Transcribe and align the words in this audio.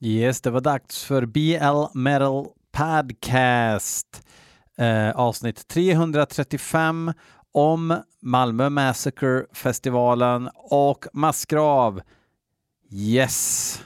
Yes, 0.00 0.40
det 0.40 0.50
var 0.50 0.60
dags 0.60 1.04
för 1.04 1.26
BL 1.26 1.98
Metal 1.98 2.46
Podcast. 2.72 4.22
Eh, 4.78 5.10
avsnitt 5.10 5.68
335 5.68 7.12
om 7.52 8.02
Malmö 8.22 8.68
Massacre-festivalen 8.68 10.50
och 10.54 11.06
Massgrav. 11.12 12.00
Yes! 12.90 13.84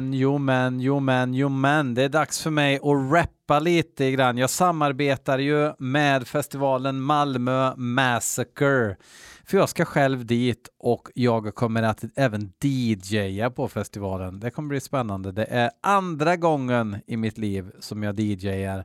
Men, 0.00 0.12
jo 0.14 0.38
men, 0.38 0.80
jo 0.80 1.00
men, 1.00 1.34
jo 1.34 1.48
men. 1.48 1.94
Det 1.94 2.02
är 2.02 2.08
dags 2.08 2.42
för 2.42 2.50
mig 2.50 2.76
att 2.76 3.12
rappa 3.12 3.58
lite 3.58 4.10
grann. 4.10 4.38
Jag 4.38 4.50
samarbetar 4.50 5.38
ju 5.38 5.72
med 5.78 6.28
festivalen 6.28 7.00
Malmö 7.00 7.76
Massacre. 7.76 8.96
För 9.44 9.58
jag 9.58 9.68
ska 9.68 9.84
själv 9.84 10.26
dit 10.26 10.68
och 10.78 11.08
jag 11.14 11.54
kommer 11.54 11.82
att 11.82 12.04
även 12.16 12.52
DJa 12.62 13.50
på 13.50 13.68
festivalen. 13.68 14.40
Det 14.40 14.50
kommer 14.50 14.68
bli 14.68 14.80
spännande. 14.80 15.32
Det 15.32 15.44
är 15.44 15.70
andra 15.82 16.36
gången 16.36 16.96
i 17.06 17.16
mitt 17.16 17.38
liv 17.38 17.70
som 17.80 18.02
jag 18.02 18.20
DJar. 18.20 18.84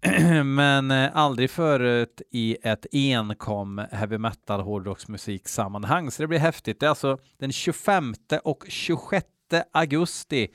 Men 0.44 0.90
eh, 0.90 1.10
aldrig 1.16 1.50
förut 1.50 2.22
i 2.30 2.56
ett 2.62 2.86
enkom 2.92 3.82
heavy 3.90 4.18
metal 4.18 4.60
hårdrocksmusik 4.60 5.48
sammanhang. 5.48 6.10
Så 6.10 6.22
det 6.22 6.26
blir 6.26 6.38
häftigt. 6.38 6.80
Det 6.80 6.86
är 6.86 6.90
alltså 6.90 7.18
den 7.38 7.52
25 7.52 8.14
och 8.44 8.64
26 8.68 9.26
augusti 9.72 10.48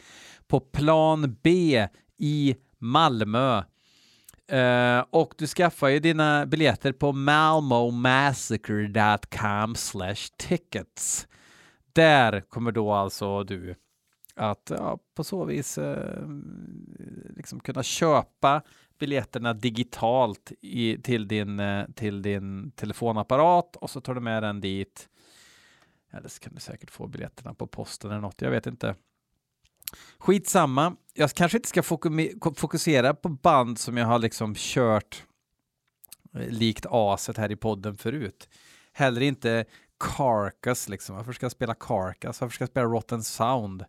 på 0.47 0.59
plan 0.59 1.37
B 1.43 1.87
i 2.17 2.55
Malmö. 2.77 3.63
Eh, 4.47 5.03
och 5.09 5.33
du 5.37 5.47
skaffar 5.47 5.87
ju 5.87 5.99
dina 5.99 6.45
biljetter 6.45 6.91
på 6.91 7.11
malmomassacre.com 7.11 9.75
tickets. 10.37 11.27
Där 11.93 12.41
kommer 12.41 12.71
då 12.71 12.91
alltså 12.91 13.43
du 13.43 13.75
att 14.35 14.71
ja, 14.77 14.99
på 15.15 15.23
så 15.23 15.45
vis 15.45 15.77
eh, 15.77 16.27
liksom 17.35 17.59
kunna 17.59 17.83
köpa 17.83 18.61
biljetterna 18.99 19.53
digitalt 19.53 20.51
i, 20.61 20.97
till, 20.97 21.27
din, 21.27 21.59
eh, 21.59 21.85
till 21.95 22.21
din 22.21 22.71
telefonapparat 22.71 23.75
och 23.75 23.89
så 23.89 24.01
tar 24.01 24.15
du 24.15 24.21
med 24.21 24.43
den 24.43 24.61
dit. 24.61 25.09
Eller 26.15 26.29
så 26.29 26.39
kan 26.39 26.53
du 26.53 26.59
säkert 26.59 26.91
få 26.91 27.07
biljetterna 27.07 27.53
på 27.53 27.67
posten 27.67 28.11
eller 28.11 28.21
något, 28.21 28.41
jag 28.41 28.51
vet 28.51 28.67
inte. 28.67 28.95
Skitsamma, 30.17 30.95
jag 31.13 31.31
kanske 31.31 31.57
inte 31.57 31.69
ska 31.69 31.83
fokusera 32.55 33.13
på 33.13 33.29
band 33.29 33.79
som 33.79 33.97
jag 33.97 34.05
har 34.05 34.19
liksom 34.19 34.53
kört 34.57 35.23
eh, 36.33 36.49
likt 36.49 36.85
aset 36.89 37.37
här 37.37 37.51
i 37.51 37.55
podden 37.55 37.97
förut. 37.97 38.49
Heller 38.93 39.21
inte 39.21 39.65
Carcass 39.99 40.89
liksom. 40.89 41.15
Varför 41.15 41.33
ska 41.33 41.45
jag 41.45 41.51
spela 41.51 41.75
Carcass? 41.75 42.41
Varför 42.41 42.53
ska 42.53 42.61
jag 42.61 42.69
spela 42.69 42.85
Rotten 42.85 43.23
Sound? 43.23 43.85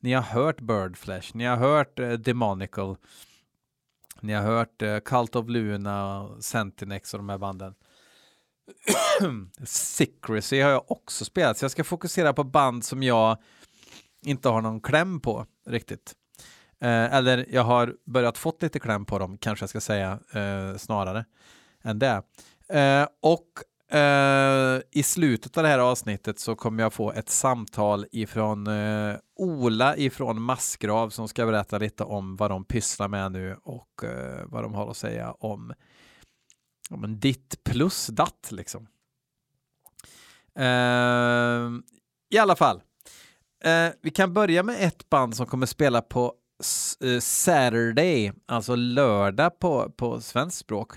Ni 0.00 0.12
har 0.12 0.22
hört 0.22 0.60
Birdflesh, 0.60 1.36
ni 1.36 1.44
har 1.44 1.56
hört 1.56 1.98
eh, 1.98 2.08
uh, 2.08 2.12
Demonical, 2.12 2.96
ni 4.20 4.32
har 4.32 4.42
hört 4.42 4.82
uh, 4.82 4.98
Cult 4.98 5.36
of 5.36 5.48
Luna, 5.48 6.28
Sentinex 6.40 7.14
och 7.14 7.20
de 7.20 7.28
här 7.28 7.38
banden. 7.38 7.74
Secrecy 9.64 10.60
har 10.60 10.70
jag 10.70 10.90
också 10.90 11.24
spelat, 11.24 11.58
så 11.58 11.64
jag 11.64 11.70
ska 11.70 11.84
fokusera 11.84 12.32
på 12.32 12.44
band 12.44 12.84
som 12.84 13.02
jag 13.02 13.38
inte 14.24 14.48
har 14.48 14.60
någon 14.60 14.80
kläm 14.80 15.20
på 15.20 15.46
riktigt. 15.66 16.14
Eh, 16.80 17.14
eller 17.14 17.46
jag 17.50 17.64
har 17.64 17.94
börjat 18.06 18.38
fått 18.38 18.62
lite 18.62 18.80
kläm 18.80 19.04
på 19.04 19.18
dem, 19.18 19.38
kanske 19.38 19.62
jag 19.62 19.70
ska 19.70 19.80
säga 19.80 20.18
eh, 20.32 20.76
snarare 20.76 21.24
än 21.82 21.98
det. 21.98 22.22
Eh, 22.68 23.06
och 23.22 23.96
eh, 23.96 24.80
i 24.90 25.02
slutet 25.02 25.56
av 25.56 25.62
det 25.62 25.68
här 25.68 25.78
avsnittet 25.78 26.38
så 26.38 26.56
kommer 26.56 26.82
jag 26.82 26.92
få 26.92 27.12
ett 27.12 27.28
samtal 27.28 28.06
ifrån 28.12 28.66
eh, 28.66 29.16
Ola 29.36 29.96
ifrån 29.96 30.42
Massgrav 30.42 31.10
som 31.10 31.28
ska 31.28 31.46
berätta 31.46 31.78
lite 31.78 32.04
om 32.04 32.36
vad 32.36 32.50
de 32.50 32.64
pysslar 32.64 33.08
med 33.08 33.32
nu 33.32 33.56
och 33.62 34.04
eh, 34.04 34.44
vad 34.46 34.62
de 34.62 34.74
har 34.74 34.90
att 34.90 34.96
säga 34.96 35.32
om, 35.32 35.72
ja, 36.92 36.96
men 36.96 37.20
ditt 37.20 37.64
plus 37.64 38.06
datt 38.06 38.48
liksom. 38.50 38.86
Ehm, 40.54 41.82
I 42.30 42.38
alla 42.38 42.56
fall, 42.56 42.82
eh, 43.64 43.88
vi 44.02 44.10
kan 44.10 44.34
börja 44.34 44.62
med 44.62 44.76
ett 44.78 45.10
band 45.10 45.36
som 45.36 45.46
kommer 45.46 45.66
spela 45.66 46.02
på 46.02 46.34
eh, 47.04 47.20
Saturday, 47.20 48.32
alltså 48.46 48.74
lördag 48.74 49.58
på, 49.58 49.90
på 49.90 50.20
svenskt 50.20 50.58
språk, 50.58 50.92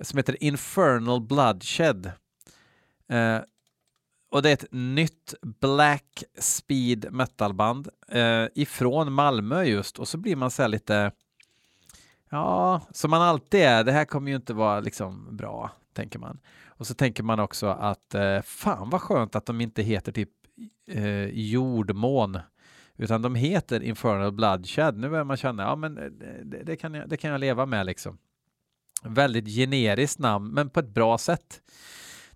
som 0.00 0.16
heter 0.16 0.42
Infernal 0.42 1.20
Bloodshed. 1.20 2.12
Uh, 3.12 3.40
och 4.30 4.42
det 4.42 4.48
är 4.48 4.52
ett 4.52 4.72
nytt 4.72 5.34
black 5.60 6.24
speed 6.38 7.12
metalband 7.12 7.88
uh, 8.14 8.46
ifrån 8.54 9.12
Malmö 9.12 9.64
just 9.64 9.98
och 9.98 10.08
så 10.08 10.18
blir 10.18 10.36
man 10.36 10.50
så 10.50 10.66
lite 10.66 11.12
ja, 12.34 12.80
som 12.90 13.10
man 13.10 13.22
alltid 13.22 13.60
är. 13.60 13.84
Det 13.84 13.92
här 13.92 14.04
kommer 14.04 14.30
ju 14.30 14.36
inte 14.36 14.54
vara 14.54 14.80
liksom 14.80 15.36
bra, 15.36 15.70
tänker 15.92 16.18
man. 16.18 16.38
Och 16.66 16.86
så 16.86 16.94
tänker 16.94 17.22
man 17.22 17.40
också 17.40 17.66
att 17.66 18.14
eh, 18.14 18.40
fan 18.42 18.90
vad 18.90 19.00
skönt 19.00 19.36
att 19.36 19.46
de 19.46 19.60
inte 19.60 19.82
heter 19.82 20.12
typ 20.12 20.30
eh, 20.88 21.24
jordmån 21.24 22.38
utan 22.96 23.22
de 23.22 23.34
heter 23.34 23.82
Infernal 23.82 24.32
Bloodshed. 24.32 24.98
Nu 24.98 25.08
börjar 25.08 25.24
man 25.24 25.36
känna, 25.36 25.62
ja 25.62 25.76
men 25.76 25.98
eh, 25.98 26.10
det, 26.44 26.62
det, 26.62 26.76
kan, 26.76 26.94
jag, 26.94 27.08
det 27.08 27.16
kan 27.16 27.30
jag 27.30 27.40
leva 27.40 27.66
med 27.66 27.86
liksom. 27.86 28.18
Väldigt 29.02 29.48
generiskt 29.48 30.18
namn, 30.18 30.48
men 30.48 30.70
på 30.70 30.80
ett 30.80 30.88
bra 30.88 31.18
sätt. 31.18 31.60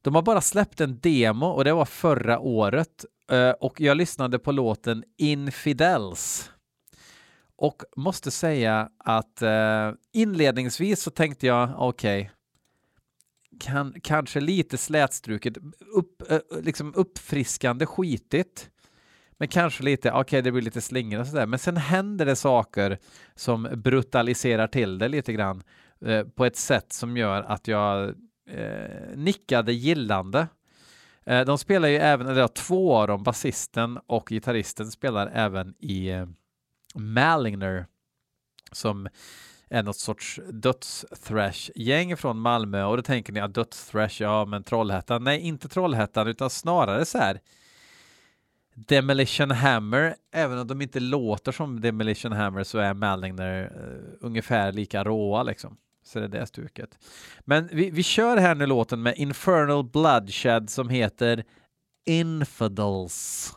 De 0.03 0.15
har 0.15 0.23
bara 0.23 0.41
släppt 0.41 0.81
en 0.81 0.99
demo 1.01 1.47
och 1.47 1.65
det 1.65 1.73
var 1.73 1.85
förra 1.85 2.39
året 2.39 3.05
eh, 3.31 3.51
och 3.51 3.81
jag 3.81 3.97
lyssnade 3.97 4.39
på 4.39 4.53
låten 4.53 5.05
Infidels. 5.17 6.51
Och 7.59 7.83
måste 7.97 8.31
säga 8.31 8.89
att 8.99 9.43
eh, 9.43 9.93
inledningsvis 10.13 11.03
så 11.03 11.11
tänkte 11.11 11.47
jag 11.47 11.71
okej, 11.77 12.21
okay, 12.21 12.31
kan, 13.61 13.95
kanske 14.03 14.41
lite 14.41 14.79
slätstruket, 14.79 15.57
upp, 15.95 16.31
eh, 16.31 16.39
liksom 16.63 16.95
uppfriskande 16.95 17.87
skitigt. 17.87 18.71
Men 19.39 19.49
kanske 19.49 19.83
lite, 19.83 20.11
okej 20.11 20.21
okay, 20.21 20.41
det 20.41 20.53
blir 20.53 20.63
lite 20.63 20.81
slingor 20.81 21.21
och 21.21 21.27
sådär, 21.27 21.47
men 21.47 21.59
sen 21.59 21.77
händer 21.77 22.27
det 22.27 22.37
saker 22.37 22.99
som 23.35 23.69
brutaliserar 23.73 24.67
till 24.67 24.99
det 24.99 25.09
lite 25.09 25.33
grann 25.33 25.63
eh, 26.05 26.25
på 26.25 26.45
ett 26.45 26.57
sätt 26.57 26.93
som 26.93 27.17
gör 27.17 27.43
att 27.43 27.69
jag 27.69 28.09
eh, 28.51 29.17
nickade 29.17 29.73
gillande. 29.73 30.49
Eh, 31.27 31.45
de 31.45 31.59
spelar 31.59 31.89
ju 31.89 31.97
även, 31.97 32.27
eller 32.27 32.49
två 32.49 32.97
av 32.97 33.09
dem, 33.09 33.23
basisten 33.23 33.99
och 34.07 34.29
gitarristen 34.29 34.91
spelar 34.91 35.31
även 35.35 35.75
i 35.79 36.09
eh, 36.09 36.27
Maligner 36.95 37.87
som 38.73 39.09
är 39.71 39.83
något 39.83 39.97
sorts 39.99 40.41
döds-thrash-gäng 40.53 42.17
från 42.17 42.39
Malmö 42.39 42.85
och 42.85 42.97
då 42.97 43.03
tänker 43.03 43.33
ni 43.33 43.41
att 43.41 43.55
döds-thrash, 43.55 44.23
ja 44.23 44.45
men 44.45 44.65
Trollhättan. 44.65 45.25
Nej, 45.25 45.41
inte 45.41 45.69
Trollhättan 45.69 46.29
utan 46.29 46.51
snarare 46.51 47.05
så 47.05 47.19
här 47.19 47.41
Demolition 48.87 49.51
Hammer, 49.51 50.15
även 50.33 50.59
om 50.59 50.67
de 50.67 50.83
inte 50.83 51.01
låter 51.01 51.53
som 51.53 51.81
Demolition 51.81 52.33
Hammer 52.33 52.65
så 52.65 52.79
är 52.79 52.95
Maligner 52.95 53.63
uh, 53.63 53.69
eh, 53.69 53.99
ungefär 54.21 54.73
lika 54.73 55.05
råa 55.05 55.43
liksom. 55.43 55.77
Så 56.05 56.19
det 56.19 56.25
är 56.25 56.29
det 56.29 56.47
stuket. 56.47 56.99
Men 57.45 57.69
vi, 57.73 57.91
vi 57.91 58.03
kör 58.03 58.37
här 58.37 58.55
nu 58.55 58.67
låten 58.67 59.03
med 59.03 59.15
Infernal 59.17 59.85
Bloodshed 59.85 60.71
som 60.71 60.89
heter 60.89 61.45
Infidels. 62.07 63.53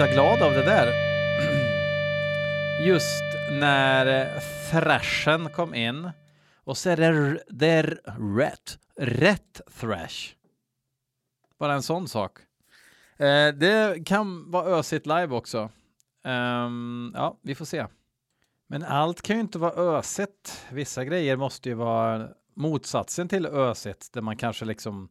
Man 0.00 0.08
glad 0.08 0.42
av 0.42 0.52
det 0.52 0.62
där. 0.62 0.92
Just 2.86 3.22
när 3.50 4.30
thrashen 4.70 5.48
kom 5.48 5.74
in 5.74 6.10
och 6.64 6.76
så 6.76 6.90
är 6.90 6.96
det, 6.96 7.42
det 7.48 7.66
är 7.66 8.00
rätt, 8.36 8.78
rätt 8.96 9.60
thrash. 9.80 10.34
Bara 11.58 11.74
en 11.74 11.82
sån 11.82 12.08
sak. 12.08 12.38
Eh, 13.16 13.48
det 13.48 14.06
kan 14.06 14.50
vara 14.50 14.66
ösigt 14.66 15.06
live 15.06 15.34
också. 15.34 15.70
Um, 16.24 17.12
ja, 17.14 17.38
vi 17.42 17.54
får 17.54 17.64
se. 17.64 17.86
Men 18.66 18.82
allt 18.82 19.22
kan 19.22 19.36
ju 19.36 19.42
inte 19.42 19.58
vara 19.58 19.98
ösigt. 19.98 20.66
Vissa 20.70 21.04
grejer 21.04 21.36
måste 21.36 21.68
ju 21.68 21.74
vara 21.74 22.28
motsatsen 22.54 23.28
till 23.28 23.46
ösigt, 23.46 24.12
där 24.12 24.20
man 24.20 24.36
kanske 24.36 24.64
liksom 24.64 25.08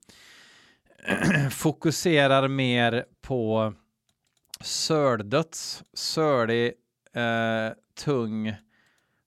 fokuserar 1.52 2.48
mer 2.48 3.06
på 3.22 3.74
söldöds, 4.62 5.84
sölig, 5.94 6.74
eh, 7.14 7.74
tung, 8.06 8.56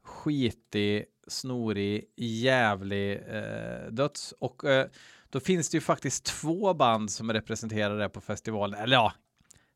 skitig, 0.02 1.04
snorig, 1.26 2.04
jävlig 2.16 3.12
eh, 3.12 3.90
döds. 3.90 4.35
Och 4.38 4.64
eh, 4.64 4.87
då 5.30 5.40
finns 5.40 5.68
det 5.68 5.76
ju 5.76 5.80
faktiskt 5.80 6.25
två 6.25 6.75
band 6.75 7.11
som 7.11 7.30
är 7.30 7.35
representerade 7.35 8.08
på 8.08 8.20
festivalen. 8.20 8.80
Eller 8.80 8.97
ja, 8.97 9.12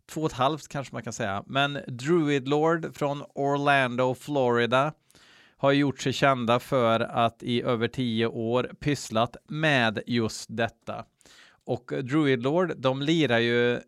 två 0.06 0.20
och 0.20 0.30
ett 0.30 0.36
halvt 0.36 0.68
kanske 0.68 0.94
man 0.94 1.02
kan 1.02 1.12
säga. 1.12 1.44
Men 1.46 1.78
Druid 1.88 2.48
Lord 2.48 2.96
från 2.96 3.22
Orlando, 3.34 4.14
Florida 4.14 4.92
har 5.56 5.72
gjort 5.72 6.00
sig 6.00 6.12
kända 6.12 6.60
för 6.60 7.00
att 7.00 7.42
i 7.42 7.62
över 7.62 7.88
tio 7.88 8.26
år 8.26 8.70
pysslat 8.80 9.36
med 9.48 10.02
just 10.06 10.46
detta. 10.56 11.04
Och 11.64 11.92
Druid 12.02 12.42
Lord, 12.42 12.72
de 12.76 13.02
lirar 13.02 13.38
ju 13.38 13.80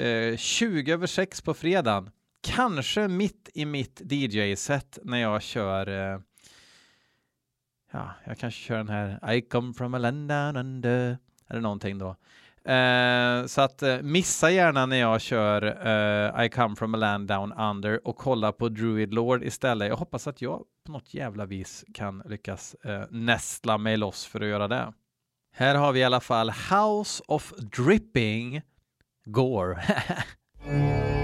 eh, 0.00 0.36
20 0.36 0.92
över 0.92 1.06
6 1.06 1.40
på 1.42 1.54
fredagen. 1.54 2.10
Kanske 2.42 3.08
mitt 3.08 3.50
i 3.54 3.64
mitt 3.64 4.00
DJ-set 4.10 4.98
när 5.02 5.18
jag 5.18 5.42
kör 5.42 6.12
eh, 6.14 6.20
Ja, 7.92 8.10
jag 8.24 8.38
kanske 8.38 8.60
kör 8.60 8.76
den 8.76 8.88
här 8.88 9.32
I 9.32 9.40
come 9.40 9.74
from 9.74 9.94
a 9.94 9.98
land 9.98 10.28
down 10.28 10.56
under 10.56 11.18
eller 11.48 11.60
någonting 11.60 11.98
då. 11.98 12.16
Eh, 12.72 13.46
så 13.46 13.60
att 13.60 13.82
eh, 13.82 14.02
missa 14.02 14.50
gärna 14.50 14.86
när 14.86 14.96
jag 14.96 15.20
kör 15.20 15.62
eh, 15.86 16.44
I 16.44 16.48
come 16.48 16.76
from 16.76 16.94
a 16.94 16.96
land 16.96 17.28
down 17.28 17.52
under 17.52 18.06
och 18.06 18.16
kolla 18.16 18.52
på 18.52 18.68
Druid 18.68 19.14
Lord 19.14 19.44
istället. 19.44 19.88
Jag 19.88 19.96
hoppas 19.96 20.26
att 20.26 20.42
jag 20.42 20.64
på 20.86 20.92
något 20.92 21.14
jävla 21.14 21.46
vis 21.46 21.84
kan 21.94 22.22
lyckas 22.26 22.74
eh, 22.74 23.02
nästla 23.10 23.78
mig 23.78 23.96
loss 23.96 24.26
för 24.26 24.40
att 24.40 24.46
göra 24.48 24.68
det. 24.68 24.92
Här 25.52 25.74
har 25.74 25.92
vi 25.92 26.00
i 26.00 26.04
alla 26.04 26.20
fall 26.20 26.50
House 26.50 27.22
of 27.28 27.52
Dripping 27.58 28.62
Gore. 29.30 29.76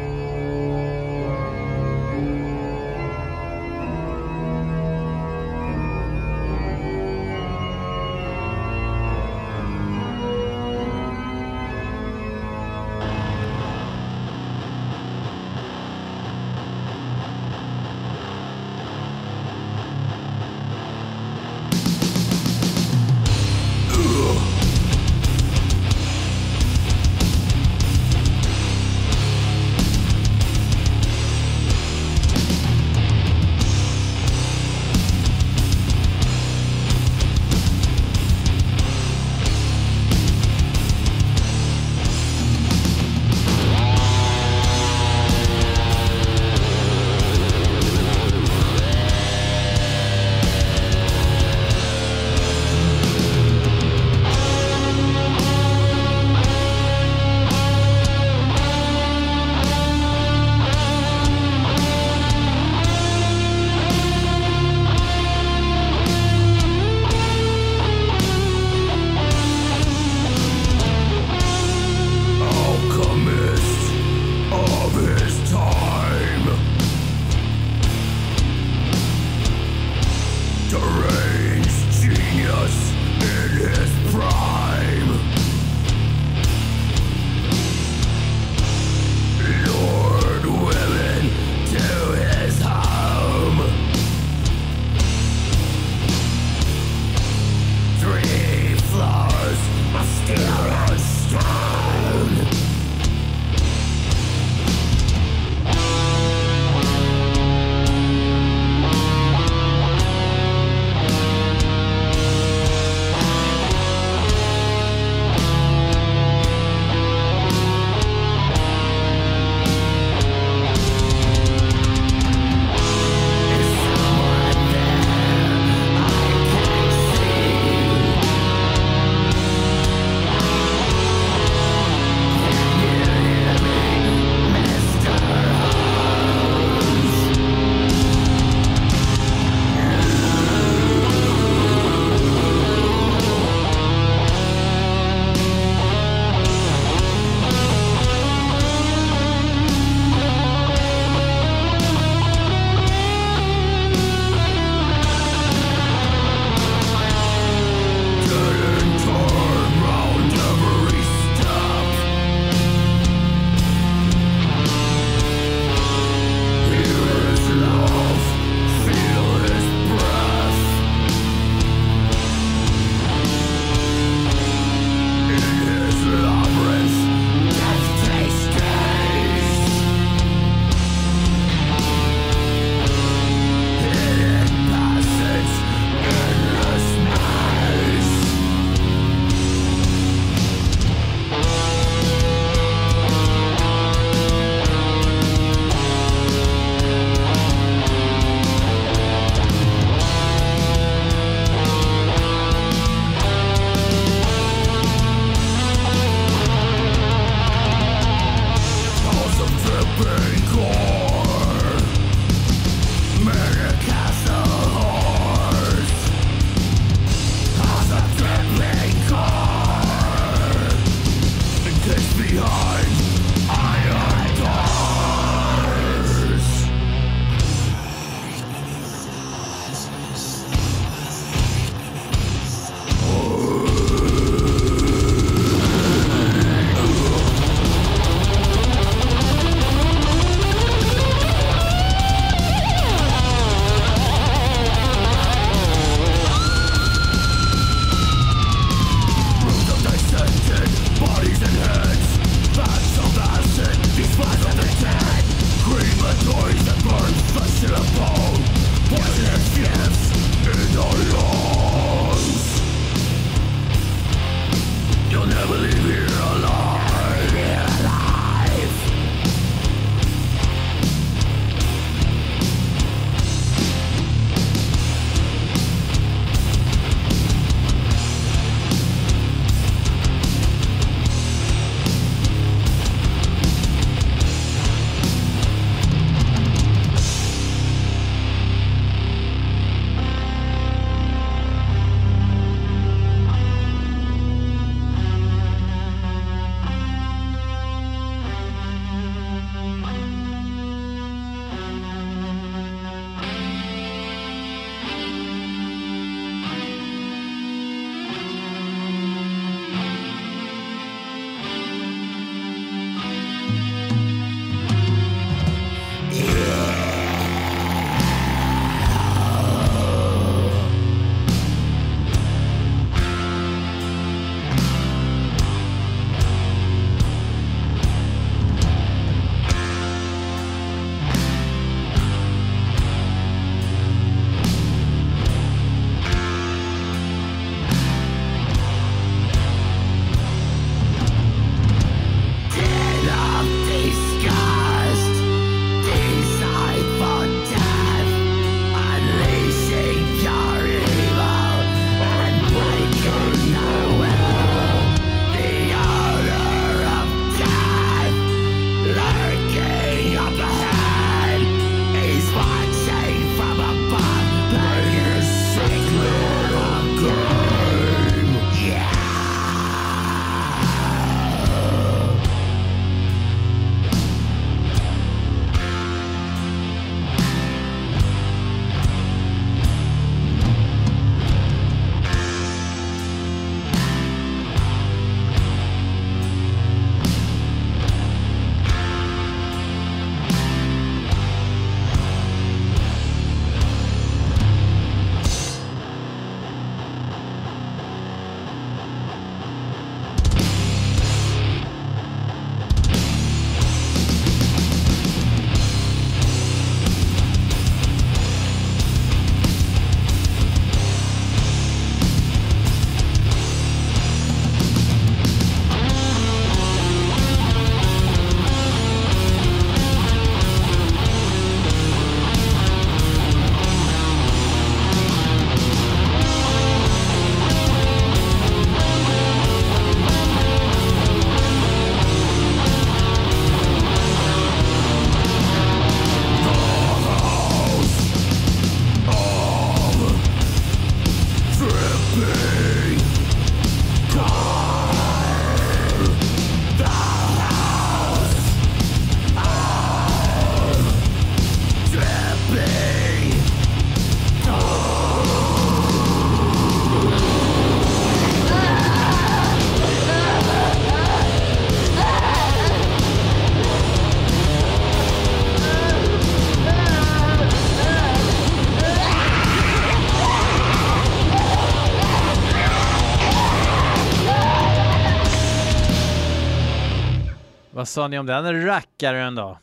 sa 477.94 478.08
ni 478.08 478.18
om 478.18 478.26
den 478.26 478.64
rackaren 478.64 479.34
då? 479.34 479.58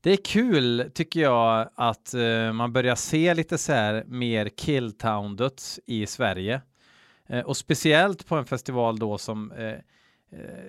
Det 0.00 0.12
är 0.12 0.16
kul 0.16 0.90
tycker 0.94 1.20
jag 1.20 1.68
att 1.74 2.14
uh, 2.14 2.52
man 2.52 2.72
börjar 2.72 2.94
se 2.94 3.34
lite 3.34 3.58
så 3.58 3.72
här 3.72 4.04
mer 4.06 4.48
killtown-döds 4.48 5.80
i 5.86 6.06
Sverige. 6.06 6.60
Uh, 7.32 7.40
och 7.40 7.56
speciellt 7.56 8.26
på 8.26 8.36
en 8.36 8.44
festival 8.44 8.98
då 8.98 9.18
som 9.18 9.52
uh, 9.52 9.74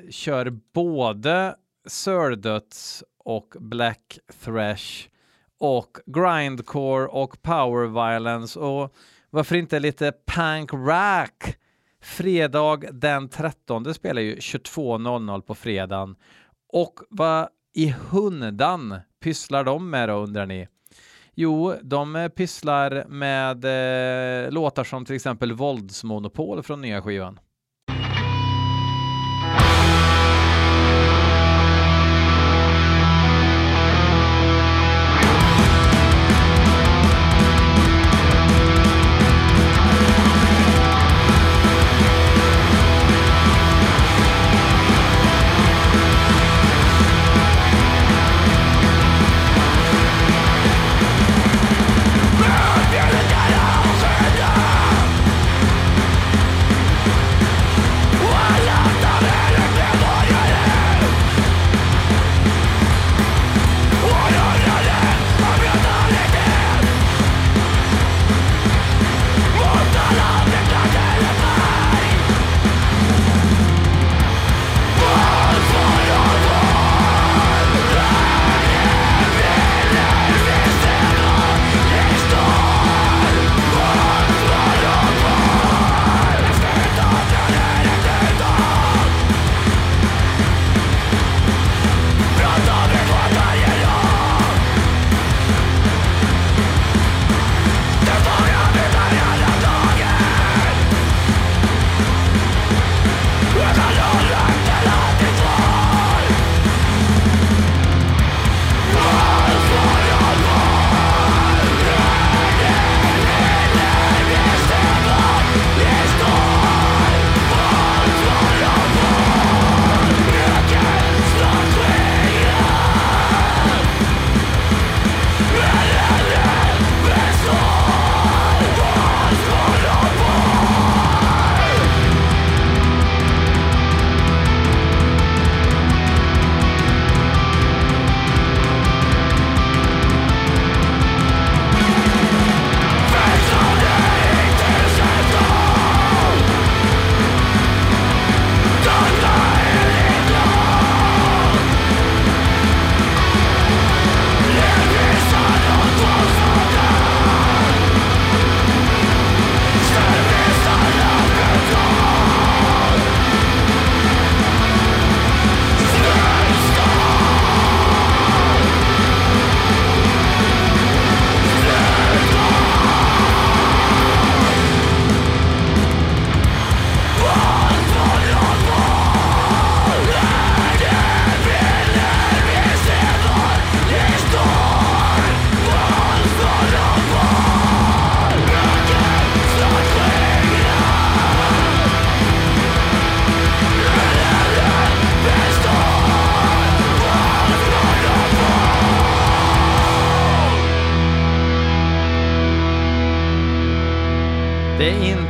kör 0.09 0.59
både 0.73 1.55
sördöds 1.87 3.03
och 3.17 3.55
black 3.59 4.19
thrash 4.43 5.07
och 5.59 5.97
grindcore 6.05 7.07
och 7.07 7.41
power 7.41 7.87
violence 7.87 8.59
och 8.59 8.95
varför 9.29 9.55
inte 9.55 9.79
lite 9.79 10.13
punk 10.25 10.73
rock? 10.73 11.57
Fredag 12.01 12.77
den 12.91 13.29
13 13.29 13.93
spelar 13.93 14.21
ju 14.21 14.35
22.00 14.35 15.41
på 15.41 15.55
fredagen 15.55 16.15
och 16.73 16.99
vad 17.09 17.49
i 17.73 17.95
hundan 18.09 18.99
pysslar 19.23 19.63
de 19.63 19.89
med 19.89 20.09
då 20.09 20.13
undrar 20.13 20.45
ni? 20.45 20.67
Jo, 21.33 21.73
de 21.81 22.29
pysslar 22.35 23.05
med 23.07 23.65
eh, 23.65 24.51
låtar 24.51 24.83
som 24.83 25.05
till 25.05 25.15
exempel 25.15 25.53
Våldsmonopol 25.53 26.63
från 26.63 26.81
nya 26.81 27.01
skivan. 27.01 27.39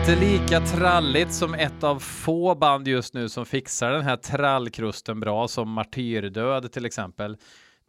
Inte 0.09 0.19
lika 0.19 0.59
tralligt 0.59 1.33
som 1.33 1.53
ett 1.53 1.83
av 1.83 1.99
få 1.99 2.55
band 2.55 2.87
just 2.87 3.13
nu 3.13 3.29
som 3.29 3.45
fixar 3.45 3.91
den 3.91 4.01
här 4.01 4.17
trallkrusten 4.17 5.19
bra 5.19 5.47
som 5.47 5.69
Martyrdöd 5.69 6.71
till 6.71 6.85
exempel. 6.85 7.37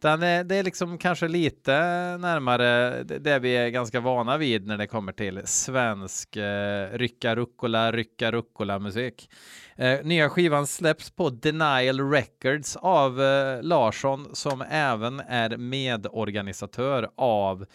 Den 0.01 0.23
är, 0.23 0.43
det 0.43 0.55
är 0.55 0.63
liksom 0.63 0.97
kanske 0.97 1.27
lite 1.27 1.71
närmare 2.17 3.03
det 3.03 3.39
vi 3.39 3.57
är 3.57 3.69
ganska 3.69 3.99
vana 3.99 4.37
vid 4.37 4.67
när 4.67 4.77
det 4.77 4.87
kommer 4.87 5.11
till 5.11 5.41
svensk 5.45 6.35
eh, 6.35 6.89
rycka 6.91 7.35
rucola, 7.35 7.91
rycka 7.91 8.31
rucola 8.31 8.79
musik. 8.79 9.29
Eh, 9.75 9.99
nya 10.03 10.29
skivan 10.29 10.67
släpps 10.67 11.11
på 11.11 11.29
Denial 11.29 12.11
Records 12.11 12.75
av 12.75 13.21
eh, 13.21 13.63
Larsson 13.63 14.35
som 14.35 14.63
även 14.69 15.19
är 15.19 15.57
medorganisatör 15.57 17.09
av 17.15 17.65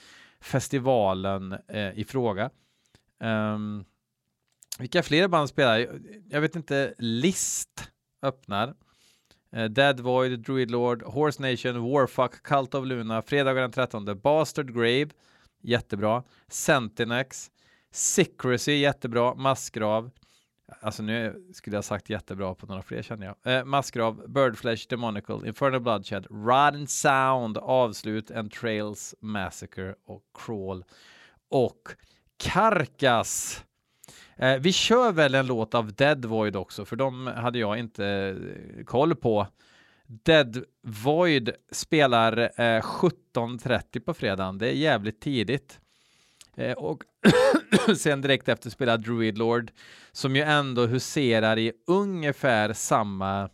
festivalen 0.41 1.53
eh, 1.69 1.99
i 1.99 2.05
fråga. 2.09 2.51
Um, 3.21 3.85
vilka 4.83 5.03
fler 5.03 5.29
band 5.29 5.49
spelar? 5.49 6.01
Jag 6.29 6.41
vet 6.41 6.57
inte. 6.57 6.95
List 6.99 7.91
öppnar. 8.23 8.75
Eh, 9.53 9.65
Dead 9.65 10.01
Void, 10.01 10.41
Druid 10.41 10.71
Lord, 10.71 11.03
Horse 11.03 11.43
Nation, 11.43 11.93
Warfuck, 11.93 12.43
Cult 12.43 12.75
of 12.75 12.87
Luna, 12.87 13.23
fredagen 13.23 13.63
den 13.63 13.73
13, 13.73 14.21
Bastard 14.23 14.75
Grave, 14.75 15.09
jättebra, 15.63 16.23
Sentinex, 16.49 17.51
Secrecy 17.91 18.73
jättebra, 18.73 19.35
Massgrav. 19.35 20.11
Alltså 20.81 21.03
nu 21.03 21.49
skulle 21.53 21.77
jag 21.77 21.85
sagt 21.85 22.11
jättebra 22.11 22.55
på 22.55 22.67
några 22.67 22.83
fler 22.83 23.03
känner 23.03 23.27
jag. 23.27 23.59
Eh, 23.59 23.65
Massgrav, 23.65 24.29
Birdflesh, 24.29 24.87
Demonical, 24.89 25.47
Infernal 25.47 25.81
Bloodshed, 25.81 26.27
Rotten 26.31 26.87
Sound, 26.87 27.59
Avslut, 27.59 28.31
and 28.31 28.53
Trails, 28.53 29.15
Massacre 29.21 29.95
och 30.07 30.23
Crawl. 30.35 30.85
Och 31.49 31.89
Karkas. 32.37 33.65
Eh, 34.43 34.59
vi 34.59 34.73
kör 34.73 35.13
väl 35.13 35.35
en 35.35 35.47
låt 35.47 35.75
av 35.75 35.93
Dead 35.95 36.25
Void 36.25 36.57
också, 36.57 36.85
för 36.85 36.97
de 36.97 37.27
hade 37.27 37.59
jag 37.59 37.79
inte 37.79 38.07
eh, 38.07 38.85
koll 38.85 39.15
på. 39.15 39.47
Dead 40.07 40.65
Void 40.83 41.51
spelar 41.73 42.39
eh, 42.39 42.83
17.30 42.83 44.01
på 44.01 44.15
fredagen. 44.15 44.59
Det 44.59 44.69
är 44.69 44.73
jävligt 44.73 45.21
tidigt. 45.21 45.81
Eh, 46.57 46.73
och 46.73 47.05
sen 47.97 48.21
direkt 48.21 48.49
efter 48.49 48.71
spelar 48.71 48.99
Druid 48.99 49.39
Lord 49.39 49.71
som 50.13 50.37
ju 50.37 50.43
ändå 50.43 50.87
huserar 50.87 51.59
i 51.59 51.73
ungefär 51.87 52.73
samma, 52.73 53.49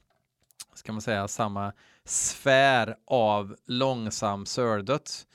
ska 0.75 0.93
man 0.93 1.03
säga, 1.03 1.29
samma 1.29 1.73
sfär 2.05 2.97
av 3.07 3.57
långsam 3.67 4.47
sördöds. 4.47 5.27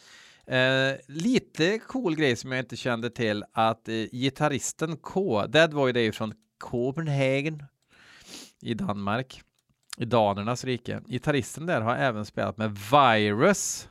Eh, 0.47 0.95
lite 1.07 1.79
cool 1.79 2.15
grej 2.15 2.35
som 2.35 2.51
jag 2.51 2.59
inte 2.59 2.75
kände 2.75 3.09
till 3.09 3.43
att 3.51 3.89
eh, 3.89 3.95
gitarristen 3.95 4.97
K, 4.97 5.47
Dead 5.47 5.73
Void 5.73 5.97
är 5.97 6.01
ju 6.01 6.11
från 6.11 6.33
Copenhagen 6.57 7.63
i 8.61 8.73
Danmark, 8.73 9.41
i 9.97 10.05
danernas 10.05 10.63
rike. 10.63 11.01
Gitarristen 11.07 11.65
där 11.65 11.81
har 11.81 11.95
även 11.95 12.25
spelat 12.25 12.57
med 12.57 12.77
Virus 12.91 13.89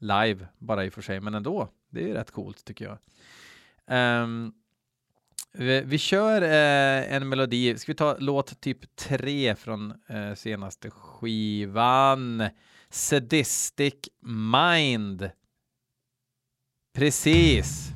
live, 0.00 0.46
bara 0.58 0.84
i 0.84 0.88
och 0.88 0.92
för 0.92 1.02
sig, 1.02 1.20
men 1.20 1.34
ändå. 1.34 1.68
Det 1.90 2.02
är 2.02 2.06
ju 2.06 2.14
rätt 2.14 2.30
coolt 2.30 2.64
tycker 2.64 2.84
jag. 2.84 2.98
Um, 4.22 4.52
vi, 5.52 5.80
vi, 5.80 5.98
kör 5.98 6.42
uh, 6.42 7.14
en 7.14 7.28
melodi. 7.28 7.78
Ska 7.78 7.92
vi 7.92 7.96
ta 7.96 8.16
låt 8.18 8.60
typ 8.60 8.96
3 8.96 9.54
från 9.54 9.94
uh, 10.10 10.34
senaste 10.34 10.90
skivan? 10.90 12.48
Sadistic 12.90 14.08
Mind. 14.22 15.32
Precis. 16.92 17.95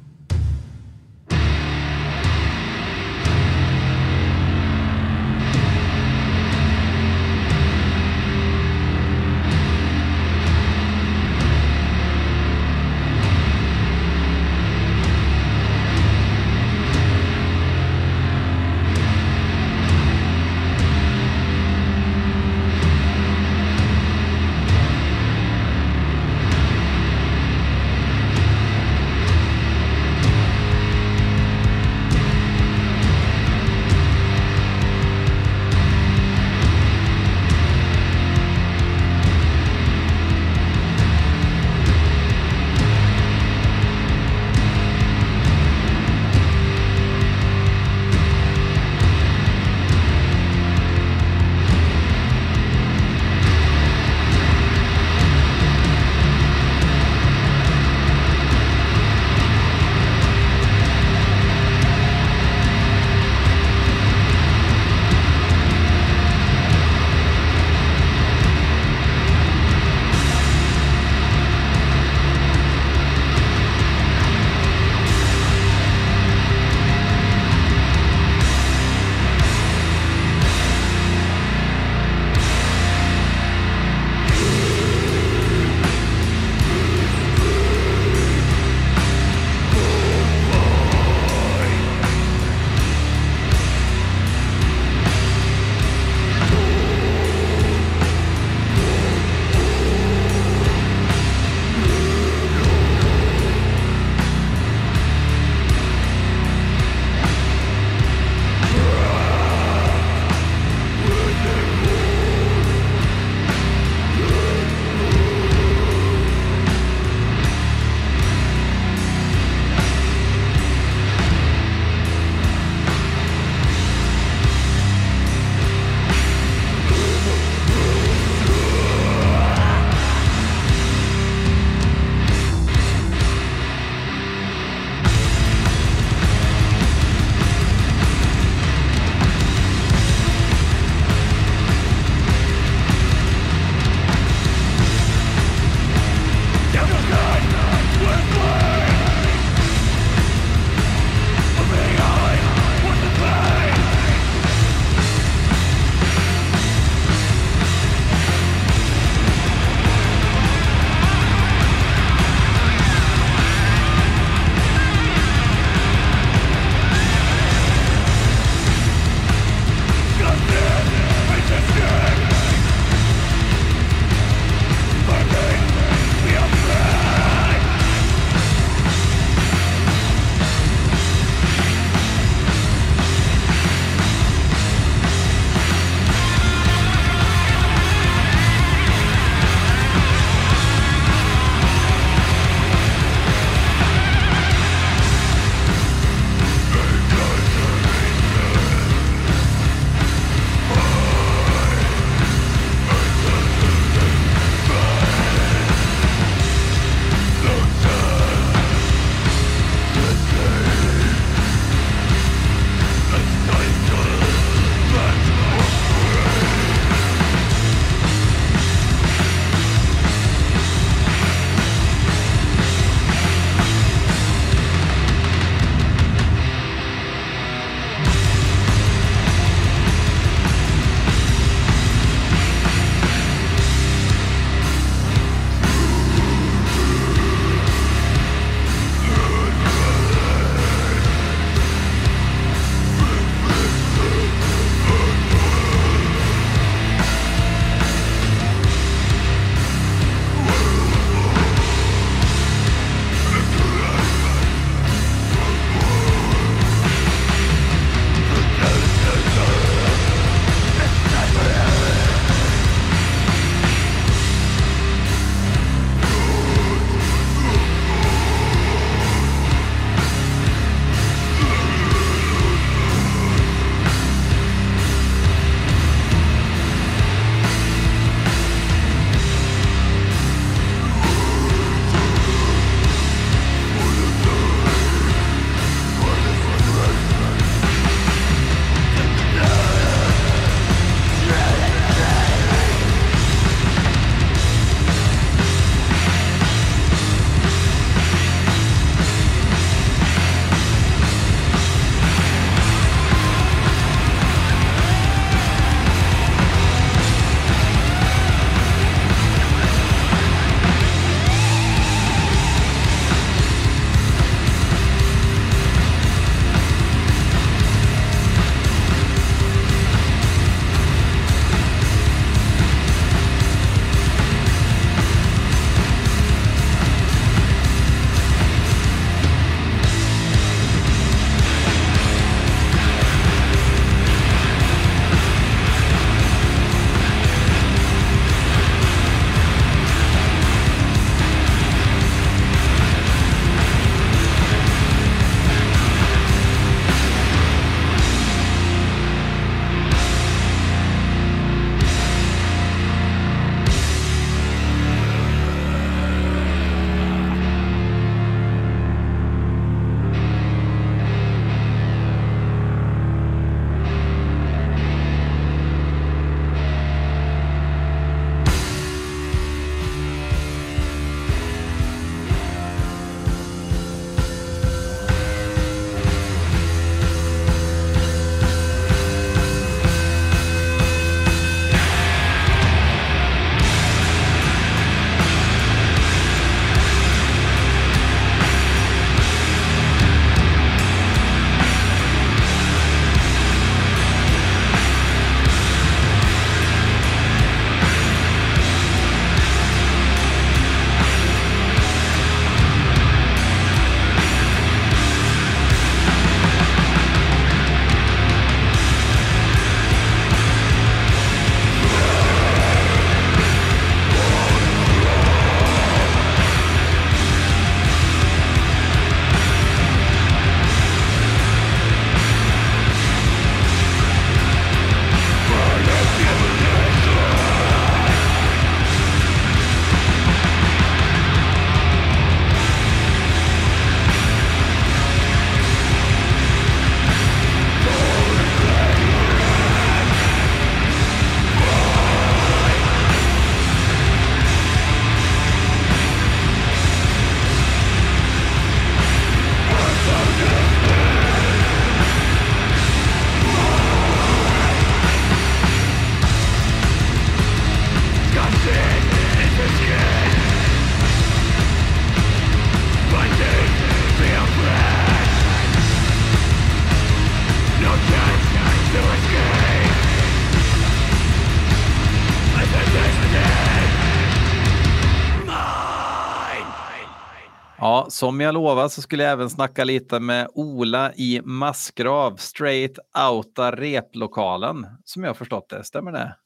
Som 478.21 478.41
jag 478.41 478.55
lovat 478.55 478.93
så 478.93 479.03
skulle 479.03 479.23
jag 479.23 479.33
även 479.33 479.51
snacka 479.51 479.85
lite 479.85 480.21
med 480.21 480.49
Ola 480.55 481.13
i 481.15 481.41
Massgrav, 481.45 482.37
straight 482.37 482.99
outa 483.31 483.73
replokalen, 483.73 484.87
som 485.05 485.25
jag 485.25 485.37
förstått 485.37 485.69
det. 485.69 485.85
Stämmer 485.85 486.13
det? 486.13 486.37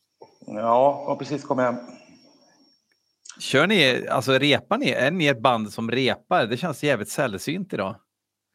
Ja, 0.46 1.04
och 1.08 1.18
precis 1.18 1.44
kom 1.44 1.58
hem. 1.58 1.74
Kör 3.38 3.66
ni, 3.66 4.06
alltså 4.08 4.32
repar 4.32 4.78
ni? 4.78 4.90
Är 4.90 5.10
ni 5.10 5.26
ett 5.26 5.42
band 5.42 5.72
som 5.72 5.90
repar? 5.90 6.46
Det 6.46 6.56
känns 6.56 6.84
jävligt 6.84 7.08
sällsynt 7.08 7.72
idag. 7.72 7.96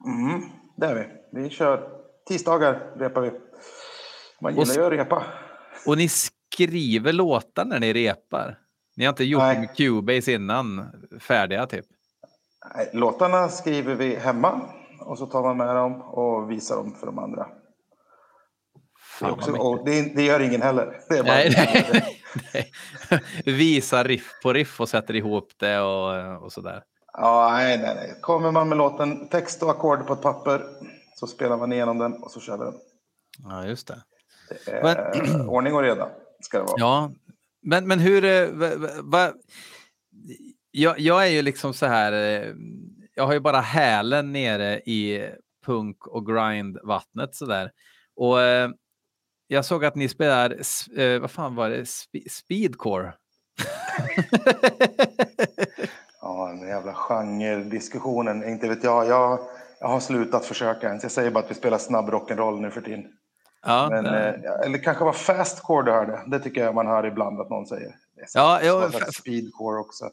Mm, 0.05 0.41
det 0.77 0.86
är 0.86 0.95
vi. 0.95 1.41
Vi 1.41 1.49
kör 1.49 1.89
tisdagar 2.27 2.93
repar 2.99 3.21
vi. 3.21 3.32
Man 4.41 4.55
gillar 4.55 4.75
ju 4.75 4.86
att 4.86 4.91
repa. 4.91 5.23
Och 5.86 5.97
ni 5.97 6.10
skriver 6.10 7.13
låtar 7.13 7.65
när 7.65 7.79
ni 7.79 7.93
repar? 7.93 8.60
Ni 8.95 9.05
har 9.05 9.10
inte 9.10 9.23
gjort 9.23 9.41
Nej. 9.41 9.69
Cubase 9.77 10.32
innan, 10.32 10.91
färdiga 11.19 11.67
typ? 11.67 11.86
Låtarna 12.93 13.50
skriver 13.50 13.95
vi 13.95 14.15
hemma 14.15 14.62
och 15.00 15.17
så 15.17 15.26
tar 15.26 15.43
man 15.43 15.58
med 15.58 15.76
dem 15.76 16.02
och 16.02 16.52
visar 16.52 16.76
dem 16.76 16.95
för 17.00 17.06
de 17.06 17.19
andra. 17.19 17.48
Det, 19.19 19.32
också, 19.32 19.76
det, 19.86 20.15
det, 20.15 20.24
gör 20.24 20.39
ingen 20.39 20.62
heller. 20.62 21.00
Bara 21.10 21.24
nej, 21.24 21.54
nej, 21.58 22.06
nej. 22.54 22.72
Visa 23.56 24.04
riff 24.04 24.32
på 24.43 24.54
riff 24.54 24.82
och 24.82 24.89
sätter 24.89 25.15
ihop 25.15 25.52
det 25.58 25.80
och, 25.80 26.43
och 26.43 26.52
sådär. 26.52 26.84
Ja, 27.13 27.50
nej, 27.52 27.78
nej, 27.78 27.95
nej. 27.95 28.17
Kommer 28.22 28.52
man 28.52 28.69
med 28.69 28.78
låten, 28.78 29.30
text 29.30 29.63
och 29.63 29.69
ackord 29.69 30.08
på 30.08 30.13
ett 30.13 30.22
papper 30.22 30.62
så 31.15 31.28
spelar 31.28 31.58
man 31.58 31.74
igenom 31.74 31.98
den 31.98 32.13
och 32.13 32.32
så 32.32 32.39
kör 32.39 32.58
vi 32.58 32.63
den. 32.63 32.74
Ja, 33.43 33.65
just 33.65 33.88
det. 33.88 34.04
det 34.65 34.72
är 34.72 34.84
men... 34.84 35.41
ordning 35.50 35.76
och 35.76 35.82
reda 35.82 36.10
ska 36.39 36.58
det 36.58 36.63
vara. 36.63 36.76
Ja, 36.78 37.12
men, 37.62 37.88
men 37.88 38.00
hur... 38.00 38.26
Eh, 38.26 38.48
va, 38.50 38.69
va, 39.04 39.34
jag, 40.71 40.99
jag, 40.99 41.23
är 41.27 41.29
ju 41.32 41.41
liksom 41.41 41.73
så 41.73 41.86
här, 41.86 42.12
eh, 42.12 42.53
jag 43.15 43.25
har 43.25 43.34
ju 43.34 43.39
bara 43.39 43.60
hälen 43.60 44.32
nere 44.32 44.79
i 44.79 45.29
punk 45.65 46.08
och 46.08 46.27
grind-vattnet 46.27 47.36
sådär. 47.36 47.71
Och 48.15 48.41
eh, 48.41 48.69
jag 49.47 49.65
såg 49.65 49.86
att 49.86 49.95
ni 49.95 50.10
spelar, 50.10 50.55
eh, 50.99 51.19
vad 51.19 51.32
fan 51.32 51.55
var 51.55 51.69
det, 51.69 51.86
Sp 52.01 52.13
speedcore? 52.29 53.13
ja, 56.21 56.47
den 56.60 56.67
jävla 56.67 56.93
genre-diskussionen, 56.93 58.49
inte 58.49 58.67
vet 58.67 58.84
jag. 58.84 59.08
jag. 59.08 59.39
Jag 59.79 59.88
har 59.88 59.99
slutat 59.99 60.45
försöka 60.45 60.88
ens. 60.88 61.03
Jag 61.03 61.12
säger 61.12 61.32
bara 61.32 61.43
att 61.43 61.51
vi 61.51 61.55
spelar 61.55 61.77
snabb 61.77 62.10
rock'n'roll 62.10 62.62
nu 62.62 62.71
för 62.71 62.82
tiden. 62.82 63.05
Ja, 63.65 63.88
Men, 63.89 64.05
eh, 64.05 64.34
eller 64.65 64.77
kanske 64.77 65.03
var 65.03 65.13
fastcore 65.13 65.86
du 65.86 65.91
hörde. 65.91 66.19
Det 66.27 66.39
tycker 66.39 66.63
jag 66.63 66.75
man 66.75 66.88
hör 66.88 67.05
ibland 67.05 67.41
att 67.41 67.49
någon 67.49 67.65
säger. 67.65 67.95
Ja, 68.34 68.60
ja, 68.63 68.89
speedcore 69.12 69.79
också. 69.79 70.10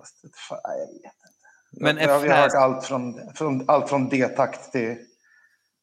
Fast, 0.00 0.36
fan, 0.48 0.60
jag 0.64 0.86
vet 0.86 0.96
inte. 0.96 1.80
Men 1.80 1.96
jag, 1.96 2.26
jag 2.26 2.34
har 2.34 2.42
hört 2.42 2.54
allt 2.54 2.84
från, 2.84 3.34
från, 3.34 3.70
allt 3.70 3.88
från 3.88 4.08
D-takt 4.08 4.72
till... 4.72 4.96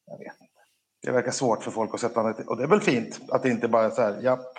Jag 0.06 0.18
vet 0.18 0.40
inte. 0.40 0.60
Det 1.02 1.10
verkar 1.10 1.30
svårt 1.30 1.64
för 1.64 1.70
folk 1.70 1.94
att 1.94 2.00
sätta... 2.00 2.20
Och 2.20 2.56
det 2.56 2.62
är 2.62 2.68
väl 2.68 2.80
fint 2.80 3.20
att 3.30 3.42
det 3.42 3.50
inte 3.50 3.68
bara 3.68 3.84
är 3.84 3.90
så 3.90 4.02
här, 4.02 4.22
japp, 4.22 4.52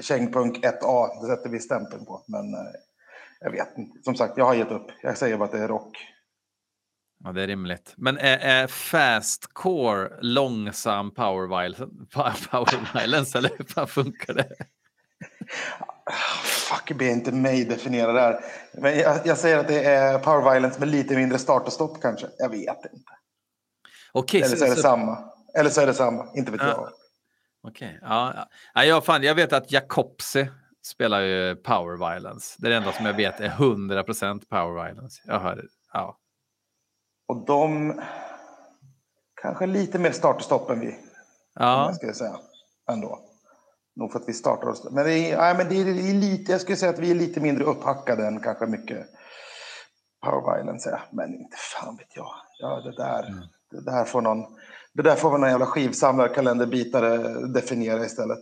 kängpunk 0.00 0.64
1A, 0.64 1.20
det 1.20 1.26
sätter 1.26 1.50
vi 1.50 1.58
stämpeln 1.58 2.06
på. 2.06 2.24
Men 2.28 2.54
eh, 2.54 2.70
jag 3.40 3.50
vet 3.50 3.78
inte. 3.78 4.02
Som 4.02 4.14
sagt, 4.14 4.36
jag 4.36 4.44
har 4.44 4.54
gett 4.54 4.70
upp. 4.70 4.86
Jag 5.02 5.18
säger 5.18 5.36
bara 5.36 5.44
att 5.44 5.52
det 5.52 5.58
är 5.58 5.68
rock. 5.68 5.96
Ja, 7.24 7.32
det 7.32 7.42
är 7.42 7.46
rimligt. 7.46 7.94
Men 7.96 8.18
är, 8.18 8.38
är 8.38 8.66
fastcore 8.66 10.18
långsam 10.20 11.14
power 11.14 11.48
violence, 11.48 11.86
power 12.50 13.00
violence 13.00 13.38
eller 13.38 13.50
hur 13.58 13.86
funkar 13.86 14.34
det? 14.34 14.48
Fuck, 16.70 16.98
be 16.98 17.04
inte 17.04 17.32
mig 17.32 17.64
definiera 17.64 18.12
det 18.12 18.20
här. 18.20 18.44
Men 18.72 18.98
jag, 18.98 19.26
jag, 19.26 19.38
säger 19.38 19.58
att 19.58 19.68
det 19.68 19.84
är 19.84 20.18
power 20.18 20.52
violence 20.52 20.80
med 20.80 20.88
lite 20.88 21.16
mindre 21.16 21.38
start 21.38 21.66
och 21.66 21.72
stopp 21.72 22.02
kanske. 22.02 22.26
Jag 22.38 22.48
vet 22.48 22.84
inte. 22.84 23.12
Okay, 24.12 24.40
Eller 24.40 24.50
så, 24.50 24.56
så 24.56 24.64
är 24.64 24.70
det 24.70 24.76
så... 24.76 24.82
samma. 24.82 25.18
Eller 25.58 25.70
så 25.70 25.80
är 25.80 25.86
det 25.86 25.94
samma, 25.94 26.26
inte 26.34 26.52
vet 26.52 26.60
ja. 26.60 26.68
jag. 26.68 26.88
Okej, 27.62 27.88
okay. 27.88 27.98
ja, 28.02 28.48
ja. 28.74 28.84
Jag, 28.84 29.04
fan, 29.04 29.22
jag 29.22 29.34
vet 29.34 29.52
att 29.52 29.72
Jakobse 29.72 30.48
spelar 30.82 31.20
ju 31.20 31.56
power 31.56 32.12
violence. 32.12 32.56
Det 32.58 32.68
är 32.68 32.70
det 32.70 32.76
enda 32.76 32.92
som 32.92 33.06
jag 33.06 33.14
vet 33.14 33.40
är 33.40 33.48
100% 33.48 34.48
power 34.48 34.84
violence. 34.84 35.22
Jag 35.24 35.40
hör 35.40 35.64
ja. 35.92 36.18
Och 37.28 37.46
de 37.46 37.94
kanske 39.42 39.66
lite 39.66 39.98
mer 39.98 40.12
start 40.12 40.36
och 40.36 40.42
stopp 40.42 40.70
än 40.70 40.80
vi. 40.80 40.98
Ja. 41.54 41.92
Ska 41.94 42.06
jag 42.06 42.16
säga. 42.16 42.36
Ändå. 42.90 43.29
Nog 43.96 44.12
för 44.12 44.18
att 44.18 44.28
vi 44.28 44.32
startar 44.32 44.68
oss. 44.68 44.88
Men 44.90 45.04
det 45.04 45.12
är, 45.12 45.36
nej, 45.36 45.54
men 45.56 45.68
det 45.68 45.80
är, 45.80 45.84
det 45.84 46.10
är 46.10 46.14
lite, 46.14 46.52
jag 46.52 46.60
skulle 46.60 46.76
säga 46.76 46.92
att 46.92 46.98
vi 46.98 47.10
är 47.10 47.14
lite 47.14 47.40
mindre 47.40 47.64
upphackade 47.64 48.26
än 48.26 48.40
kanske 48.40 48.66
mycket 48.66 49.06
power 50.24 50.56
violence. 50.56 51.00
Men 51.12 51.34
inte 51.34 51.56
fan 51.56 51.96
vet 51.96 52.16
jag. 52.16 52.30
Ja, 52.58 52.80
det 52.80 52.96
där, 52.96 53.28
mm. 53.28 53.44
det 53.70 53.90
där 53.90 54.04
får 54.04 54.20
någon, 54.20 54.44
det 54.94 55.02
där 55.02 55.16
får 55.16 55.30
väl 55.30 55.40
någon 55.40 55.50
jävla 55.50 55.66
skivsamlarkalenderbitare 55.66 57.18
definiera 57.46 58.04
istället. 58.04 58.38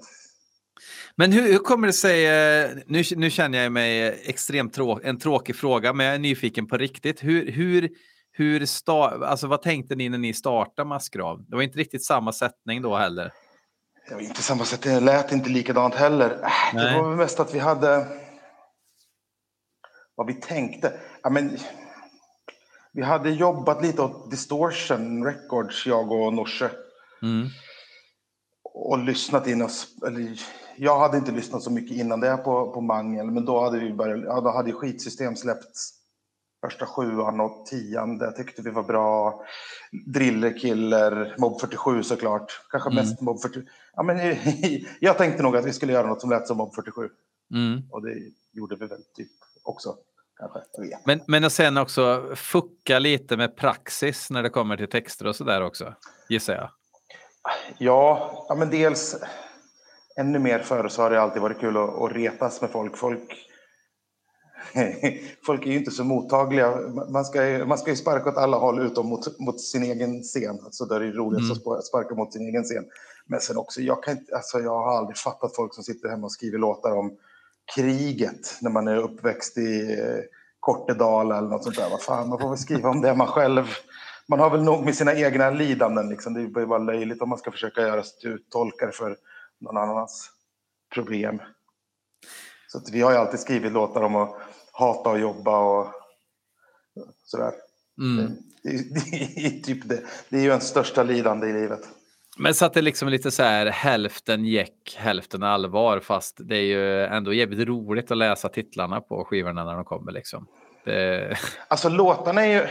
Men 1.16 1.32
hur, 1.32 1.42
hur, 1.42 1.58
kommer 1.58 1.86
det 1.86 1.92
sig, 1.92 2.26
eh, 2.26 2.70
nu, 2.86 3.02
nu 3.16 3.30
känner 3.30 3.62
jag 3.62 3.72
mig 3.72 4.20
extremt 4.24 4.74
trå, 4.74 5.00
en 5.02 5.18
tråkig 5.18 5.56
fråga, 5.56 5.92
men 5.92 6.06
jag 6.06 6.14
är 6.14 6.18
nyfiken 6.18 6.66
på 6.66 6.76
riktigt. 6.76 7.24
Hur, 7.24 7.52
hur, 7.52 7.88
hur 8.32 8.66
sta, 8.66 9.26
alltså 9.26 9.46
vad 9.46 9.62
tänkte 9.62 9.94
ni 9.94 10.08
när 10.08 10.18
ni 10.18 10.32
startade 10.32 10.88
Massgrav? 10.88 11.44
Det 11.48 11.56
var 11.56 11.62
inte 11.62 11.78
riktigt 11.78 12.04
samma 12.04 12.32
sättning 12.32 12.82
då 12.82 12.96
heller. 12.96 13.32
Det 14.08 14.14
var 14.14 14.20
inte 14.20 14.42
samma 14.42 14.64
sätt, 14.64 14.82
det 14.82 15.00
lät 15.00 15.32
inte 15.32 15.50
likadant 15.50 15.94
heller. 15.94 16.38
Nej. 16.74 16.94
Det 16.94 17.02
var 17.02 17.16
mest 17.16 17.40
att 17.40 17.54
vi 17.54 17.58
hade... 17.58 18.06
Vad 20.14 20.26
vi 20.26 20.34
tänkte? 20.34 21.00
Ja, 21.22 21.30
men, 21.30 21.58
vi 22.92 23.02
hade 23.02 23.30
jobbat 23.30 23.82
lite 23.82 24.02
åt 24.02 24.30
Distortion 24.30 25.24
Records, 25.24 25.86
jag 25.86 26.12
och 26.12 26.32
Norse. 26.32 26.70
Mm. 27.22 27.48
Och 28.62 28.98
lyssnat 28.98 29.46
in 29.46 29.62
oss. 29.62 29.86
Eller, 30.06 30.40
jag 30.76 30.98
hade 30.98 31.16
inte 31.16 31.32
lyssnat 31.32 31.62
så 31.62 31.70
mycket 31.70 31.96
innan 31.96 32.20
det 32.20 32.36
på, 32.36 32.72
på 32.72 32.80
Mangel, 32.80 33.30
men 33.30 33.44
då 33.44 33.60
hade 33.60 33.78
vi 33.78 33.92
börjat, 33.92 34.24
ja, 34.24 34.40
då 34.40 34.50
hade 34.50 34.72
skitsystem 34.72 35.36
släppts 35.36 35.97
första 36.60 36.86
sjuan 36.86 37.40
och 37.40 37.66
tian. 37.66 38.18
Det 38.18 38.32
tyckte 38.32 38.62
vi 38.62 38.70
var 38.70 38.82
bra. 38.82 39.42
Drillerkiller, 40.06 41.34
Mob 41.38 41.60
47 41.60 42.02
såklart. 42.02 42.60
Kanske 42.70 42.90
mm. 42.90 43.04
mest 43.04 43.20
Mob 43.20 43.42
47. 43.42 43.66
Ja, 43.96 44.02
men, 44.02 44.36
jag 45.00 45.18
tänkte 45.18 45.42
nog 45.42 45.56
att 45.56 45.66
vi 45.66 45.72
skulle 45.72 45.92
göra 45.92 46.06
något 46.06 46.20
som 46.20 46.30
lät 46.30 46.46
som 46.46 46.56
Mob 46.56 46.74
47. 46.74 47.08
Mm. 47.54 47.82
Och 47.90 48.02
det 48.02 48.14
gjorde 48.52 48.76
vi 48.76 48.86
väl 48.86 49.02
typ 49.16 49.30
också. 49.62 49.96
Kanske. 50.38 50.60
Men, 51.04 51.20
men 51.26 51.50
sen 51.50 51.76
också 51.76 52.32
fucka 52.34 52.98
lite 52.98 53.36
med 53.36 53.56
praxis 53.56 54.30
när 54.30 54.42
det 54.42 54.50
kommer 54.50 54.76
till 54.76 54.88
texter 54.88 55.26
och 55.26 55.36
sådär 55.36 55.62
också, 55.62 55.94
gissar 56.28 56.54
jag. 56.54 56.70
Ja, 57.78 58.46
ja 58.48 58.54
men 58.54 58.70
dels 58.70 59.16
ännu 60.16 60.38
mer 60.38 60.58
förr 60.58 60.88
så 60.88 61.02
har 61.02 61.10
det 61.10 61.20
alltid 61.20 61.42
varit 61.42 61.60
kul 61.60 61.76
att, 61.76 62.02
att 62.02 62.12
retas 62.12 62.60
med 62.60 62.70
folk. 62.70 62.96
Folk 62.96 63.47
folk 65.46 65.66
är 65.66 65.70
ju 65.70 65.78
inte 65.78 65.90
så 65.90 66.04
mottagliga. 66.04 66.76
Man 67.08 67.24
ska, 67.24 67.64
man 67.66 67.78
ska 67.78 67.90
ju 67.90 67.96
sparka 67.96 68.30
åt 68.30 68.36
alla 68.36 68.56
håll 68.56 68.86
utom 68.86 69.06
mot, 69.06 69.38
mot 69.38 69.60
sin 69.60 69.82
egen 69.82 70.22
scen. 70.22 70.58
Så 70.70 70.84
där 70.84 71.00
är 71.00 71.04
det 71.04 71.12
roligast 71.12 71.66
mm. 71.66 71.78
att 71.78 71.86
sparka 71.86 72.14
mot 72.14 72.32
sin 72.32 72.48
egen 72.48 72.64
scen. 72.64 72.84
Men 73.26 73.40
sen 73.40 73.56
också, 73.56 73.80
jag, 73.80 74.02
kan 74.02 74.18
inte, 74.18 74.36
alltså 74.36 74.58
jag 74.58 74.82
har 74.82 74.98
aldrig 74.98 75.16
fattat 75.16 75.56
folk 75.56 75.74
som 75.74 75.84
sitter 75.84 76.08
hemma 76.08 76.24
och 76.24 76.32
skriver 76.32 76.58
låtar 76.58 76.96
om 76.96 77.16
kriget 77.74 78.58
när 78.60 78.70
man 78.70 78.88
är 78.88 78.96
uppväxt 78.96 79.58
i 79.58 79.92
eh, 79.92 80.24
Kortedala 80.60 81.38
eller 81.38 81.48
något 81.48 81.64
sånt 81.64 81.76
där. 81.76 81.90
Vad 81.90 82.02
fan, 82.02 82.28
man 82.28 82.38
får 82.38 82.48
väl 82.48 82.58
skriva 82.58 82.88
om 82.88 83.00
det 83.00 83.14
man 83.14 83.26
själv... 83.26 83.64
Man 84.30 84.40
har 84.40 84.50
väl 84.50 84.62
nog 84.62 84.84
med 84.84 84.94
sina 84.94 85.14
egna 85.14 85.50
lidanden. 85.50 86.08
Liksom. 86.08 86.34
Det 86.34 86.60
är 86.60 86.66
bara 86.66 86.78
löjligt 86.78 87.22
om 87.22 87.28
man 87.28 87.38
ska 87.38 87.50
försöka 87.50 87.80
göra 87.80 88.02
sig 88.02 88.38
tolkare 88.50 88.92
för 88.92 89.16
någon 89.60 89.76
annans 89.76 90.30
problem. 90.94 91.40
Så 92.68 92.80
vi 92.92 93.00
har 93.00 93.12
ju 93.12 93.16
alltid 93.16 93.40
skrivit 93.40 93.72
låtar 93.72 94.02
om 94.02 94.16
att 94.16 94.36
hata 94.78 95.10
att 95.10 95.20
jobba 95.20 95.58
och 95.58 95.92
sådär. 97.24 97.52
Mm. 98.00 98.32
Det, 98.62 99.46
är 99.46 99.62
typ 99.62 99.88
det. 99.88 100.02
det 100.28 100.36
är 100.36 100.42
ju 100.42 100.50
en 100.50 100.60
största 100.60 101.02
lidande 101.02 101.46
i 101.46 101.52
livet. 101.52 101.80
Men 102.38 102.54
så 102.54 102.64
att 102.64 102.74
det 102.74 102.82
liksom 102.82 103.08
lite 103.08 103.30
så 103.30 103.42
här 103.42 103.66
hälften 103.66 104.44
jäck, 104.44 104.96
hälften 104.98 105.42
allvar, 105.42 106.00
fast 106.00 106.36
det 106.40 106.56
är 106.56 106.62
ju 106.62 107.04
ändå 107.04 107.32
jävligt 107.32 107.68
roligt 107.68 108.10
att 108.10 108.16
läsa 108.16 108.48
titlarna 108.48 109.00
på 109.00 109.24
skivorna 109.24 109.64
när 109.64 109.74
de 109.74 109.84
kommer 109.84 110.12
liksom. 110.12 110.46
Det... 110.84 111.36
Alltså 111.68 111.88
låtarna 111.88 112.46
är 112.46 112.52
ju, 112.52 112.66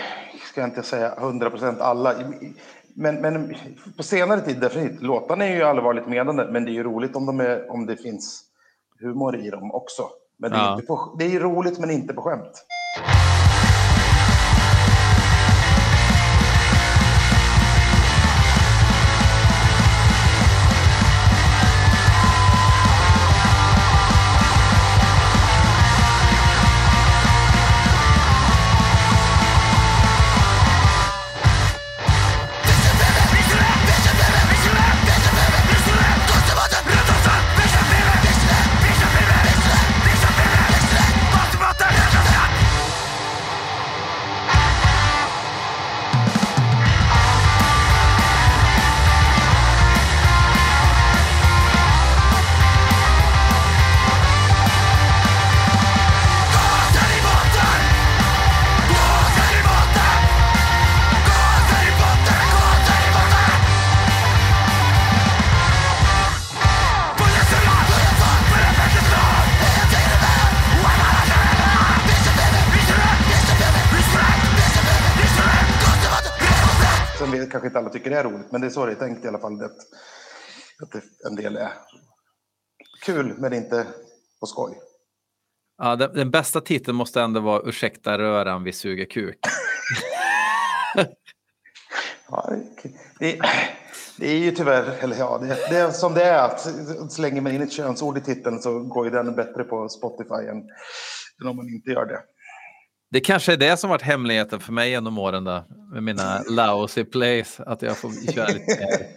ska 0.51 0.61
jag 0.61 0.69
inte 0.69 0.83
säga 0.83 1.15
100% 1.15 1.79
alla, 1.79 2.15
men, 2.95 3.21
men 3.21 3.55
på 3.97 4.03
senare 4.03 4.41
tid 4.41 4.59
definitivt. 4.59 5.01
Låtarna 5.01 5.45
är 5.45 5.55
ju 5.55 5.63
allvarligt 5.63 6.07
menande, 6.07 6.51
men 6.51 6.65
det 6.65 6.71
är 6.71 6.73
ju 6.73 6.83
roligt 6.83 7.15
om, 7.15 7.25
de 7.25 7.39
är, 7.39 7.71
om 7.71 7.85
det 7.85 7.97
finns 7.97 8.43
humor 8.99 9.45
i 9.45 9.49
dem 9.49 9.71
också. 9.71 10.09
Men 10.39 10.51
det 10.51 10.57
är, 10.57 10.61
ja. 10.61 10.81
på, 10.87 11.15
det 11.19 11.25
är 11.25 11.39
roligt 11.39 11.79
men 11.79 11.91
inte 11.91 12.13
på 12.13 12.21
skämt. 12.21 12.65
Alla 77.87 77.93
tycker 77.93 78.09
det 78.09 78.17
är 78.17 78.23
roligt, 78.23 78.51
men 78.51 78.61
det 78.61 78.67
är 78.67 78.71
så 78.71 78.85
det 78.85 78.91
är 78.91 78.95
tänkt 78.95 79.25
i 79.25 79.27
alla 79.27 79.39
fall. 79.39 79.57
Det, 79.57 79.65
att 79.65 80.91
det, 80.91 81.01
en 81.27 81.35
del 81.35 81.57
är 81.57 81.73
kul, 83.05 83.35
men 83.37 83.53
inte 83.53 83.87
på 84.39 84.45
skoj. 84.45 84.79
Ja, 85.77 85.95
den, 85.95 86.13
den, 86.13 86.31
bästa 86.31 86.61
titeln 86.61 86.97
måste 86.97 87.21
ändå 87.21 87.39
vara 87.39 87.69
Ursäkta 87.69 88.17
röran, 88.17 88.63
vi 88.63 88.73
suger 88.73 89.05
kuk. 89.05 89.39
ja, 92.29 92.49
det, 93.19 93.39
det, 94.17 94.27
är 94.27 94.37
ju 94.37 94.51
tyvärr, 94.51 95.03
eller 95.03 95.15
ja, 95.15 95.37
det, 95.37 95.47
det, 95.47 95.77
är 95.77 95.91
som 95.91 96.13
det 96.13 96.23
är. 96.23 96.45
Att 96.45 96.67
slänger 97.11 97.41
man 97.41 97.51
in 97.51 97.61
ett 97.61 97.71
könsord 97.71 98.17
i 98.17 98.21
titeln 98.21 98.61
så 98.61 98.79
går 98.79 99.05
ju 99.05 99.11
den 99.11 99.35
bättre 99.35 99.63
på 99.63 99.89
Spotify 99.89 100.47
än, 100.49 100.57
än 101.41 101.47
om 101.47 101.55
man 101.55 101.69
inte 101.69 101.91
gör 101.91 102.05
det. 102.05 102.21
Det 103.09 103.19
kanske 103.19 103.53
är 103.53 103.57
det 103.57 103.77
som 103.77 103.89
varit 103.89 104.01
hemligheten 104.01 104.59
för 104.59 104.73
mig 104.73 104.89
genom 104.89 105.17
åren 105.17 105.43
då, 105.43 105.63
med 105.93 106.03
mina 106.03 106.41
lousy 106.49 107.03
plays, 107.03 107.59
att 107.59 107.81
jag 107.81 107.97
får 107.97 108.31
köra 108.31 108.47
lite 108.47 108.59
mer. 108.79 109.07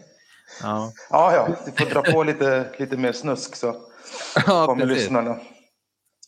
Ja, 0.62 0.92
ja, 1.10 1.34
ja 1.34 1.48
du 1.66 1.84
får 1.84 1.90
dra 1.90 2.02
på 2.02 2.22
lite, 2.22 2.66
lite 2.78 2.96
mer 2.96 3.12
snusk 3.12 3.56
så 3.56 3.66
ja, 4.46 4.66
kommer 4.66 4.86
precis. 4.86 5.02
lyssnarna. 5.02 5.36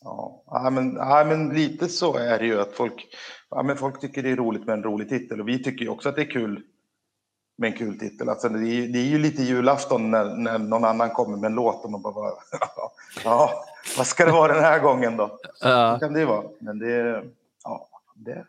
Ja, 0.04 0.70
men, 0.72 0.94
ja, 0.94 1.24
men 1.24 1.48
lite 1.48 1.88
så 1.88 2.16
är 2.16 2.38
det 2.38 2.46
ju 2.46 2.60
att 2.60 2.72
folk, 2.72 3.06
ja, 3.50 3.62
men 3.62 3.76
folk 3.76 4.00
tycker 4.00 4.22
det 4.22 4.30
är 4.30 4.36
roligt 4.36 4.66
med 4.66 4.72
en 4.72 4.82
rolig 4.82 5.08
titel 5.08 5.40
och 5.40 5.48
vi 5.48 5.62
tycker 5.62 5.84
ju 5.84 5.88
också 5.90 6.08
att 6.08 6.16
det 6.16 6.22
är 6.22 6.30
kul 6.30 6.62
med 7.58 7.72
en 7.72 7.78
kul 7.78 7.98
titel. 7.98 8.28
Alltså, 8.28 8.48
det, 8.48 8.68
är, 8.68 8.88
det 8.88 8.98
är 8.98 9.06
ju 9.06 9.18
lite 9.18 9.42
julafton 9.42 10.10
när, 10.10 10.24
när 10.36 10.58
någon 10.58 10.84
annan 10.84 11.10
kommer 11.10 11.36
med 11.36 11.48
en 11.48 11.54
låt 11.54 11.84
och 11.84 11.90
man 11.90 12.02
bara, 12.02 12.32
ja, 13.24 13.64
vad 13.96 14.06
ska 14.06 14.24
det 14.24 14.32
vara 14.32 14.54
den 14.54 14.64
här 14.64 14.78
gången 14.78 15.16
då? 15.16 15.38
Så 15.54 15.96
kan 16.00 16.12
det 16.12 16.24
vara. 16.24 16.44
Men 16.60 16.78
det, 16.78 17.22
ja, 17.64 17.88
det, 18.14 18.46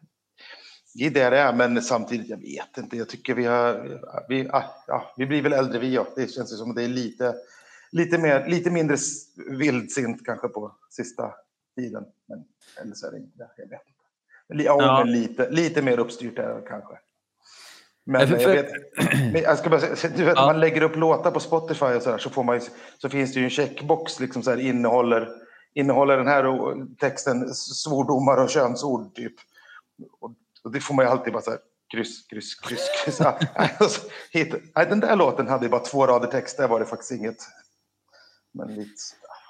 det 0.94 1.06
är 1.06 1.10
det 1.10 1.30
det 1.30 1.38
är, 1.38 1.54
men 1.54 1.82
samtidigt, 1.82 2.30
jag 2.30 2.38
vet 2.38 2.78
inte, 2.78 2.98
jag 2.98 3.10
tycker 3.10 3.36
vi 3.36 3.46
har, 3.46 4.00
vi, 4.30 4.50
ja, 4.88 5.14
vi 5.18 5.26
blir 5.26 5.42
väl 5.42 5.54
äldre 5.54 5.80
vi 5.80 5.98
också. 5.98 6.14
Det 6.16 6.28
känns 6.28 6.58
som 6.58 6.70
att 6.70 6.76
det 6.76 6.84
är 6.84 6.88
lite, 6.88 7.36
lite, 7.92 8.18
mer, 8.18 8.48
lite 8.48 8.72
mindre 8.72 8.98
vildsint 9.50 10.26
kanske 10.26 10.48
på 10.48 10.76
sista 10.90 11.34
tiden. 11.76 12.06
Men, 12.28 12.44
eller 12.82 12.96
så 12.96 13.08
är 13.08 13.12
det 13.12 13.18
inte 13.18 13.38
det, 13.38 13.50
jag 13.58 13.70
vet 13.70 13.82
inte. 13.88 14.64
Ja, 14.64 14.78
ja. 14.82 15.04
Men 15.04 15.14
lite, 15.14 15.50
lite 15.50 15.82
mer 15.82 16.00
uppstyrt 16.00 16.40
är 16.40 16.56
det 16.56 16.68
kanske. 16.68 16.98
Men 18.06 18.30
jag 18.30 18.38
vet, 18.38 18.72
jag 19.34 19.58
ska 19.58 19.70
bara 19.70 19.80
säga, 19.80 20.14
du 20.18 20.24
vet, 20.24 20.36
ja. 20.36 20.46
man 20.46 20.60
lägger 20.60 20.82
upp 20.82 20.96
låtar 20.96 21.32
på 21.32 21.40
Spotify 21.40 21.86
och 21.86 22.02
så, 22.02 22.10
där, 22.10 22.18
så, 22.18 22.30
får 22.30 22.44
man, 22.44 22.62
så 22.98 23.10
finns 23.10 23.34
det 23.34 23.40
ju 23.40 23.44
en 23.44 23.50
checkbox, 23.50 24.20
liksom 24.20 24.44
så 24.44 24.50
här, 24.50 24.58
innehåller, 24.58 25.30
innehåller 25.74 26.18
den 26.18 26.28
här 26.28 26.76
texten 27.00 27.54
svordomar 27.54 28.44
och 28.44 28.50
könsord 28.50 29.16
typ. 29.16 29.34
Och, 30.20 30.32
det 30.72 30.80
får 30.80 30.94
man 30.94 31.06
ju 31.06 31.12
alltid 31.12 31.34
bara 31.34 31.42
så 31.42 31.52
här, 31.52 31.60
kryss, 31.92 32.28
kryss, 32.28 32.56
kryss, 32.56 32.88
kryss. 33.04 33.22
Alltså, 33.22 34.02
hit, 34.32 34.56
nej, 34.76 34.86
den 34.90 35.00
där 35.00 35.16
låten 35.16 35.48
hade 35.48 35.70
bara 35.70 35.82
två 35.82 36.08
rader 36.08 36.28
text, 36.28 36.58
där 36.58 36.68
var 36.68 36.80
det 36.80 36.86
faktiskt 36.86 37.12
inget. 37.12 37.38
Men, 38.54 38.76
lite, 38.76 38.92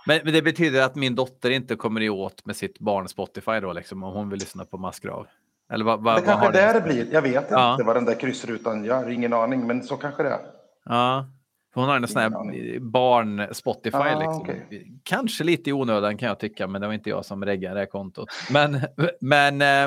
men, 0.05 0.19
men, 0.23 0.33
det 0.33 0.41
betyder 0.41 0.81
att 0.81 0.95
min 0.95 1.15
dotter 1.15 1.49
inte 1.49 1.75
kommer 1.75 2.01
i 2.01 2.09
åt 2.09 2.45
med 2.45 2.55
sitt 2.55 2.79
barn 2.79 3.07
Spotify 3.07 3.59
då, 3.59 3.73
liksom, 3.73 4.03
om 4.03 4.13
hon 4.13 4.29
vill 4.29 4.39
lyssna 4.39 4.65
på 4.65 4.77
Massgrav? 4.77 5.27
Eller 5.71 5.85
vad, 5.85 6.03
vad, 6.03 6.15
det 6.15 6.21
kanske 6.21 6.47
är 6.47 6.51
där 6.51 6.73
det 6.73 6.81
blir. 6.81 7.13
Jag 7.13 7.21
vet 7.21 7.45
ja. 7.49 7.71
inte 7.71 7.83
vad 7.83 7.95
den 7.95 8.05
där 8.05 8.19
kryssrutan 8.19 8.85
gör, 8.85 9.09
ingen 9.09 9.33
aning, 9.33 9.67
men 9.67 9.83
så 9.83 9.97
kanske 9.97 10.23
det 10.23 10.29
är. 10.29 10.39
Ja, 10.85 11.27
hon 11.73 11.89
har 11.89 11.95
en 11.95 12.07
sån 12.07 12.21
här 12.21 12.79
barn-Spotify. 12.79 13.97
Ah, 13.97 14.19
liksom. 14.19 14.41
okay. 14.41 14.85
Kanske 15.03 15.43
lite 15.43 15.69
i 15.69 15.73
onödan 15.73 16.17
kan 16.17 16.27
jag 16.27 16.39
tycka, 16.39 16.67
men 16.67 16.81
det 16.81 16.87
var 16.87 16.93
inte 16.93 17.09
jag 17.09 17.25
som 17.25 17.45
reggade 17.45 17.79
det 17.79 17.85
kontot. 17.85 18.29
Men, 18.51 18.81
men 19.19 19.61
eh, 19.61 19.83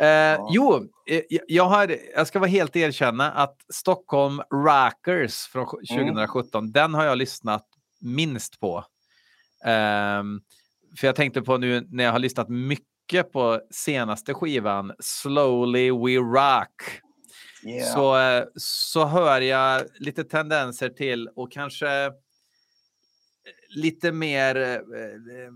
eh, 0.00 0.06
ja. 0.06 0.50
jo, 0.52 0.88
eh, 1.06 1.22
jag, 1.48 1.64
har, 1.64 1.96
jag 2.14 2.26
ska 2.26 2.38
vara 2.38 2.50
helt 2.50 2.76
erkänna 2.76 3.30
att 3.30 3.56
Stockholm 3.74 4.40
Rockers 4.50 5.46
från 5.46 5.66
2017, 5.66 6.64
mm. 6.64 6.72
den 6.72 6.94
har 6.94 7.04
jag 7.04 7.18
lyssnat 7.18 7.66
minst 8.00 8.60
på. 8.60 8.84
Um, 9.64 10.40
för 10.98 11.06
jag 11.06 11.16
tänkte 11.16 11.42
på 11.42 11.56
nu 11.56 11.86
när 11.90 12.04
jag 12.04 12.12
har 12.12 12.18
lyssnat 12.18 12.48
mycket 12.48 13.32
på 13.32 13.60
senaste 13.70 14.34
skivan, 14.34 14.92
Slowly 14.98 15.90
We 15.90 16.16
Rock. 16.16 17.00
Yeah. 17.68 17.94
Så, 17.94 18.18
eh, 18.18 18.44
så 18.56 19.04
hör 19.04 19.40
jag 19.40 19.86
lite 19.94 20.24
tendenser 20.24 20.88
till 20.88 21.28
och 21.28 21.52
kanske 21.52 22.04
eh, 22.04 22.12
lite 23.68 24.12
mer, 24.12 24.56
eh, 24.56 25.50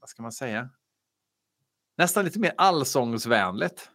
vad 0.00 0.08
ska 0.08 0.22
man 0.22 0.32
säga? 0.32 0.70
Nästan 1.96 2.24
lite 2.24 2.38
mer 2.38 2.52
allsångsvänligt. 2.56 3.90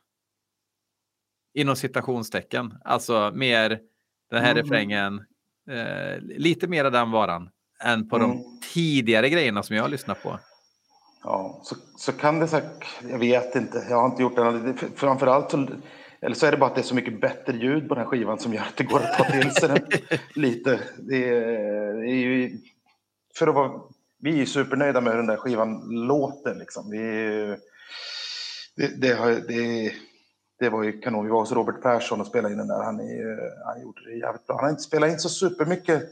Inom 1.53 1.75
citationstecken. 1.75 2.77
Alltså 2.85 3.31
mer 3.35 3.79
den 4.29 4.43
här 4.43 4.51
mm. 4.51 4.63
refrängen. 4.63 5.25
Eh, 5.69 6.19
lite 6.21 6.67
mer 6.67 6.85
av 6.85 6.91
den 6.91 7.11
varan 7.11 7.49
än 7.83 8.09
på 8.09 8.15
mm. 8.15 8.29
de 8.29 8.59
tidigare 8.73 9.29
grejerna 9.29 9.63
som 9.63 9.75
jag 9.75 9.83
har 9.83 9.89
lyssnat 9.89 10.23
på. 10.23 10.39
Ja, 11.23 11.61
så, 11.63 11.75
så 11.97 12.11
kan 12.11 12.39
det 12.39 12.47
säkert, 12.47 12.85
jag 13.09 13.19
vet 13.19 13.55
inte, 13.55 13.85
jag 13.89 13.97
har 13.97 14.05
inte 14.05 14.21
gjort 14.21 14.35
det. 14.35 14.73
Framförallt 14.95 15.51
så, 15.51 15.67
eller 16.21 16.35
så 16.35 16.45
är 16.45 16.51
det 16.51 16.57
bara 16.57 16.69
att 16.69 16.75
det 16.75 16.81
är 16.81 16.83
så 16.83 16.95
mycket 16.95 17.21
bättre 17.21 17.57
ljud 17.57 17.89
på 17.89 17.95
den 17.95 18.03
här 18.03 18.09
skivan 18.09 18.39
som 18.39 18.53
gör 18.53 18.61
att 18.61 18.77
det 18.77 18.83
går 18.83 18.99
att 18.99 19.17
ta 19.17 19.23
till 19.23 19.51
sig 19.51 19.69
den 19.69 19.81
lite. 20.33 20.79
Det 20.97 21.29
är, 21.29 21.93
det 21.93 22.11
är 22.11 22.15
ju, 22.15 22.57
för 23.35 23.47
att 23.47 23.55
vara, 23.55 23.71
vi 24.19 24.41
är 24.41 24.45
supernöjda 24.45 25.01
med 25.01 25.11
hur 25.11 25.17
den 25.17 25.27
där 25.27 25.37
skivan 25.37 25.81
låter 25.89 26.55
liksom. 26.55 26.89
Vi, 26.89 26.97
det, 28.75 29.01
det, 29.01 29.47
det, 29.47 29.91
det 30.59 30.69
var 30.69 30.83
ju 30.83 30.99
kanon. 30.99 31.25
Vi 31.25 31.31
var 31.31 31.39
hos 31.39 31.51
Robert 31.51 31.81
Persson 31.81 32.21
och 32.21 32.27
spelade 32.27 32.53
in 32.53 32.57
den 32.57 32.67
där. 32.67 32.83
Han, 32.83 32.99
är, 32.99 33.65
han 33.65 33.81
gjorde 33.81 34.01
det 34.05 34.17
jävligt 34.17 34.47
bra. 34.47 34.55
Han 34.55 34.63
har 34.63 34.69
inte 34.71 34.83
spelat 34.83 35.09
in 35.09 35.19
så 35.19 35.29
supermycket 35.29 36.03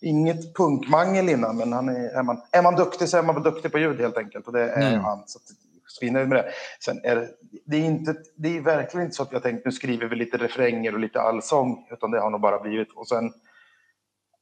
inget 0.00 0.54
punkmangel 0.54 1.28
innan, 1.28 1.56
men 1.56 1.72
han 1.72 1.88
är, 1.88 2.18
är, 2.18 2.22
man, 2.22 2.40
är 2.50 2.62
man 2.62 2.76
duktig 2.76 3.08
så 3.08 3.16
är 3.16 3.22
man 3.22 3.42
duktig 3.42 3.72
på 3.72 3.78
ljud 3.78 4.00
helt 4.00 4.18
enkelt. 4.18 4.46
Och 4.46 4.52
det 4.52 4.70
är 4.70 4.92
mm. 4.92 5.00
han. 5.00 5.22
Så 5.26 5.38
svinnöjd 5.98 6.28
med 6.28 6.38
det. 6.38 6.52
Sen 6.84 7.00
är 7.04 7.16
det, 7.16 7.28
det, 7.66 7.76
är 7.76 7.84
inte, 7.84 8.14
det 8.36 8.56
är 8.56 8.60
verkligen 8.60 9.04
inte 9.04 9.16
så 9.16 9.22
att 9.22 9.32
jag 9.32 9.42
tänkt 9.42 9.64
nu 9.64 9.72
skriver 9.72 10.06
vi 10.06 10.16
lite 10.16 10.36
refränger 10.36 10.94
och 10.94 11.00
lite 11.00 11.20
allsång, 11.20 11.86
utan 11.90 12.10
det 12.10 12.20
har 12.20 12.30
nog 12.30 12.40
bara 12.40 12.60
blivit. 12.60 12.92
Och 12.94 13.08
sen, 13.08 13.32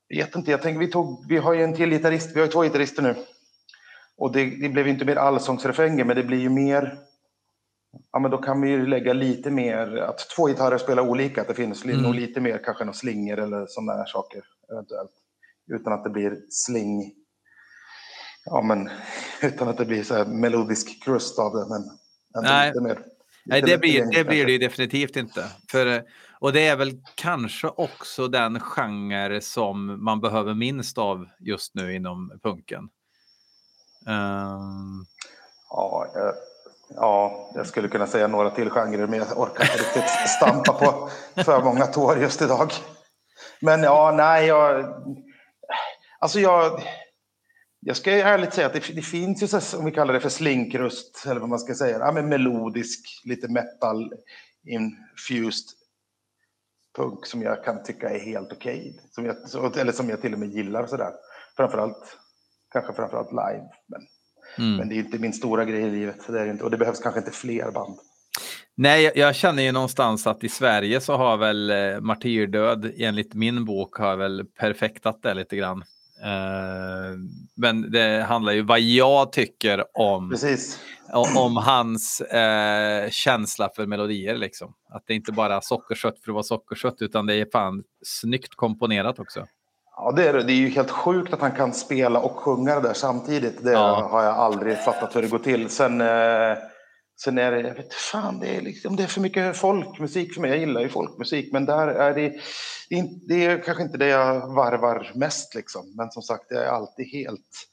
vet 0.09 0.37
inte, 0.37 0.51
jag 0.51 0.63
tänker 0.63 0.81
vi 0.81 0.91
tog, 0.91 1.25
vi 1.29 1.37
har 1.37 1.55
ju 1.55 1.63
en 1.63 1.75
till 1.75 1.91
gitarrist, 1.91 2.37
vi 2.37 2.41
har 2.41 2.47
ju 2.47 2.53
två 2.53 2.63
gitarrister 2.63 3.03
nu. 3.03 3.15
Och 4.17 4.33
det, 4.33 4.45
det 4.45 4.69
blev 4.69 4.89
inte 4.89 5.05
mer 5.05 5.17
allsångsrefränger, 5.17 6.05
men 6.05 6.17
det 6.17 6.25
blir 6.25 6.41
ju 6.41 6.49
mer 6.49 6.99
Ja, 8.13 8.19
men 8.19 8.31
då 8.31 8.39
kan 8.39 8.61
vi 8.61 8.69
ju 8.71 8.87
lägga 8.87 9.13
lite 9.13 9.51
mer, 9.51 9.97
att 9.97 10.19
två 10.37 10.47
gitarrer 10.47 10.79
spelar 10.79 11.09
olika, 11.09 11.41
att 11.41 11.49
det 11.49 11.55
finns 11.55 11.85
mm. 11.85 12.13
lite 12.13 12.41
mer 12.41 12.61
kanske 12.65 12.85
några 12.85 12.95
slingor 12.95 13.39
eller 13.39 13.67
sådana 13.67 14.07
saker 14.07 14.45
eventuellt 14.73 15.11
utan 15.71 15.93
att 15.93 16.05
det 16.05 16.11
blir 16.11 16.39
sling. 16.49 17.13
Ja, 18.45 18.63
men 18.63 18.91
utan 19.43 19.69
att 19.69 19.79
det 19.79 19.85
blir 19.85 20.03
så 20.03 20.15
här 20.15 20.25
melodisk 20.25 21.05
krust 21.05 21.39
av 21.39 21.53
det. 21.53 21.67
Men 21.69 21.91
Nej, 22.43 22.73
mer, 22.81 22.99
Nej 23.45 23.63
det, 23.63 23.79
blir, 23.79 24.07
det 24.13 24.25
blir 24.25 24.47
det 24.47 24.53
ju 24.53 24.59
definitivt 24.59 25.17
inte. 25.17 25.45
För, 25.71 26.03
och 26.41 26.53
det 26.53 26.69
är 26.69 26.77
väl 26.77 26.93
kanske 27.15 27.69
också 27.69 28.29
den 28.29 28.61
genre 28.61 29.41
som 29.41 30.05
man 30.05 30.21
behöver 30.21 30.55
minst 30.55 30.99
av 30.99 31.27
just 31.39 31.75
nu 31.75 31.95
inom 31.95 32.39
punken. 32.43 32.89
Um... 34.07 35.07
Ja, 35.71 36.07
jag, 36.15 36.35
ja, 36.95 37.51
jag 37.55 37.67
skulle 37.67 37.89
kunna 37.89 38.07
säga 38.07 38.29
några 38.29 38.51
till 38.51 38.71
genrer, 38.71 39.07
men 39.07 39.19
jag 39.19 39.39
orkar 39.39 39.65
inte 39.65 39.79
riktigt 39.79 40.31
stampa 40.37 40.73
på 40.73 41.11
för 41.43 41.65
många 41.65 41.87
tår 41.87 42.19
just 42.19 42.43
idag. 42.43 42.73
Men 43.61 43.83
ja, 43.83 44.15
nej, 44.17 44.47
jag, 44.47 44.95
Alltså 46.23 46.41
jag, 46.41 46.83
jag 47.81 47.97
ska 47.97 48.11
ärligt 48.11 48.55
säga 48.55 48.67
att 48.67 48.73
det, 48.73 48.95
det 48.95 49.03
finns 49.03 49.43
ju, 49.43 49.47
så, 49.47 49.79
om 49.79 49.85
vi 49.85 49.91
kallar 49.91 50.15
det 50.15 50.21
för 50.21 50.29
slinkrust, 50.29 51.25
eller 51.27 51.41
vad 51.41 51.49
man 51.49 51.59
ska 51.59 51.75
säga, 51.75 51.99
ja, 51.99 52.13
men 52.13 52.29
melodisk, 52.29 53.01
lite 53.25 53.49
metal 53.49 54.13
infused 54.67 55.67
punk 56.97 57.27
som 57.27 57.43
jag 57.43 57.65
kan 57.65 57.83
tycka 57.83 58.11
är 58.11 58.19
helt 58.19 58.53
okej. 58.53 59.01
Okay. 59.19 59.81
eller 59.81 59.93
som 59.93 60.09
jag 60.09 60.21
till 60.21 60.33
och 60.33 60.39
med 60.39 60.49
gillar 60.49 60.87
sådär. 60.87 61.13
Framförallt, 61.57 62.19
kanske 62.73 62.93
framförallt 62.93 63.31
live. 63.31 63.69
Men, 63.89 64.01
mm. 64.59 64.77
men 64.77 64.89
det 64.89 64.95
är 64.95 64.99
inte 64.99 65.19
min 65.19 65.33
stora 65.33 65.65
grej 65.65 65.83
i 65.83 65.91
livet. 65.91 66.27
Det 66.27 66.41
är 66.41 66.47
inte, 66.47 66.65
och 66.65 66.71
det 66.71 66.77
behövs 66.77 67.01
kanske 67.01 67.21
inte 67.21 67.31
fler 67.31 67.71
band. 67.71 67.99
Nej, 68.75 69.13
jag 69.15 69.35
känner 69.35 69.63
ju 69.63 69.73
någonstans 69.73 70.27
att 70.27 70.45
i 70.45 70.49
Sverige 70.49 71.01
så 71.01 71.17
har 71.17 71.37
väl 71.37 71.71
eh, 71.71 72.01
Martyrdöd 72.01 72.93
enligt 72.97 73.35
min 73.35 73.65
bok 73.65 73.97
har 73.97 74.17
väl 74.17 74.45
perfektat 74.45 75.23
det 75.23 75.35
lite 75.35 75.57
grann. 75.57 75.85
Uh, 76.25 77.19
men 77.57 77.91
det 77.91 78.23
handlar 78.23 78.53
ju 78.53 78.63
vad 78.63 78.81
jag 78.81 79.33
tycker 79.33 79.85
om, 79.95 80.37
om 81.37 81.57
hans 81.57 82.23
uh, 82.35 83.11
känsla 83.11 83.71
för 83.77 83.87
melodier. 83.87 84.37
Liksom. 84.37 84.75
Att 84.91 85.03
det 85.07 85.15
inte 85.15 85.33
bara 85.33 85.57
är 85.57 85.61
sockerkött 85.61 86.19
för 86.25 86.31
att 86.31 86.35
vara 86.35 86.43
sockerkött 86.43 86.97
utan 87.03 87.27
det 87.27 87.35
är 87.35 87.47
fan 87.53 87.83
snyggt 88.03 88.55
komponerat 88.55 89.19
också. 89.19 89.47
Ja, 89.97 90.13
det 90.17 90.29
är 90.29 90.33
det. 90.33 90.43
Det 90.43 90.53
är 90.53 90.57
ju 90.57 90.69
helt 90.69 90.91
sjukt 90.91 91.33
att 91.33 91.41
han 91.41 91.53
kan 91.53 91.73
spela 91.73 92.21
och 92.21 92.37
sjunga 92.37 92.75
det 92.75 92.81
där 92.81 92.95
samtidigt. 92.95 93.65
Det 93.65 93.73
ja. 93.73 94.09
har 94.11 94.25
jag 94.25 94.35
aldrig 94.35 94.79
fattat 94.79 95.17
hur 95.17 95.23
det 95.23 95.29
går 95.29 95.39
till. 95.39 95.69
Sen, 95.69 96.01
uh, 96.01 96.57
Sen 97.25 97.39
är 97.39 97.53
det, 97.53 97.61
jag 97.61 97.75
vet 97.75 97.95
fan, 97.95 98.41
det 98.41 98.57
är, 98.57 98.61
liksom, 98.61 98.97
det 98.97 99.03
är 99.03 99.07
för 99.07 99.21
mycket 99.21 99.57
folkmusik 99.57 100.35
för 100.35 100.41
mig. 100.41 100.51
Jag 100.51 100.59
gillar 100.59 100.81
ju 100.81 100.89
folkmusik, 100.89 101.53
men 101.53 101.67
där 101.67 101.89
är 101.89 102.15
det, 102.15 102.33
det 102.89 102.99
är, 102.99 103.09
det 103.29 103.47
är 103.47 103.63
kanske 103.63 103.83
inte 103.83 103.99
det 103.99 104.07
jag 104.07 104.55
varvar 104.55 105.13
mest 105.15 105.55
liksom. 105.55 105.93
Men 105.97 106.11
som 106.11 106.23
sagt, 106.23 106.49
det 106.49 106.65
är 106.65 106.69
alltid 106.69 107.07
helt, 107.07 107.67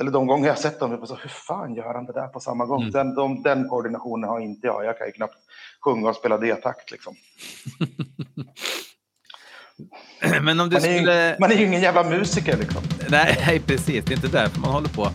eller 0.00 0.10
de 0.10 0.26
gånger 0.26 0.46
jag 0.46 0.54
har 0.54 0.60
sett 0.60 0.80
dem, 0.80 1.06
så, 1.06 1.14
hur 1.14 1.28
fan 1.28 1.74
gör 1.74 1.94
han 1.94 2.06
det 2.06 2.12
där 2.12 2.28
på 2.28 2.40
samma 2.40 2.66
gång? 2.66 2.82
Mm. 2.82 2.92
Den, 2.92 3.14
de, 3.14 3.42
den 3.42 3.68
koordinationen 3.68 4.30
har 4.30 4.40
inte 4.40 4.66
jag. 4.66 4.84
Jag 4.84 4.98
kan 4.98 5.06
ju 5.06 5.12
knappt 5.12 5.38
sjunga 5.84 6.08
och 6.08 6.16
spela 6.16 6.38
D-takt 6.38 6.90
liksom. 6.90 7.16
Men 10.42 10.60
om 10.60 10.70
du 10.70 10.76
man, 10.76 10.84
är 10.84 10.96
skulle... 10.96 11.36
man 11.40 11.52
är 11.52 11.56
ju 11.56 11.66
ingen 11.66 11.80
jävla 11.80 12.04
musiker 12.04 12.56
liksom. 12.56 12.82
Nej, 13.08 13.62
precis. 13.66 14.04
Det 14.04 14.12
är 14.12 14.16
inte 14.16 14.28
därför 14.28 14.60
man 14.60 14.70
håller 14.70 14.88
på. 14.88 15.10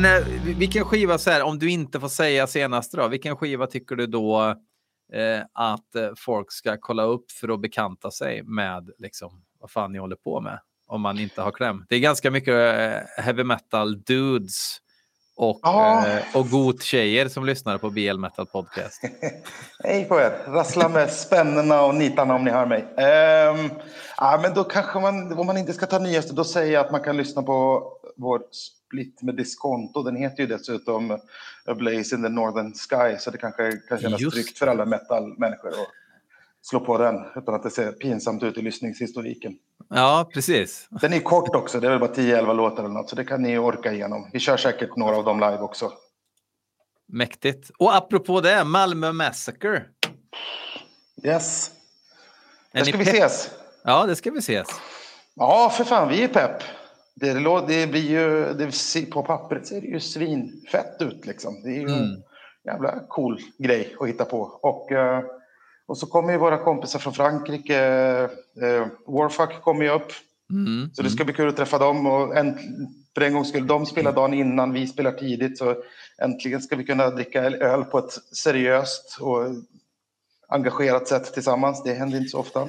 Men 0.00 0.04
eh, 0.04 0.26
vilken 0.56 0.84
skiva, 0.84 1.18
så 1.18 1.30
här, 1.30 1.42
om 1.42 1.58
du 1.58 1.70
inte 1.70 2.00
får 2.00 2.08
säga 2.08 2.46
senast 2.46 2.92
då, 2.92 3.08
vilken 3.08 3.36
skiva 3.36 3.66
tycker 3.66 3.96
du 3.96 4.06
då 4.06 4.54
eh, 5.12 5.40
att 5.52 5.94
eh, 5.94 6.10
folk 6.16 6.52
ska 6.52 6.76
kolla 6.80 7.02
upp 7.02 7.30
för 7.32 7.54
att 7.54 7.60
bekanta 7.60 8.10
sig 8.10 8.42
med 8.42 8.90
liksom, 8.98 9.42
vad 9.60 9.70
fan 9.70 9.92
ni 9.92 9.98
håller 9.98 10.16
på 10.16 10.40
med? 10.40 10.60
Om 10.86 11.00
man 11.00 11.18
inte 11.18 11.42
har 11.42 11.52
kläm. 11.52 11.84
Det 11.88 11.96
är 11.96 12.00
ganska 12.00 12.30
mycket 12.30 12.54
eh, 12.54 13.24
heavy 13.24 13.44
metal 13.44 14.02
dudes 14.02 14.78
och, 15.36 15.60
ja. 15.62 16.06
eh, 16.06 16.36
och 16.36 16.50
god-tjejer 16.50 17.28
som 17.28 17.46
lyssnar 17.46 17.78
på 17.78 17.90
BL 17.90 18.18
Metal 18.18 18.46
Podcast. 18.46 19.02
Hej 19.84 20.04
på 20.04 20.20
er! 20.20 20.38
Rassla 20.46 20.88
med 20.88 21.10
spännena 21.10 21.82
och 21.82 21.94
nitarna 21.94 22.34
om 22.34 22.44
ni 22.44 22.50
hör 22.50 22.66
mig. 22.66 22.82
Um, 22.82 23.70
ja, 24.16 24.38
men 24.42 24.54
då 24.54 24.64
kanske 24.64 25.00
man, 25.00 25.38
om 25.38 25.46
man 25.46 25.56
inte 25.56 25.72
ska 25.72 25.86
ta 25.86 25.98
nyaste, 25.98 26.34
då 26.34 26.44
säger 26.44 26.72
jag 26.72 26.84
att 26.86 26.92
man 26.92 27.02
kan 27.02 27.16
lyssna 27.16 27.42
på 27.42 27.82
vår 28.16 28.42
split 28.86 29.22
med 29.22 29.36
diskonto. 29.36 30.02
Den 30.02 30.16
heter 30.16 30.42
ju 30.42 30.46
dessutom 30.46 31.10
A 31.66 31.74
Blaze 31.74 32.16
in 32.16 32.22
the 32.22 32.28
Northern 32.28 32.74
Sky, 32.74 33.18
så 33.18 33.30
det 33.30 33.38
kanske 33.38 33.72
kan 33.72 33.98
kännas 33.98 34.20
Just. 34.20 34.34
tryggt 34.34 34.58
för 34.58 34.66
alla 34.66 34.84
metal-människor 34.84 35.68
att 35.68 35.88
slå 36.62 36.80
på 36.80 36.98
den 36.98 37.24
utan 37.36 37.54
att 37.54 37.62
det 37.62 37.70
ser 37.70 37.92
pinsamt 37.92 38.42
ut 38.42 38.58
i 38.58 38.62
lyssningshistoriken. 38.62 39.58
Ja, 39.88 40.30
precis. 40.34 40.88
Den 40.90 41.12
är 41.12 41.20
kort 41.20 41.54
också, 41.54 41.80
det 41.80 41.86
är 41.86 41.90
väl 41.90 42.00
bara 42.00 42.12
10-11 42.12 42.54
låtar 42.54 42.84
eller 42.84 42.94
något, 42.94 43.10
så 43.10 43.16
det 43.16 43.24
kan 43.24 43.42
ni 43.42 43.58
orka 43.58 43.92
igenom. 43.92 44.30
Vi 44.32 44.38
kör 44.38 44.56
säkert 44.56 44.96
några 44.96 45.16
av 45.16 45.24
dem 45.24 45.40
live 45.40 45.58
också. 45.58 45.92
Mäktigt. 47.08 47.70
Och 47.78 47.96
apropå 47.96 48.40
det, 48.40 48.64
Malmö 48.64 49.12
Massacre. 49.12 49.84
Yes. 51.24 51.70
Där 52.72 52.84
ska 52.84 52.96
vi 52.96 53.04
ses. 53.04 53.50
Ja, 53.84 54.06
det 54.06 54.16
ska 54.16 54.30
vi 54.30 54.38
ses. 54.38 54.68
Ja, 55.34 55.72
för 55.76 55.84
fan, 55.84 56.08
vi 56.08 56.22
är 56.22 56.28
pepp. 56.28 56.62
Det, 57.20 57.32
det 57.66 57.86
blir 57.86 58.10
ju, 58.10 58.54
det, 58.54 59.10
på 59.10 59.22
pappret 59.22 59.66
ser 59.66 59.80
det 59.80 59.86
ju 59.86 60.00
svinfett 60.00 61.02
ut 61.02 61.26
liksom. 61.26 61.62
Det 61.62 61.68
är 61.68 61.80
ju 61.80 61.88
mm. 61.88 62.02
en 62.02 62.22
jävla 62.64 63.00
cool 63.08 63.40
grej 63.58 63.96
att 64.00 64.08
hitta 64.08 64.24
på. 64.24 64.40
Och, 64.62 64.92
eh, 64.92 65.24
och 65.86 65.98
så 65.98 66.06
kommer 66.06 66.32
ju 66.32 66.38
våra 66.38 66.58
kompisar 66.58 66.98
från 66.98 67.14
Frankrike. 67.14 67.78
Eh, 68.62 68.86
Warfuck 69.06 69.62
kommer 69.62 69.84
ju 69.84 69.90
upp. 69.90 70.12
Mm. 70.50 70.90
Så 70.94 71.02
det 71.02 71.10
ska 71.10 71.24
bli 71.24 71.34
kul 71.34 71.48
att 71.48 71.56
träffa 71.56 71.78
dem. 71.78 72.06
Och 72.06 72.36
en, 72.36 72.58
för 73.14 73.20
en 73.20 73.34
gång 73.34 73.44
skulle 73.44 73.66
de 73.66 73.86
spela 73.86 74.12
dagen 74.12 74.34
innan, 74.34 74.72
vi 74.72 74.86
spelar 74.86 75.12
tidigt. 75.12 75.58
Så 75.58 75.82
äntligen 76.22 76.60
ska 76.60 76.76
vi 76.76 76.84
kunna 76.84 77.10
dricka 77.10 77.42
öl 77.44 77.84
på 77.84 77.98
ett 77.98 78.12
seriöst 78.36 79.18
och 79.20 79.46
engagerat 80.48 81.08
sätt 81.08 81.34
tillsammans. 81.34 81.82
Det 81.82 81.94
händer 81.94 82.18
inte 82.18 82.30
så 82.30 82.38
ofta. 82.38 82.68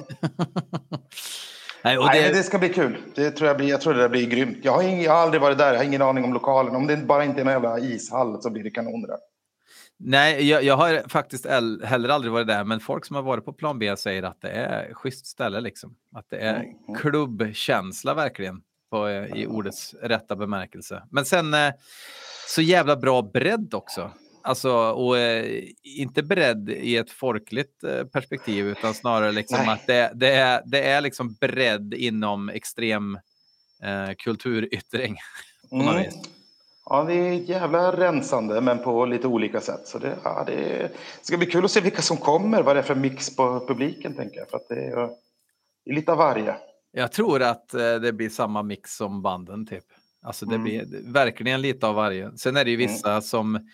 Nej, 1.82 1.96
Nej 1.98 2.22
det... 2.22 2.38
det... 2.38 2.42
ska 2.42 2.58
bli 2.58 2.68
kul. 2.68 2.96
Det 3.14 3.30
tror 3.30 3.48
jag, 3.48 3.56
blir, 3.56 3.68
jag 3.68 3.80
tror 3.80 3.94
det 3.94 4.08
blir 4.08 4.26
grymt. 4.26 4.58
Jag 4.62 4.72
har, 4.72 4.82
ing, 4.82 5.02
jag 5.02 5.12
har 5.12 5.18
aldrig 5.18 5.40
varit 5.40 5.58
där, 5.58 5.72
jag 5.72 5.78
har 5.78 5.84
ingen 5.84 6.02
aning 6.02 6.24
om 6.24 6.32
lokalen. 6.32 6.76
Om 6.76 6.86
det 6.86 6.96
bara 6.96 7.24
inte 7.24 7.40
är 7.40 7.44
en 7.44 7.50
jävla 7.50 7.78
ishall 7.78 8.42
så 8.42 8.50
blir 8.50 8.64
det 8.64 8.70
kanon 8.70 9.02
där. 9.02 9.16
Nej, 10.00 10.48
jag, 10.48 10.62
jag, 10.62 10.76
har 10.76 11.08
faktiskt 11.08 11.46
heller 11.84 12.08
aldrig 12.08 12.32
varit 12.32 12.46
där, 12.46 12.64
men 12.64 12.80
folk 12.80 13.04
som 13.04 13.16
har 13.16 13.22
varit 13.22 13.44
på 13.44 13.52
plan 13.52 13.78
B 13.78 13.96
säger 13.96 14.22
att 14.22 14.40
det 14.40 14.50
är 14.50 14.94
schysst 14.94 15.26
ställe. 15.26 15.60
Liksom. 15.60 15.94
Att 16.14 16.30
det 16.30 16.36
är 16.36 16.54
mm. 16.54 16.66
mm. 16.88 17.00
klubbkänsla 17.00 18.14
verkligen, 18.14 18.60
på, 18.90 19.10
i 19.10 19.46
ordets 19.46 19.94
rätta 20.02 20.36
bemärkelse. 20.36 21.02
Men 21.10 21.24
sen 21.24 21.54
eh, 21.54 21.72
så 22.48 22.62
jävla 22.62 22.96
bra 22.96 23.22
bredd 23.22 23.74
också. 23.74 24.10
Alltså, 24.48 24.72
och 24.72 25.18
eh, 25.18 25.64
inte 25.82 26.22
beredd 26.22 26.70
i 26.70 26.96
ett 26.96 27.10
folkligt 27.10 27.84
eh, 27.84 28.04
perspektiv, 28.04 28.68
utan 28.68 28.94
snarare 28.94 29.32
liksom 29.32 29.68
att 29.68 29.86
det, 29.86 30.12
det, 30.14 30.32
är, 30.32 30.62
det 30.66 30.82
är 30.82 31.00
liksom 31.00 31.34
bredd 31.40 31.94
inom 31.94 32.48
extrem 32.48 33.14
eh, 33.82 34.14
kulturyttring. 34.18 35.16
Mm. 35.72 36.04
Ja, 36.84 37.04
det 37.04 37.14
är 37.14 37.32
jävla 37.32 37.96
rensande, 37.96 38.60
men 38.60 38.78
på 38.78 39.06
lite 39.06 39.26
olika 39.26 39.60
sätt. 39.60 39.86
Så 39.86 39.98
det, 39.98 40.18
ja, 40.24 40.44
det 40.46 40.90
ska 41.22 41.36
bli 41.36 41.46
kul 41.46 41.64
att 41.64 41.70
se 41.70 41.80
vilka 41.80 42.02
som 42.02 42.16
kommer, 42.16 42.62
vad 42.62 42.76
det 42.76 42.80
är 42.80 42.84
för 42.84 42.94
mix 42.94 43.36
på 43.36 43.64
publiken, 43.68 44.14
tänker 44.14 44.38
jag. 44.38 44.50
För 44.50 44.56
att 44.56 44.68
det 44.68 44.84
är, 44.84 44.96
det 45.84 45.90
är 45.90 45.94
lite 45.94 46.12
av 46.12 46.18
varje. 46.18 46.56
Jag 46.92 47.12
tror 47.12 47.42
att 47.42 47.74
eh, 47.74 47.94
det 47.94 48.12
blir 48.12 48.28
samma 48.28 48.62
mix 48.62 48.96
som 48.96 49.22
banden, 49.22 49.66
typ. 49.66 49.84
Alltså 50.22 50.46
det 50.46 50.54
mm. 50.54 50.64
blir 50.64 50.86
verkligen 51.12 51.60
lite 51.60 51.86
av 51.86 51.94
varje. 51.94 52.30
Sen 52.36 52.56
är 52.56 52.64
det 52.64 52.70
ju 52.70 52.76
mm. 52.76 52.88
vissa 52.88 53.10
mm. 53.10 53.22
som 53.22 53.68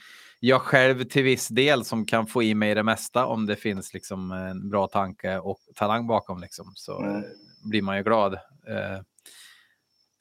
jag 0.47 0.63
själv 0.63 1.05
till 1.05 1.23
viss 1.23 1.49
del 1.49 1.85
som 1.85 2.07
kan 2.07 2.27
få 2.27 2.43
i 2.43 2.55
mig 2.55 2.75
det 2.75 2.83
mesta 2.83 3.27
om 3.27 3.47
det 3.47 3.57
finns 3.57 3.95
liksom 3.95 4.33
en 4.33 4.71
bra 4.71 4.87
tanke 4.87 5.39
och 5.39 5.59
talang 5.75 6.07
bakom 6.07 6.41
liksom, 6.41 6.73
så 6.75 7.01
mm. 7.01 7.25
blir 7.65 7.83
man 7.83 7.97
ju 7.97 8.03
glad. 8.03 8.35
Eh, 8.35 9.01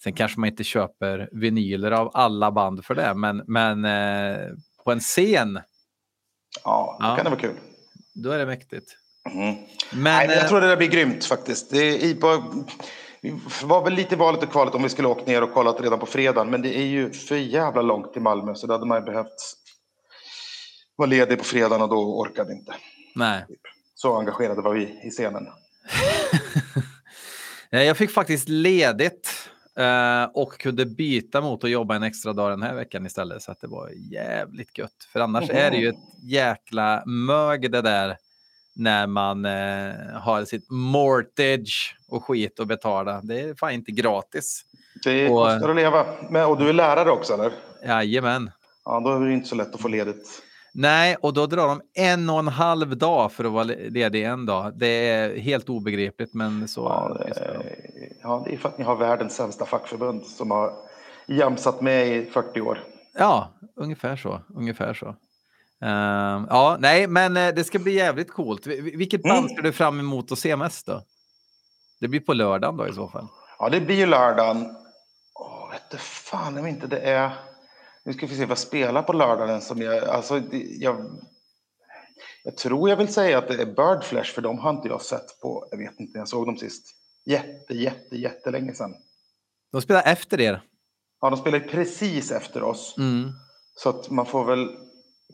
sen 0.04 0.14
kanske 0.14 0.40
man 0.40 0.50
inte 0.50 0.64
köper 0.64 1.30
vinyler 1.32 1.92
av 1.92 2.12
alla 2.14 2.52
band 2.52 2.86
för 2.86 2.96
det, 2.96 3.14
men, 3.14 3.44
men 3.48 3.86
eh, 3.86 4.48
på 4.84 4.92
en 4.92 5.00
scen. 5.00 5.60
Ja, 6.64 6.98
då 7.00 7.06
ja, 7.06 7.16
kan 7.16 7.24
det 7.24 7.30
vara 7.30 7.42
kul. 7.42 7.56
Då 8.14 8.32
är 8.32 8.40
det 8.40 8.46
mäktigt. 8.46 8.98
Mm. 9.34 9.56
Men, 9.92 10.04
Nej, 10.04 10.28
men 10.28 10.38
jag 10.38 10.48
tror 10.50 10.62
det 10.62 10.68
där 10.68 10.78
blir 10.78 10.90
grymt 10.90 11.26
faktiskt. 11.26 11.72
Det 11.72 12.10
är 12.10 12.16
på, 12.16 12.44
var 13.64 13.84
väl 13.84 13.94
lite 13.94 14.16
valet 14.16 14.44
och 14.44 14.52
kvalet 14.52 14.76
om 14.76 14.84
vi 14.84 14.90
skulle 14.90 15.08
åkt 15.08 15.28
ner 15.28 15.44
och 15.44 15.54
kollat 15.54 15.82
redan 15.82 16.00
på 16.00 16.06
fredagen, 16.06 16.50
men 16.50 16.62
det 16.62 16.78
är 16.78 16.86
ju 16.86 17.12
för 17.12 17.36
jävla 17.36 17.82
långt 17.82 18.14
till 18.14 18.22
Malmö 18.22 18.56
så 18.56 18.68
då 18.68 18.74
hade 18.74 18.86
man 18.86 19.00
ju 19.00 19.06
behövt 19.06 19.63
var 20.96 21.08
ledig 21.08 21.38
på 21.38 21.44
fredagen 21.44 21.82
och 21.82 21.90
då 21.90 22.20
orkade 22.20 22.54
inte. 22.54 22.74
Nej. 23.16 23.46
Så 23.96 24.18
engagerade 24.18 24.62
var 24.62 24.74
vi 24.74 25.02
i 25.04 25.10
scenen. 25.10 25.48
jag 27.70 27.98
fick 27.98 28.12
faktiskt 28.12 28.50
ledigt 28.50 29.50
eh, 29.78 30.24
och 30.34 30.58
kunde 30.58 30.86
byta 30.86 31.42
mot 31.42 31.64
att 31.64 31.70
jobba 31.70 31.96
en 31.96 32.04
extra 32.04 32.34
dag 32.34 32.52
den 32.52 32.64
här 32.64 32.76
veckan 32.76 33.06
istället. 33.06 33.42
Så 33.42 33.52
att 33.52 33.62
det 33.62 33.68
var 33.68 33.90
jävligt 34.12 34.78
gött. 34.78 35.08
För 35.14 35.20
annars 35.20 35.50
är 35.50 35.72
det 35.72 35.78
ju 35.78 35.90
ett 35.90 36.24
jäkla 36.24 37.04
mög 37.06 37.72
det 37.72 37.82
där 37.82 38.18
när 38.76 39.08
man 39.08 39.46
eh, 39.46 40.22
har 40.22 40.46
sitt 40.46 40.72
mortgage 40.72 41.98
och 42.08 42.26
skit 42.26 42.60
att 42.60 42.68
betala. 42.68 43.22
Det 43.24 43.40
är 43.40 43.56
fan 43.56 43.72
inte 43.72 43.92
gratis. 43.92 44.66
Det 45.04 45.28
kostar 45.28 45.70
att 45.70 45.76
leva. 45.76 46.06
Men, 46.30 46.46
och 46.46 46.58
du 46.58 46.70
är 46.70 46.74
lärare 46.74 47.12
också 47.12 47.34
eller? 47.34 47.52
Jajamän. 47.86 48.52
Ja, 48.86 49.00
då 49.00 49.16
är 49.16 49.20
det 49.20 49.34
inte 49.34 49.50
så 49.50 49.56
lätt 49.56 49.76
att 49.76 49.82
få 49.82 49.88
ledigt. 49.88 50.42
Nej, 50.76 51.16
och 51.22 51.34
då 51.34 51.46
drar 51.46 51.68
de 51.68 51.82
en 51.94 52.30
och 52.30 52.40
en 52.40 52.48
halv 52.48 52.98
dag 52.98 53.32
för 53.32 53.44
att 53.44 53.52
vara 53.52 53.64
ledig 53.64 54.24
en 54.24 54.46
dag. 54.46 54.74
Det 54.76 55.10
är 55.10 55.38
helt 55.38 55.70
obegripligt, 55.70 56.34
men 56.34 56.68
så 56.68 56.82
ja, 56.82 57.18
det, 57.20 57.40
är, 57.40 57.76
ja, 58.24 58.44
det 58.46 58.54
är 58.54 58.58
för 58.58 58.70
att 58.70 58.78
ni 58.78 58.84
har 58.84 58.96
världens 58.96 59.36
sämsta 59.36 59.66
fackförbund 59.66 60.26
som 60.26 60.52
har 60.52 60.74
jamsat 61.28 61.82
med 61.82 62.08
i 62.08 62.26
40 62.26 62.62
år. 62.62 62.84
Ja, 63.18 63.50
ungefär 63.76 64.16
så. 64.16 64.42
Ungefär 64.56 64.94
så. 64.94 65.06
Uh, 65.86 66.46
ja, 66.50 66.78
nej, 66.80 67.08
men 67.08 67.38
uh, 67.38 67.54
det 67.56 67.64
ska 67.64 67.80
bli 67.80 67.94
jävligt 67.94 68.32
coolt. 68.32 68.68
Vilket 68.68 69.24
band 69.24 69.38
mm. 69.38 69.50
ska 69.50 69.62
du 69.62 69.72
fram 69.72 70.00
emot 70.00 70.32
att 70.32 70.40
se 70.40 70.56
mest 70.56 70.86
då? 70.86 71.02
Det 72.00 72.08
blir 72.08 72.20
på 72.20 72.34
lördagen 72.34 72.78
då 72.78 72.88
i 72.88 72.94
så 72.94 73.08
fall. 73.08 73.28
Ja, 73.60 73.70
det 73.70 73.82
blir 73.82 73.96
ju 73.96 74.06
lördagen. 74.06 74.76
Åh, 75.34 75.72
vet 75.72 75.92
du 75.92 75.98
fan 75.98 76.58
om 76.58 76.68
inte 76.68 76.88
det 76.88 77.00
är... 77.00 77.32
Nu 78.06 78.14
ska 78.14 78.26
vi 78.28 78.36
se 78.36 78.46
vad 78.46 78.58
spelar 78.58 79.04
på 79.04 79.14
lördagen 79.14 79.62
som 79.62 79.82
jag... 79.82 80.04
Alltså, 80.04 80.42
jag, 80.80 81.06
jag 82.44 82.58
tror 82.58 82.90
jag 82.90 82.98
vill 82.98 83.14
säga 83.14 83.38
att 83.38 83.48
det 83.48 83.62
är 83.62 83.66
Birdflash 83.66 84.34
för 84.34 84.42
de 84.42 84.60
har 84.60 84.70
inte 84.70 84.88
jag 84.88 85.02
sett 85.02 85.40
på... 85.42 85.68
Jag 85.72 85.78
vet 85.78 86.00
inte, 86.00 86.18
jag 86.18 86.28
såg 86.28 86.46
dem 86.46 86.58
sist. 86.58 86.84
Jätte, 87.26 87.74
jätte, 87.74 88.16
jättelänge 88.16 88.74
sedan. 88.74 88.94
De 89.72 89.82
spelar 89.82 90.04
efter 90.06 90.42
er. 90.42 90.62
Ja, 91.22 91.30
de 91.30 91.38
spelar 91.40 91.60
precis 91.60 92.32
efter 92.32 92.64
oss. 92.64 92.96
Mm. 92.98 93.32
Så 93.76 93.90
att 93.90 94.10
man 94.10 94.26
får 94.26 94.46
väl 94.46 94.70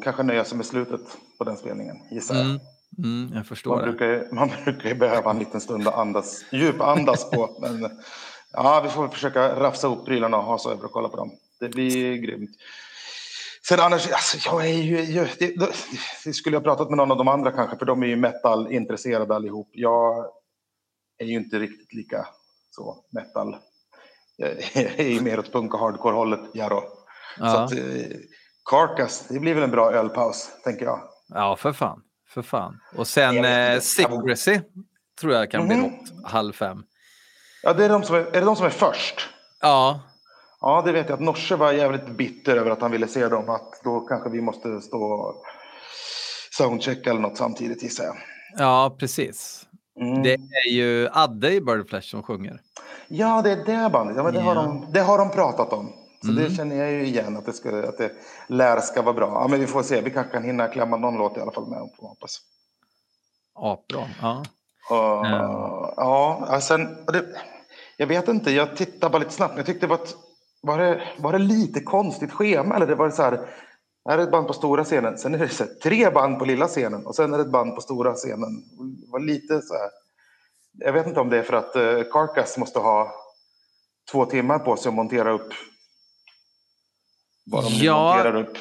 kanske 0.03 0.23
nöja 0.23 0.45
sig 0.45 0.57
med 0.57 0.65
slutet 0.65 1.01
på 1.37 1.43
den 1.43 1.57
spelningen, 1.57 1.95
gissar 2.11 2.35
jag. 2.35 2.45
Mm. 2.45 2.59
Mm, 2.97 3.31
jag 3.35 3.47
förstår 3.47 3.75
Man 3.75 3.85
det. 3.85 3.91
brukar, 3.91 4.35
man 4.35 4.51
brukar 4.65 4.89
ju 4.89 4.95
behöva 4.95 5.31
en 5.31 5.39
liten 5.39 5.61
stund 5.61 5.87
att 5.87 5.95
andas, 5.95 6.45
djupandas 6.51 7.29
på. 7.29 7.57
Men 7.61 7.89
ja, 8.51 8.81
vi 8.83 8.89
får 8.89 9.07
försöka 9.07 9.59
rafsa 9.59 9.87
upp 9.87 10.05
prylarna 10.05 10.37
och 10.37 10.43
ha 10.43 10.57
så 10.57 10.71
över 10.71 10.85
och 10.85 10.91
kolla 10.91 11.09
på 11.09 11.17
dem. 11.17 11.31
Det 11.59 11.69
blir 11.69 12.17
grymt. 12.17 12.49
Sen 13.67 13.79
annars, 13.79 14.11
alltså, 14.11 14.37
jag 14.45 14.65
är 14.69 14.73
ju, 14.73 15.01
jag, 15.01 15.27
det, 15.39 15.55
det, 16.25 16.33
skulle 16.33 16.55
jag 16.55 16.63
pratat 16.63 16.89
med 16.89 16.97
någon 16.97 17.11
av 17.11 17.17
de 17.17 17.27
andra 17.27 17.51
kanske, 17.51 17.77
för 17.77 17.85
de 17.85 18.03
är 18.03 18.07
ju 18.07 18.15
metal-intresserade 18.15 19.35
allihop. 19.35 19.69
Jag 19.73 20.25
är 21.17 21.25
ju 21.25 21.33
inte 21.33 21.59
riktigt 21.59 21.93
lika 21.93 22.27
så 22.71 23.05
metal. 23.11 23.55
Jag 24.35 24.49
är 24.99 25.07
ju 25.09 25.21
mer 25.21 25.39
åt 25.39 25.51
punk 25.51 25.73
och 25.73 25.79
hardcore-hållet, 25.79 26.39
Jaro. 26.53 26.81
Så 27.37 27.43
Ja. 27.45 27.63
att, 27.63 27.71
eh, 27.71 27.77
Carcass, 28.69 29.27
det 29.29 29.39
blir 29.39 29.53
väl 29.53 29.63
en 29.63 29.71
bra 29.71 29.91
ölpaus, 29.91 30.49
tänker 30.63 30.85
jag. 30.85 31.01
ja, 31.27 31.55
för 31.55 31.73
fan. 31.73 32.01
För 32.29 32.41
fan. 32.41 32.79
Och 32.95 33.07
sen 33.07 33.35
Jag 33.35 33.73
eh. 33.73 33.79
Secrecy 33.79 34.59
tror 35.21 35.33
jag 35.33 35.51
kan 35.51 35.67
bli 35.67 35.75
Mhm. 35.77 35.83
något 35.85 36.31
halv 36.31 36.53
fem. 36.53 36.83
Ja, 37.63 37.73
det 37.73 37.85
är, 37.85 37.89
de 37.89 38.03
som 38.03 38.15
är, 38.15 38.19
är 38.19 38.31
det 38.31 38.39
de 38.41 38.55
som 38.55 38.65
är 38.65 38.69
först? 38.69 39.29
Ja, 39.61 39.99
Ja, 40.61 40.81
det 40.85 40.91
vet 40.91 41.09
jag 41.09 41.13
att 41.15 41.21
Norse 41.25 41.55
var 41.55 41.71
jävligt 41.71 42.07
bitter 42.07 42.57
över 42.57 42.71
att 42.71 42.81
han 42.81 42.91
ville 42.91 43.07
se 43.07 43.27
dem. 43.27 43.49
Att 43.49 43.81
då 43.83 43.99
kanske 43.99 44.29
vi 44.29 44.41
måste 44.41 44.81
stå 44.81 45.03
och 45.03 45.43
soundchecka 46.51 47.09
eller 47.09 47.21
något 47.21 47.37
samtidigt 47.37 47.83
gissar 47.83 48.03
jag. 48.03 48.15
ja 48.57 48.95
precis. 48.99 49.65
Mm. 50.01 50.23
Det 50.23 50.33
är 50.33 50.69
ju 50.71 51.09
Adde 51.11 51.53
i 51.53 51.61
Birdflash 51.61 52.07
som 52.09 52.23
sjunger. 52.23 52.61
Ja, 53.07 53.41
det 53.41 53.51
är 53.51 53.65
det 53.83 53.89
bandet. 53.89 54.17
Ja, 54.17 54.23
men 54.23 54.33
det, 54.33 54.39
har 54.41 54.55
Ja. 54.55 54.61
de, 54.61 54.87
det 54.91 54.99
har 55.01 55.17
de 55.17 55.29
pratat 55.31 55.73
om. 55.73 55.93
Så 56.21 56.29
Mm. 56.31 56.43
det 56.43 56.55
känner 56.55 56.75
jag 56.75 56.91
ju 56.91 57.05
igen 57.05 57.37
att 57.37 57.45
det, 57.45 57.53
ska, 57.53 57.69
att 57.87 57.97
det 57.97 58.11
lär 58.47 58.79
ska 58.79 59.01
vara 59.01 59.13
bra. 59.13 59.27
Ja, 59.27 59.47
men 59.47 59.59
vi 59.59 59.67
får 59.67 59.83
se. 59.83 60.01
Vi 60.01 60.11
kanske 60.11 60.31
kan 60.33 60.43
hinna 60.43 60.67
klämma 60.67 60.97
någon 60.97 61.17
låt 61.17 61.37
i 61.37 61.41
alla 61.41 61.51
fall 61.51 61.69
med 61.69 61.79
man 61.79 61.89
hoppas. 62.09 62.39
Apbra. 63.55 64.07
Ja. 64.21 64.43
Och, 64.89 64.95
Ja. 65.25 66.45
Ja, 66.49 66.61
sen, 66.61 66.97
och 67.07 67.13
det, 67.13 67.25
jag 67.97 68.07
vet 68.07 68.27
inte, 68.27 68.51
jag 68.51 68.75
tittade 68.77 69.11
bara 69.11 69.19
lite 69.19 69.31
snabbt. 69.33 69.57
Jag 69.57 69.65
tyckte 69.65 69.85
det 69.85 69.89
var, 69.89 69.95
ett, 70.03 70.15
var, 70.61 70.77
det, 70.79 71.01
var 71.17 71.31
det 71.31 71.39
lite 71.39 71.79
konstigt 71.79 72.31
schema? 72.31 72.75
Eller 72.75 72.87
det 72.87 72.95
var 72.95 73.09
så 73.09 73.21
här, 73.23 73.39
här 74.09 74.17
är 74.17 74.23
ett 74.23 74.31
band 74.31 74.47
på 74.47 74.53
stora 74.53 74.83
scenen, 74.83 75.17
sen 75.17 75.33
är 75.35 75.39
det 75.39 75.49
så 75.49 75.63
här, 75.63 75.71
tre 75.83 76.09
band 76.09 76.39
på 76.39 76.45
lilla 76.45 76.67
scenen 76.67 77.05
och 77.05 77.15
sen 77.15 77.33
är 77.33 77.37
det 77.37 77.43
ett 77.43 77.51
band 77.51 77.75
på 77.75 77.81
stora 77.81 78.13
scenen. 78.13 78.63
Det 79.01 79.11
var 79.11 79.19
lite 79.19 79.61
så 79.61 79.73
här. 79.73 79.89
Jag 80.85 80.93
vet 80.93 81.07
inte 81.07 81.19
om 81.19 81.29
det 81.29 81.37
är 81.37 81.43
för 81.43 81.53
att 81.53 81.75
uh, 81.75 82.11
Carcass 82.11 82.57
måste 82.57 82.79
ha 82.79 83.11
två 84.11 84.25
timmar 84.25 84.59
på 84.59 84.75
sig 84.77 84.89
att 84.89 84.95
montera 84.95 85.31
upp 85.31 85.53
vad 87.45 87.63
de 87.63 87.69
Ja. 87.73 88.13
monterar 88.15 88.35
upp. 88.35 88.57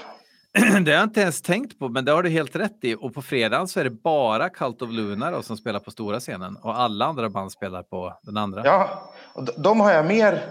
Det 0.84 0.90
har 0.90 0.99
jag 0.99 1.03
inte 1.03 1.20
ens 1.20 1.42
tänkt 1.42 1.78
på, 1.78 1.88
men 1.88 2.05
det 2.05 2.12
har 2.12 2.22
du 2.22 2.28
helt 2.28 2.57
rätt 2.57 2.78
i. 2.82 2.94
Och 2.94 3.14
på 3.14 3.22
fredagen 3.22 3.68
så 3.68 3.80
är 3.80 3.84
det 3.84 3.90
bara 3.90 4.49
Cult 4.51 4.82
of 4.82 4.90
Luna 4.90 5.30
då, 5.30 5.42
som 5.42 5.57
spelar 5.57 5.80
på 5.80 5.90
stora 5.90 6.20
scenen 6.20 6.57
och 6.57 6.78
alla 6.80 7.05
andra 7.07 7.28
band 7.30 7.53
spelar 7.53 7.82
på 7.82 8.18
den 8.22 8.36
andra. 8.36 8.62
Ja, 8.64 9.12
och 9.34 9.61
de 9.62 9.80
har 9.80 9.92
jag 9.92 10.07
mer 10.07 10.42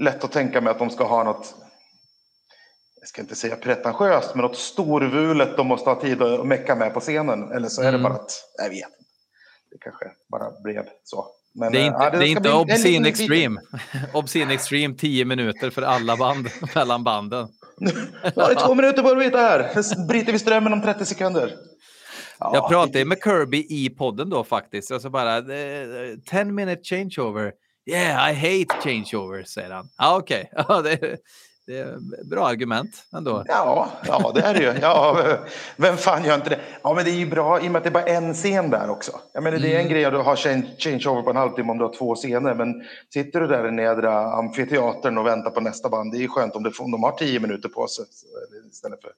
lätt 0.00 0.24
att 0.24 0.32
tänka 0.32 0.60
mig 0.60 0.70
att 0.70 0.78
de 0.78 0.90
ska 0.90 1.04
ha 1.04 1.24
något, 1.24 1.54
jag 3.00 3.08
ska 3.08 3.20
inte 3.20 3.34
säga 3.34 3.56
pretentiöst, 3.56 4.34
men 4.34 4.42
något 4.42 4.56
storvulet 4.56 5.56
de 5.56 5.66
måste 5.66 5.90
ha 5.90 6.00
tid 6.00 6.22
att 6.22 6.46
mecka 6.46 6.74
med 6.74 6.94
på 6.94 7.00
scenen. 7.00 7.52
Eller 7.52 7.68
så 7.68 7.82
är 7.82 7.88
Mm. 7.88 8.02
det 8.02 8.08
bara 8.08 8.14
att, 8.14 8.32
jag 8.58 8.68
vet 8.68 8.74
inte. 8.76 8.86
Det 9.70 9.78
kanske 9.80 10.04
bara 10.30 10.50
blev 10.62 10.84
så. 11.04 11.26
Men, 11.54 11.72
Det 11.72 11.78
är 11.78 11.82
eh, 11.82 11.86
inte, 11.86 11.98
ja, 12.02 12.10
det 12.10 12.16
är 12.16 12.20
ska 12.20 12.26
inte 12.28 12.40
bli 12.40 12.50
Obscene 12.74 13.08
Extreme. 13.08 13.60
Obscene 14.14 14.54
Extreme 14.54 14.94
10 14.94 15.24
minuter 15.24 15.70
för 15.70 15.82
alla 15.82 16.16
band 16.16 16.48
mellan 16.74 17.04
banden. 17.04 17.48
Ja, 18.34 18.46
det 18.48 18.52
är 18.52 18.66
två 18.66 18.74
minuter 18.74 19.02
på 19.02 19.08
att 19.08 19.18
vita 19.18 19.38
här. 19.38 19.82
Så 19.82 20.06
bryter 20.06 20.32
vi 20.32 20.38
strömmen 20.38 20.72
om 20.72 20.82
30 20.82 21.04
sekunder. 21.06 21.56
Ja, 22.38 22.50
Jag 22.54 22.68
pratade 22.68 23.04
med 23.04 23.18
Kirby 23.24 23.66
i 23.70 23.90
podden 23.90 24.30
då 24.30 24.44
faktiskt. 24.44 24.90
Alltså 24.92 25.10
bara 25.10 25.36
eh, 25.38 25.44
10 26.30 26.44
minute 26.44 26.82
changeover. 26.84 27.52
Yeah, 27.90 28.30
I 28.30 28.34
hate 28.34 28.80
changeover, 28.88 29.42
säger 29.44 29.70
han. 29.70 29.88
Ja, 29.98 30.16
okej. 30.18 30.50
Ja, 30.68 30.82
det, 30.82 31.16
det 31.66 31.78
är 31.78 32.24
bra 32.30 32.46
argument 32.48 32.90
ändå. 33.16 33.44
Ja, 33.48 33.88
ja, 34.06 34.32
det 34.34 34.40
är 34.40 34.54
det 34.54 34.60
ju. 34.60 34.74
Ja, 34.80 35.22
vem 35.76 35.96
fan 35.96 36.24
gör 36.24 36.34
inte 36.34 36.50
det? 36.50 36.60
Ja, 36.82 36.94
men 36.94 37.04
det 37.04 37.10
är 37.10 37.14
ju 37.14 37.26
bra 37.30 37.60
i 37.60 37.68
och 37.68 37.72
med 37.72 37.78
att 37.78 37.84
det 37.84 37.88
är 37.88 37.92
bara 37.92 38.04
en 38.04 38.34
scen 38.34 38.70
där 38.70 38.90
också. 38.90 39.12
Jag 39.34 39.42
menar, 39.42 39.58
det 39.58 39.68
är 39.68 39.74
en 39.74 39.80
Mm. 39.80 39.92
grej 39.92 40.04
att 40.04 40.24
ha 40.24 40.36
change, 40.36 40.66
changeover 40.78 41.22
på 41.22 41.30
en 41.30 41.36
halvtimme 41.36 41.70
om 41.72 41.78
du 41.78 41.84
har 41.84 41.94
två 41.94 42.14
scener, 42.14 42.54
men 42.54 42.74
sitter 43.12 43.40
du 43.40 43.46
där 43.46 43.68
i 43.68 43.72
nedre 43.72 44.10
amfiteatern 44.18 45.18
och 45.18 45.26
väntar 45.26 45.50
på 45.50 45.60
nästa 45.60 45.88
band, 45.88 46.12
det 46.12 46.18
är 46.18 46.20
ju 46.20 46.28
skönt 46.28 46.56
om, 46.56 46.62
det, 46.62 46.70
om 46.78 46.90
de 46.90 47.02
har 47.02 47.12
tio 47.12 47.40
minuter 47.40 47.68
på 47.68 47.86
sig 47.86 48.04
istället 48.72 49.00
för 49.00 49.10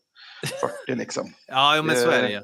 40 0.87 0.99
liksom. 0.99 1.33
Ja, 1.47 1.77
jo, 1.77 1.83
men 1.83 1.97
så 1.97 2.11
är 2.11 2.23
det 2.23 2.31
ju. 2.31 2.41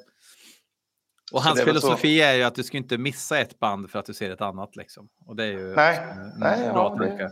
Och 1.32 1.42
hans 1.42 1.58
det 1.58 1.64
filosofi 1.64 2.20
är 2.22 2.34
ju 2.34 2.42
att 2.42 2.54
du 2.54 2.62
ska 2.62 2.76
inte 2.76 2.98
missa 2.98 3.38
ett 3.38 3.58
band 3.58 3.90
för 3.90 3.98
att 3.98 4.06
du 4.06 4.14
ser 4.14 4.30
ett 4.30 4.40
annat. 4.40 4.76
Liksom. 4.76 5.08
Och 5.26 5.36
det 5.36 5.44
är 5.44 5.48
ju 5.48 5.74
Nej, 5.76 5.96
en 5.96 6.32
nej, 6.38 6.70
bra 6.72 6.96
ja, 6.98 7.04
det- 7.04 7.08
tanke. 7.08 7.30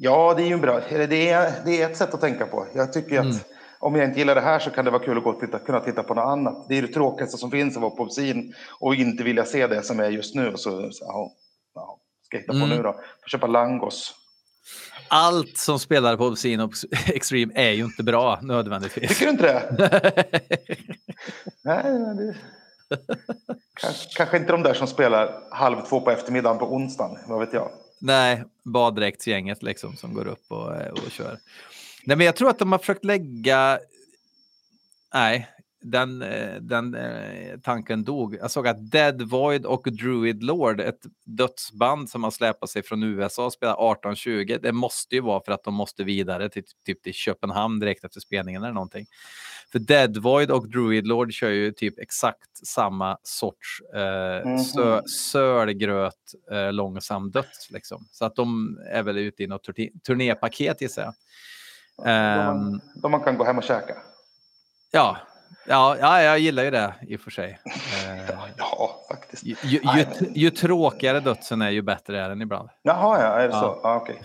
Ja, 0.00 0.34
det 0.36 0.42
är 0.42 0.46
ju 0.46 0.56
bra, 0.58 0.80
det 0.90 1.30
är, 1.30 1.52
det 1.64 1.82
är 1.82 1.90
ett 1.90 1.96
sätt 1.96 2.14
att 2.14 2.20
tänka 2.20 2.46
på. 2.46 2.66
Jag 2.74 2.92
tycker 2.92 3.18
att 3.18 3.24
Mm. 3.24 3.36
om 3.80 3.96
jag 3.96 4.04
inte 4.04 4.18
gillar 4.18 4.34
det 4.34 4.40
här 4.40 4.58
så 4.58 4.70
kan 4.70 4.84
det 4.84 4.90
vara 4.90 5.02
kul 5.04 5.18
att 5.18 5.24
gå 5.24 5.30
och 5.30 5.40
titta, 5.40 5.58
kunna 5.58 5.80
titta 5.80 6.02
på 6.02 6.14
något 6.14 6.22
annat. 6.24 6.66
Det 6.68 6.78
är 6.78 6.82
det 6.82 6.88
tråkigaste 6.88 7.38
som 7.38 7.50
finns 7.50 7.76
att 7.76 7.82
vara 7.82 7.90
på 7.90 8.02
Obscene 8.02 8.52
och 8.80 8.94
inte 8.94 9.24
vilja 9.24 9.44
se 9.44 9.66
det 9.66 9.82
som 9.82 10.00
är 10.00 10.08
just 10.10 10.34
nu. 10.34 10.48
Och 10.52 10.60
så, 10.60 10.90
så 10.92 11.04
ja, 11.04 11.32
ja, 11.74 11.98
ska 12.26 12.36
jag 12.36 12.40
hitta 12.40 12.52
på 12.52 12.56
Mm. 12.58 12.68
nu 12.70 12.82
då? 12.82 12.92
Får 12.92 13.28
köpa 13.28 13.46
Langos. 13.46 14.14
Allt 15.08 15.58
som 15.58 15.78
spelar 15.78 16.16
på 16.16 16.26
Obscene 16.26 16.62
och 16.64 16.72
Extreme 17.06 17.52
är 17.54 17.70
ju 17.72 17.84
inte 17.84 18.02
bra 18.02 18.38
nödvändigtvis. 18.42 19.08
Tycker 19.08 19.24
du 19.24 19.30
inte 19.30 19.44
det? 19.46 20.24
Nej, 21.68 21.98
nej, 21.98 22.16
det... 22.16 22.34
Kanske, 23.80 24.08
kanske 24.16 24.36
inte 24.36 24.52
de 24.52 24.62
där 24.62 24.74
som 24.74 24.86
spelar 24.86 25.42
halv 25.50 25.80
två 25.80 26.00
på 26.00 26.10
eftermiddagen 26.10 26.58
på 26.58 26.74
onsdagen, 26.74 27.18
vad 27.26 27.40
vet 27.40 27.52
jag. 27.52 27.70
Nej, 27.98 28.44
baddräktsgänget 28.62 29.62
liksom 29.62 29.96
som 29.96 30.14
går 30.14 30.26
upp 30.26 30.44
och, 30.48 30.76
eh, 30.76 30.92
och 30.92 31.10
kör. 31.10 31.38
Nej, 32.04 32.16
men 32.16 32.26
jag 32.26 32.36
tror 32.36 32.50
att 32.50 32.58
de 32.58 32.72
har 32.72 32.78
försökt 32.78 33.04
lägga... 33.04 33.78
Nej, 35.14 35.48
den, 35.80 36.22
eh, 36.22 36.54
den 36.60 36.94
eh, 36.94 37.58
tanken 37.62 38.04
dog. 38.04 38.34
Jag 38.40 38.50
såg 38.50 38.68
att 38.68 38.90
Dead 38.90 39.22
Void 39.22 39.66
och 39.66 39.82
Druid 39.92 40.42
Lord, 40.42 40.80
ett 40.80 41.00
dödsband 41.24 42.10
som 42.10 42.24
har 42.24 42.30
släpat 42.30 42.70
sig 42.70 42.82
från 42.82 43.02
USA, 43.02 43.50
spelar 43.50 43.74
18-20. 43.76 44.58
Det 44.62 44.72
måste 44.72 45.14
ju 45.14 45.20
vara 45.20 45.40
för 45.44 45.52
att 45.52 45.64
de 45.64 45.74
måste 45.74 46.04
vidare 46.04 46.48
till 46.48 46.62
typ 46.86 47.02
till 47.02 47.12
Köpenhamn 47.14 47.80
direkt 47.80 48.04
efter 48.04 48.20
spelningen 48.20 48.62
eller 48.62 48.74
någonting. 48.74 49.06
För 49.72 49.78
Dead 49.78 50.16
Void 50.16 50.50
och 50.50 50.68
Druid 50.68 51.06
Lord 51.06 51.32
kör 51.32 51.50
ju 51.50 51.72
typ 51.72 51.98
exakt 51.98 52.66
samma 52.66 53.18
sorts 53.22 53.80
eh, 53.94 54.46
Mhm. 54.48 54.58
sö, 54.58 55.02
sölgröt 55.08 56.14
eh, 56.50 56.72
långsam 56.72 57.30
döds. 57.30 57.70
Liksom. 57.70 58.06
Så 58.10 58.24
att 58.24 58.36
de 58.36 58.78
är 58.90 59.02
väl 59.02 59.18
ute 59.18 59.42
i 59.42 59.46
något 59.46 59.68
turné- 59.68 60.00
turnépaket 60.06 60.80
gissar 60.80 61.02
jag. 61.02 61.14
De 62.04 62.10
Ehm, 62.10 62.46
man, 62.46 62.80
de 63.02 63.10
man 63.10 63.20
kan 63.20 63.36
gå 63.38 63.44
hem 63.44 63.58
och 63.58 63.64
käka. 63.64 63.94
ja. 64.90 65.16
Ja, 65.68 65.96
ja, 66.00 66.22
jag 66.22 66.38
gillar 66.38 66.64
ju 66.64 66.70
det 66.70 66.94
i 67.08 67.16
och 67.16 67.20
för 67.20 67.30
sig. 67.30 67.58
Eh, 68.08 68.34
Ja, 68.56 69.04
faktiskt. 69.08 69.44
ju, 69.44 69.56
ju, 69.62 69.80
ju, 69.96 70.06
ju 70.34 70.50
tråkigare 70.50 71.20
dödsen 71.20 71.62
är, 71.62 71.70
ju 71.70 71.82
bättre 71.82 72.20
är 72.24 72.28
den 72.28 72.42
ibland. 72.42 72.68
Jaha, 72.82 73.20
ja, 73.22 73.26
är 73.26 73.48
det 73.48 73.54
Ja. 73.54 73.60
så? 73.60 73.80
Ja, 73.82 73.96
okej. 73.96 74.22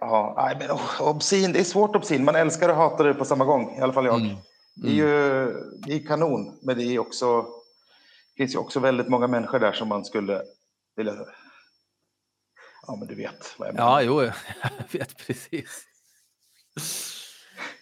Ja, 0.00 0.34
nej, 0.36 0.56
men 0.60 0.70
oh, 0.70 1.02
obscene, 1.02 1.52
det 1.52 1.60
är 1.60 1.64
svårt 1.64 1.96
obscene. 1.96 2.24
Man 2.24 2.36
älskar 2.36 2.68
och 2.68 2.76
hatar 2.76 3.04
det 3.04 3.14
på 3.14 3.24
samma 3.24 3.44
gång, 3.44 3.78
i 3.78 3.80
alla 3.80 3.92
fall 3.92 4.06
jag. 4.06 4.20
Mm. 4.20 4.36
Det 4.74 4.88
är 4.88 4.92
ju 4.92 5.52
det 5.86 5.92
är 5.94 6.06
kanon, 6.06 6.58
men 6.62 6.78
det 6.78 6.84
är 6.84 6.98
också, 6.98 7.42
det 7.42 8.36
finns 8.36 8.54
ju 8.54 8.58
också 8.58 8.80
väldigt 8.80 9.08
många 9.08 9.26
människor 9.26 9.58
där 9.58 9.72
som 9.72 9.88
man 9.88 10.04
skulle 10.04 10.42
vilja... 10.96 11.12
Ja, 12.86 12.96
men 12.96 13.08
du 13.08 13.14
vet 13.14 13.54
vad 13.58 13.68
jag 13.68 13.74
menar. 13.74 13.90
Ja, 13.90 14.02
jo, 14.02 14.22
jag 14.62 14.98
vet 15.00 15.26
precis. 15.26 15.84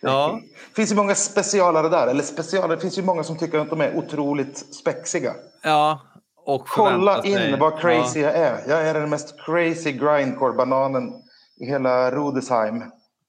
Ja. 0.00 0.40
Det 0.68 0.74
finns 0.76 0.92
ju 0.92 0.96
många 0.96 1.14
specialare 1.14 1.88
där, 1.88 2.06
eller 2.06 2.22
specialare, 2.22 2.74
det 2.76 2.80
finns 2.82 2.98
ju 2.98 3.02
många 3.02 3.24
som 3.24 3.38
tycker 3.38 3.58
att 3.58 3.70
de 3.70 3.80
är 3.80 3.96
otroligt 3.96 4.74
spexiga. 4.74 5.34
Ja, 5.62 6.00
och 6.36 6.66
Kolla 6.68 7.24
in 7.24 7.58
vad 7.58 7.80
crazy 7.80 8.20
jag 8.20 8.34
är. 8.34 8.64
Jag 8.68 8.88
är 8.88 8.94
den 8.94 9.10
mest 9.10 9.34
crazy 9.46 9.92
grindcore-bananen 9.92 11.12
i 11.60 11.66
hela 11.66 12.10
Rudesheim. 12.10 12.78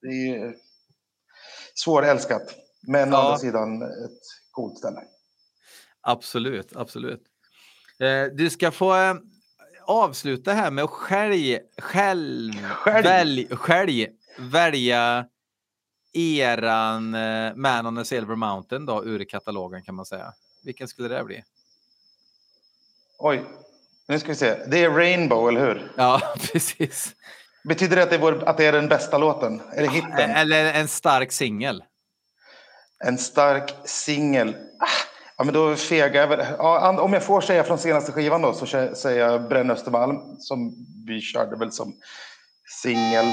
Det 0.01 0.07
är 0.07 0.53
svårälskat, 1.75 2.41
men 2.87 3.13
å 3.13 3.17
Ja. 3.17 3.23
andra 3.25 3.37
sidan 3.37 3.81
ett 3.81 4.21
coolt 4.51 4.77
ställe. 4.77 4.99
Absolut, 6.01 6.75
absolut. 6.75 7.23
Eh, 7.99 8.23
du 8.35 8.49
ska 8.49 8.71
få, 8.71 8.95
eh, 8.95 9.13
avsluta 9.85 10.51
här 10.53 10.71
med 10.71 10.83
att 10.83 10.89
själv, 10.89 11.59
själv, 11.77 12.53
Själv? 12.69 13.03
Välj, 13.05 13.47
själv 13.51 14.07
välja 14.39 15.25
eran 16.17 17.15
eh, 17.15 17.55
Man 17.55 17.85
on 17.85 17.95
the 17.95 18.05
Silver 18.05 18.35
Mountain 18.35 18.85
då, 18.85 19.05
ur 19.05 19.23
katalogen 19.23 19.83
kan 19.83 19.95
man 19.95 20.05
säga. 20.05 20.33
Vilken 20.63 20.87
skulle 20.87 21.07
det 21.07 21.23
bli? 21.23 21.43
Oj, 23.19 23.45
nu 24.07 24.19
ska 24.19 24.27
vi 24.27 24.35
se. 24.35 24.55
Det 24.67 24.83
är 24.83 24.89
Rainbow, 24.89 25.49
eller 25.49 25.61
hur? 25.61 25.91
Ja, 25.97 26.21
precis. 26.51 27.15
Betyder 27.63 27.95
det 27.95 28.03
att 28.03 28.09
det 28.09 28.15
är, 28.15 28.19
vår, 28.19 28.43
att 28.49 28.57
det 28.57 28.65
är 28.65 28.71
den 28.71 28.87
bästa 28.87 29.17
låten? 29.17 29.61
Är 29.71 29.81
det 29.81 29.89
hitten? 29.89 30.29
Eller 30.29 30.73
en 30.73 30.87
stark 30.87 31.31
singel. 31.31 31.83
En 33.05 33.17
stark 33.17 33.75
singel. 33.85 34.49
Ah, 34.79 34.87
ja, 35.37 35.43
men 35.43 35.53
då 35.53 35.75
fegar 35.75 36.21
jag 36.21 36.27
väl. 36.27 36.45
Ja, 36.57 37.01
om 37.01 37.13
jag 37.13 37.23
får 37.23 37.41
säga 37.41 37.63
från 37.63 37.77
senaste 37.77 38.11
skivan 38.11 38.41
då 38.41 38.53
så 38.53 38.65
säger 38.95 39.19
jag 39.19 39.47
Bränn 39.47 39.71
Östermalm 39.71 40.37
som 40.39 40.75
vi 41.05 41.21
körde 41.21 41.55
väl 41.55 41.71
som 41.71 41.93
singel. 42.81 43.25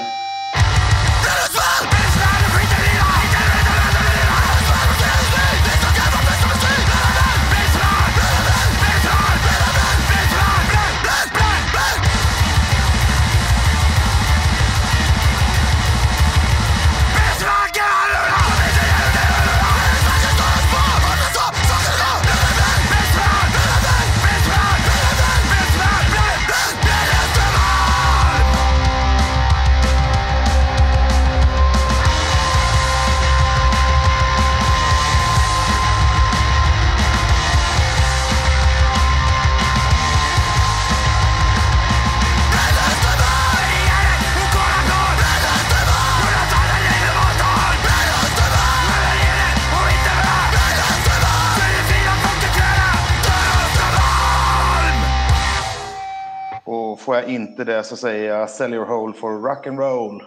Jag 57.25 57.35
inte 57.35 57.65
det 57.65 57.85
så 57.85 57.97
säger 57.97 58.39
jag 58.39 58.51
Sell 58.51 58.75
your 58.75 58.87
hole 58.87 59.15
for 59.15 59.43
rock 59.43 59.67
and 59.67 59.79
roll. 59.79 60.23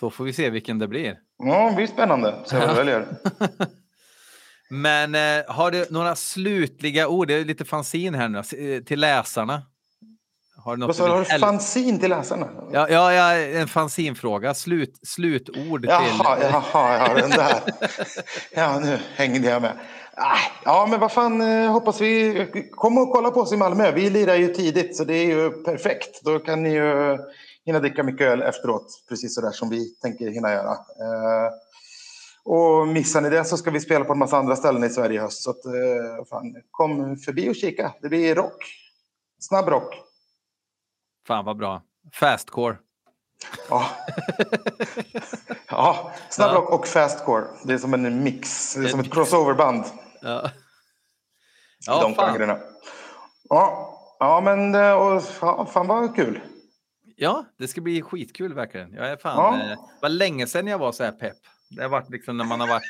Då 0.00 0.10
får 0.10 0.24
vi 0.24 0.32
se 0.32 0.50
vilken 0.50 0.78
det 0.78 0.88
blir. 0.88 1.18
Ja, 1.38 1.68
det 1.68 1.76
blir 1.76 1.86
spännande. 1.86 2.34
Se 2.44 2.58
vad 2.58 2.68
du 2.68 2.74
väljer. 2.74 3.06
Men 4.70 5.14
eh, 5.14 5.44
har 5.48 5.70
du 5.70 5.86
några 5.90 6.16
slutliga 6.16 7.08
ord? 7.08 7.28
Det 7.28 7.34
är 7.34 7.44
lite 7.44 7.64
fanzin 7.64 8.14
här 8.14 8.28
nu 8.28 8.38
eh, 8.38 8.82
till 8.82 9.00
läsarna. 9.00 9.62
Har 10.56 10.76
du 10.76 10.80
något 10.80 10.98
Vad 10.98 11.10
Har 11.10 11.18
du 11.18 11.38
fanzin 11.38 11.98
till 11.98 12.10
läsarna? 12.10 12.48
Ja, 12.72 12.88
ja, 12.90 13.12
ja, 13.12 13.34
en 13.34 13.68
fanzinfråga. 13.68 14.54
Slut, 14.54 14.98
slutord 15.02 15.80
till... 15.80 15.90
Jaha, 15.90 16.38
jaha, 16.40 17.08
ja, 17.08 17.14
den 17.14 17.30
där. 17.30 17.60
Ja, 18.50 18.78
nu 18.78 18.98
hängde 19.14 19.48
jag 19.48 19.62
med. 19.62 19.72
Ah, 20.22 20.38
Ja, 20.64 20.86
men 20.90 21.00
vad 21.00 21.12
fan, 21.12 21.40
eh, 21.40 21.70
hoppas 21.72 22.00
vi... 22.00 22.46
Kom 22.70 22.98
och 22.98 23.12
kolla 23.12 23.30
på 23.30 23.40
oss 23.40 23.52
i 23.52 23.56
Malmö. 23.56 23.90
Vi 23.92 24.10
lirar 24.10 24.34
ju 24.34 24.48
tidigt, 24.54 24.96
så 24.96 25.04
det 25.04 25.14
är 25.14 25.24
ju 25.26 25.50
perfekt. 25.50 26.20
Då 26.24 26.38
kan 26.38 26.62
ni 26.62 26.70
ju 26.72 27.18
hinna 27.64 27.78
dricka 27.78 28.02
mycket 28.02 28.26
öl 28.26 28.42
efteråt, 28.42 29.04
precis 29.08 29.34
så 29.34 29.40
där 29.40 29.50
som 29.50 29.68
vi 29.70 29.88
tänker 29.94 30.30
hinna 30.30 30.52
göra. 30.52 30.72
Eh, 30.72 31.50
Och 32.44 32.88
missar 32.88 33.20
ni 33.20 33.30
det 33.30 33.44
så 33.44 33.56
ska 33.56 33.70
vi 33.70 33.80
spela 33.80 34.04
på 34.04 34.12
en 34.12 34.18
massa 34.18 34.36
andra 34.38 34.56
ställen 34.56 34.84
i 34.84 34.88
Sverige 34.90 35.16
i 35.16 35.22
höst. 35.22 35.42
Så 35.42 35.50
att, 35.50 35.64
eh, 35.64 36.24
fan, 36.30 36.54
kom 36.70 37.16
förbi 37.16 37.50
och 37.50 37.54
kika. 37.56 37.94
Det 38.02 38.08
blir 38.08 38.34
rock. 38.34 38.64
Snabb 39.40 39.68
rock. 39.68 39.94
Fan 41.26 41.44
vad 41.44 41.56
bra. 41.56 41.82
Fastcore. 42.14 42.76
Ja. 43.70 43.86
ja, 45.68 46.12
snabb 46.30 46.54
rock 46.54 46.70
och 46.70 46.86
fastcore. 46.86 47.44
Det 47.64 47.72
är 47.72 47.78
som 47.78 47.94
en 47.94 48.22
mix. 48.22 48.74
Det 48.74 48.84
är 48.84 48.88
som 48.88 49.00
ett 49.00 49.12
crossoverband. 49.12 49.84
Ja, 50.22 50.50
ja 51.86 52.00
de 52.02 52.14
fan. 52.14 52.58
Ja, 53.48 53.96
ja 54.18 54.40
men 54.40 54.74
eh, 54.74 54.92
och, 54.92 55.22
fan 55.72 55.86
vad 55.86 56.16
kul. 56.16 56.40
ja, 57.16 57.44
det 57.58 57.68
ska 57.68 57.80
bli 57.80 58.02
skitkul 58.02 58.54
verkligen. 58.54 58.92
Jag 58.94 59.10
är 59.10 59.16
fan, 59.16 59.58
Ja. 59.60 59.72
eh, 59.72 59.78
var 60.02 60.08
länge 60.08 60.46
sedan 60.46 60.66
jag 60.66 60.78
var 60.78 60.92
så 60.92 61.04
här 61.04 61.12
pepp. 61.12 61.36
Det 61.76 61.82
har 61.82 61.88
varit 61.88 62.10
liksom 62.10 62.36
när 62.36 62.44
man 62.44 62.60
har 62.60 62.68
varit 62.68 62.82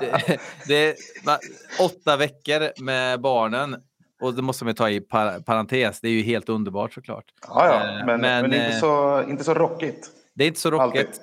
det, 0.00 0.38
det, 0.68 0.96
va- 1.26 1.38
åtta 1.80 2.16
veckor 2.16 2.82
med 2.84 3.20
barnen. 3.20 3.76
Och 4.20 4.34
det 4.34 4.42
måste 4.42 4.64
man 4.64 4.74
ta 4.74 4.90
i 4.90 5.00
par, 5.00 5.40
parentes. 5.40 6.00
Det 6.00 6.08
är 6.08 6.12
ju 6.12 6.22
helt 6.22 6.48
underbart 6.48 6.92
såklart. 6.94 7.24
Ja, 7.48 7.66
ja, 7.66 7.74
Eh, 8.00 8.06
men, 8.06 8.20
men, 8.20 8.20
men, 8.20 8.44
inte, 8.44 8.66
eh, 8.66 8.80
så, 8.80 9.22
inte 9.28 9.44
så 9.44 9.54
rockigt. 9.54 10.10
Det 10.34 10.44
är 10.44 10.48
inte 10.48 10.60
så 10.60 10.70
rockigt. 10.70 11.20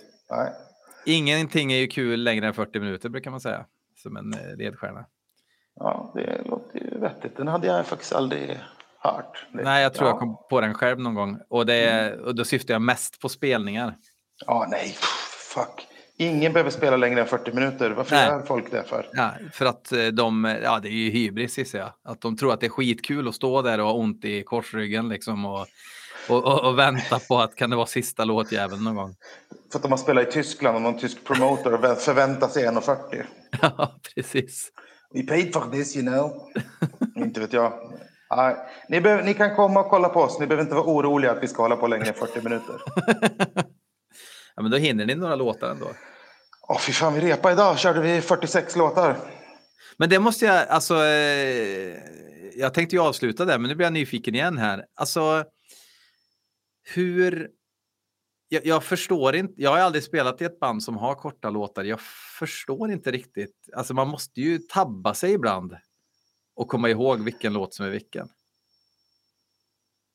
Ingenting 1.06 1.72
är 1.74 1.78
ju 1.78 1.88
kul 1.88 2.24
längre 2.24 2.48
än 2.48 2.54
40 2.54 2.80
minuter 2.80 3.10
brukar 3.10 3.32
man 3.32 3.42
säga. 3.42 3.66
Som 4.04 4.18
en 4.18 4.36
ledstjärna. 4.58 5.06
Ja, 5.80 6.12
det 6.16 6.42
låter 6.46 6.80
ju 6.80 7.00
vettigt. 7.00 7.38
Den 7.38 7.48
hade 7.48 7.68
jag 7.68 7.86
faktiskt 7.86 8.14
aldrig 8.14 8.60
hört. 9.00 9.46
Nej, 9.52 9.84
jag 9.84 9.94
tror 9.94 10.08
ja. 10.08 10.12
jag 10.14 10.20
kom 10.20 10.38
på 10.50 10.62
den 10.62 10.74
själv 10.74 11.00
någon 11.00 11.14
gång. 11.16 11.40
Och, 11.50 11.66
det, 11.66 11.74
är- 11.76 12.20
och 12.20 12.36
då 12.36 12.46
syftar 12.46 12.74
jag 12.74 12.82
mest 12.82 13.22
på 13.22 13.30
spelningar. 13.30 13.96
Ja, 14.46 14.68
nej, 14.70 14.96
fuck. 15.54 15.88
Ingen 16.18 16.54
behöver 16.54 16.72
spela 16.72 16.98
längre 16.98 17.22
än 17.22 17.28
40 17.28 17.52
minuter. 17.54 17.90
Varför 17.92 18.16
Nej. 18.16 18.28
gör 18.28 18.42
folk 18.42 18.72
det 18.72 18.84
för? 18.84 19.10
Ja, 19.14 19.32
för 19.54 19.66
att 19.66 19.92
eh, 19.92 20.06
de, 20.06 20.58
ja 20.64 20.80
det 20.80 20.88
är 20.88 20.92
ju 20.92 21.10
hybris 21.10 21.58
gissar 21.58 21.80
jag. 21.80 21.94
Att 22.04 22.22
de 22.22 22.38
tror 22.38 22.54
att 22.54 22.60
det 22.60 22.66
är 22.66 22.70
skitkul 22.70 23.28
att 23.28 23.36
stå 23.36 23.62
där 23.62 23.80
och 23.80 23.86
ha 23.86 23.94
ont 23.94 24.26
i 24.26 24.44
korsryggen 24.44 25.10
liksom 25.10 25.46
och, 25.46 25.68
och, 26.30 26.46
och, 26.46 26.66
och 26.66 26.80
vänta 26.80 27.20
på 27.28 27.40
att 27.40 27.56
kan 27.56 27.70
det 27.70 27.76
vara 27.76 27.86
sista 27.86 28.26
låtjäveln 28.26 28.84
någon 28.84 28.96
gång. 28.96 29.16
För 29.72 29.80
att 29.80 29.84
de 29.84 29.92
har 29.92 29.98
spelat 29.98 30.28
i 30.28 30.32
Tyskland 30.32 30.76
och 30.76 30.82
någon 30.82 31.00
tysk 31.00 31.24
promoter 31.24 31.74
och 31.74 31.98
förväntar 31.98 32.48
sig 32.48 32.66
1,40. 32.68 33.24
Ja, 33.62 33.96
precis. 34.16 34.72
We 35.14 35.24
paid 35.24 35.54
for 35.54 35.72
this, 35.72 35.96
you 35.96 36.06
know. 36.06 36.48
inte 37.16 37.40
vet 37.40 37.54
jag. 37.54 37.74
Nej, 38.36 38.56
ni, 38.90 39.02
behöver, 39.02 39.24
ni 39.24 39.34
kan 39.34 39.56
komma 39.56 39.80
och 39.80 39.90
kolla 39.90 40.10
på 40.10 40.20
oss. 40.20 40.40
Ni 40.40 40.48
behöver 40.48 40.64
inte 40.64 40.76
vara 40.76 40.86
oroliga 40.86 41.32
att 41.32 41.44
vi 41.44 41.48
ska 41.48 41.62
hålla 41.62 41.76
på 41.76 41.88
längre 41.88 42.08
än 42.08 42.14
40 42.14 42.42
minuter. 42.42 42.76
Ja, 44.56 44.62
men 44.62 44.72
då 44.72 44.78
hinner 44.78 45.06
ni 45.06 45.16
några 45.16 45.36
låtar 45.36 45.72
ändå. 45.72 45.88
Åh, 46.68 46.80
fy 46.80 46.92
fan, 46.92 47.14
vi 47.14 47.22
repade 47.22 47.54
idag. 47.54 47.80
Körde 47.80 48.02
vi 48.02 48.22
46 48.22 48.76
låtar. 48.76 49.18
Men 49.98 50.10
det 50.10 50.20
måste 50.20 50.46
jag, 50.46 50.68
alltså, 50.68 50.96
eh, 51.04 51.98
jag 52.56 52.74
tänkte 52.74 52.96
ju 52.96 53.02
avsluta 53.02 53.46
där, 53.46 53.60
men 53.60 53.70
nu 53.70 53.76
blir 53.76 53.86
jag 53.86 53.94
nyfiken 53.94 54.36
igen 54.36 54.58
här. 54.58 54.86
Alltså, 54.96 55.44
hur... 56.94 57.50
Jag, 58.54 58.66
jag 58.66 58.84
förstår 58.84 59.36
inte, 59.36 59.54
jag 59.62 59.70
har 59.70 59.80
aldrig 59.80 60.04
spelat 60.04 60.42
i 60.42 60.46
ett 60.46 60.60
band 60.60 60.84
som 60.84 60.98
har 60.98 61.16
korta 61.16 61.50
låtar. 61.50 61.84
Jag 61.84 62.00
förstår 62.40 62.92
inte 62.92 63.12
riktigt. 63.12 63.56
Alltså 63.76 63.94
man 63.94 64.08
måste 64.08 64.42
ju 64.42 64.58
tabba 64.58 65.14
sig 65.14 65.34
ibland 65.34 65.78
och 66.56 66.68
komma 66.68 66.90
ihåg 66.90 67.24
vilken 67.24 67.54
låt 67.54 67.74
som 67.74 67.86
är 67.86 67.90
vilken. 67.90 68.30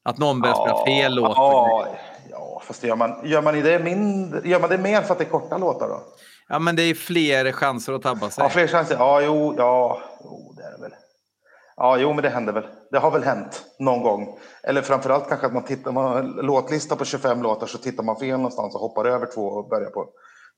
Att 0.05 0.19
någon 0.19 0.41
börjar 0.41 0.55
spela 0.55 0.85
fel 0.85 1.15
låt. 1.15 1.37
Ja, 1.37 1.89
ja, 2.31 2.63
fast 2.65 2.85
gör 2.85 2.97
man, 2.97 3.21
gör, 3.25 3.43
man 3.43 3.55
det 3.55 3.85
mindre, 3.85 4.49
gör 4.49 4.61
man 4.61 4.71
det 4.71 4.79
mer 4.79 5.03
för 5.03 5.13
att 5.13 5.19
det 5.19 5.25
är 5.25 5.31
korta 5.31 5.59
låtar 5.59 5.89
då? 5.89 6.03
Ja, 6.49 6.59
men 6.59 6.77
det 6.77 6.83
är 6.83 6.95
fler 6.95 7.53
chanser 7.53 7.93
att 7.93 8.03
tabba 8.03 8.31
sig. 8.31 8.45
Ja, 8.45 8.49
fler 8.51 8.67
chanser. 8.67 8.95
Ja, 8.95 9.21
jo, 9.21 9.55
ja, 9.59 10.03
jo, 10.25 10.55
det 10.57 10.63
är 10.63 10.71
det 10.71 10.83
väl. 10.83 10.95
Ja, 11.77 11.99
jo, 11.99 12.13
men 12.13 12.23
det 12.23 12.29
händer 12.29 12.53
väl. 12.53 12.67
Det 12.91 12.99
har 12.99 13.11
väl 13.11 13.23
hänt 13.23 13.63
någon 13.79 14.03
gång. 14.03 14.39
Eller 14.63 14.83
framförallt 14.83 15.29
kanske 15.29 15.47
att 15.47 15.53
man 15.55 15.65
tittar, 15.65 15.93
man 15.93 16.05
har 16.05 16.19
en 16.19 16.27
låtlista 16.31 16.97
på 16.97 17.05
25 17.05 17.43
låtar 17.43 17.67
så 17.67 17.79
tittar 17.79 18.05
man 18.05 18.17
fel 18.19 18.37
någonstans 18.37 18.75
och 18.75 18.81
hoppar 18.81 19.05
över 19.05 19.27
två 19.35 19.43
och 19.43 19.69
börjar 19.69 19.91
på 19.91 20.09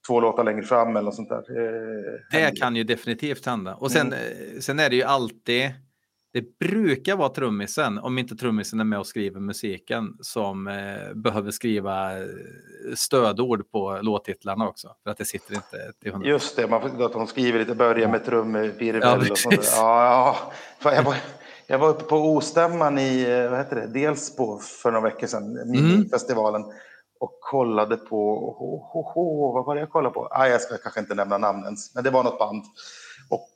två 0.09 0.21
låtar 0.21 0.45
längre 0.45 0.63
fram 0.63 0.89
eller 0.91 1.03
något 1.03 1.15
sånt 1.15 1.29
där. 1.29 1.37
Eh, 1.39 2.21
Det 2.33 2.39
händer. 2.39 2.61
kan 2.61 2.77
ju 2.77 2.85
definitivt 2.85 3.47
hända. 3.47 3.75
Och 3.75 3.91
sen, 3.91 4.07
Mm. 4.07 4.19
eh, 4.19 4.61
sen 4.61 4.79
är 4.79 4.91
det 4.91 4.97
ju 4.97 5.03
alltid, 5.03 5.71
det 6.33 6.59
brukar 6.59 7.17
vara 7.17 7.29
trummisen, 7.29 7.99
om 7.99 8.19
inte 8.19 8.37
trummisen 8.37 8.81
är 8.81 8.85
med 8.85 8.99
och 8.99 9.07
skriver 9.07 9.41
musiken, 9.41 10.17
som 10.21 10.69
eh, 10.69 11.15
behöver 11.15 11.51
skriva 11.51 12.19
eh, 12.19 12.25
stödord 12.97 13.71
på 13.71 13.99
låttitlarna 14.03 14.69
också. 14.69 14.89
För 15.03 15.11
att 15.11 15.19
det 15.19 15.25
sitter 15.25 15.55
inte 15.55 15.93
till 16.03 16.13
hundra. 16.13 16.29
Just 16.29 16.57
det, 16.57 16.67
man 16.67 16.81
får, 16.81 17.05
att 17.05 17.13
de 17.13 17.27
skriver 17.27 17.59
lite 17.59 17.75
börja 17.75 18.09
med 18.09 18.25
trumvirvel 18.25 19.01
Ja, 19.03 19.31
och 19.31 19.39
sånt. 19.39 19.73
Ja, 19.77 20.37
ja. 20.83 20.93
Jag 20.93 21.03
var, 21.03 21.17
jag 21.67 21.79
var 21.79 21.89
uppe 21.89 22.05
på 22.05 22.17
Ostämman 22.17 22.99
i, 22.99 23.23
eh, 23.23 23.51
vad 23.51 23.59
heter 23.59 23.77
det, 23.77 23.87
Delsbo 23.87 24.59
för 24.59 24.91
några 24.91 25.09
veckor 25.09 25.27
sedan, 25.27 25.57
Mm. 25.57 25.71
Minifestivalen. 25.71 26.65
Och 27.21 27.39
kollade 27.41 27.97
på, 27.97 28.35
ho, 28.59 28.79
ho, 28.93 29.03
ho, 29.03 29.53
vad 29.53 29.65
var 29.65 29.75
det 29.75 29.81
jag 29.81 29.91
kollade 29.91 30.15
på? 30.15 30.29
Ah, 30.31 30.47
jag 30.47 30.61
ska 30.61 30.77
kanske 30.77 31.01
inte 31.01 31.15
nämna 31.15 31.39
namn 31.39 31.65
ens, 31.65 31.95
men 31.95 32.05
det 32.05 32.11
var 32.11 32.25
något 32.25 32.39
band. 32.39 32.65
Och 33.31 33.49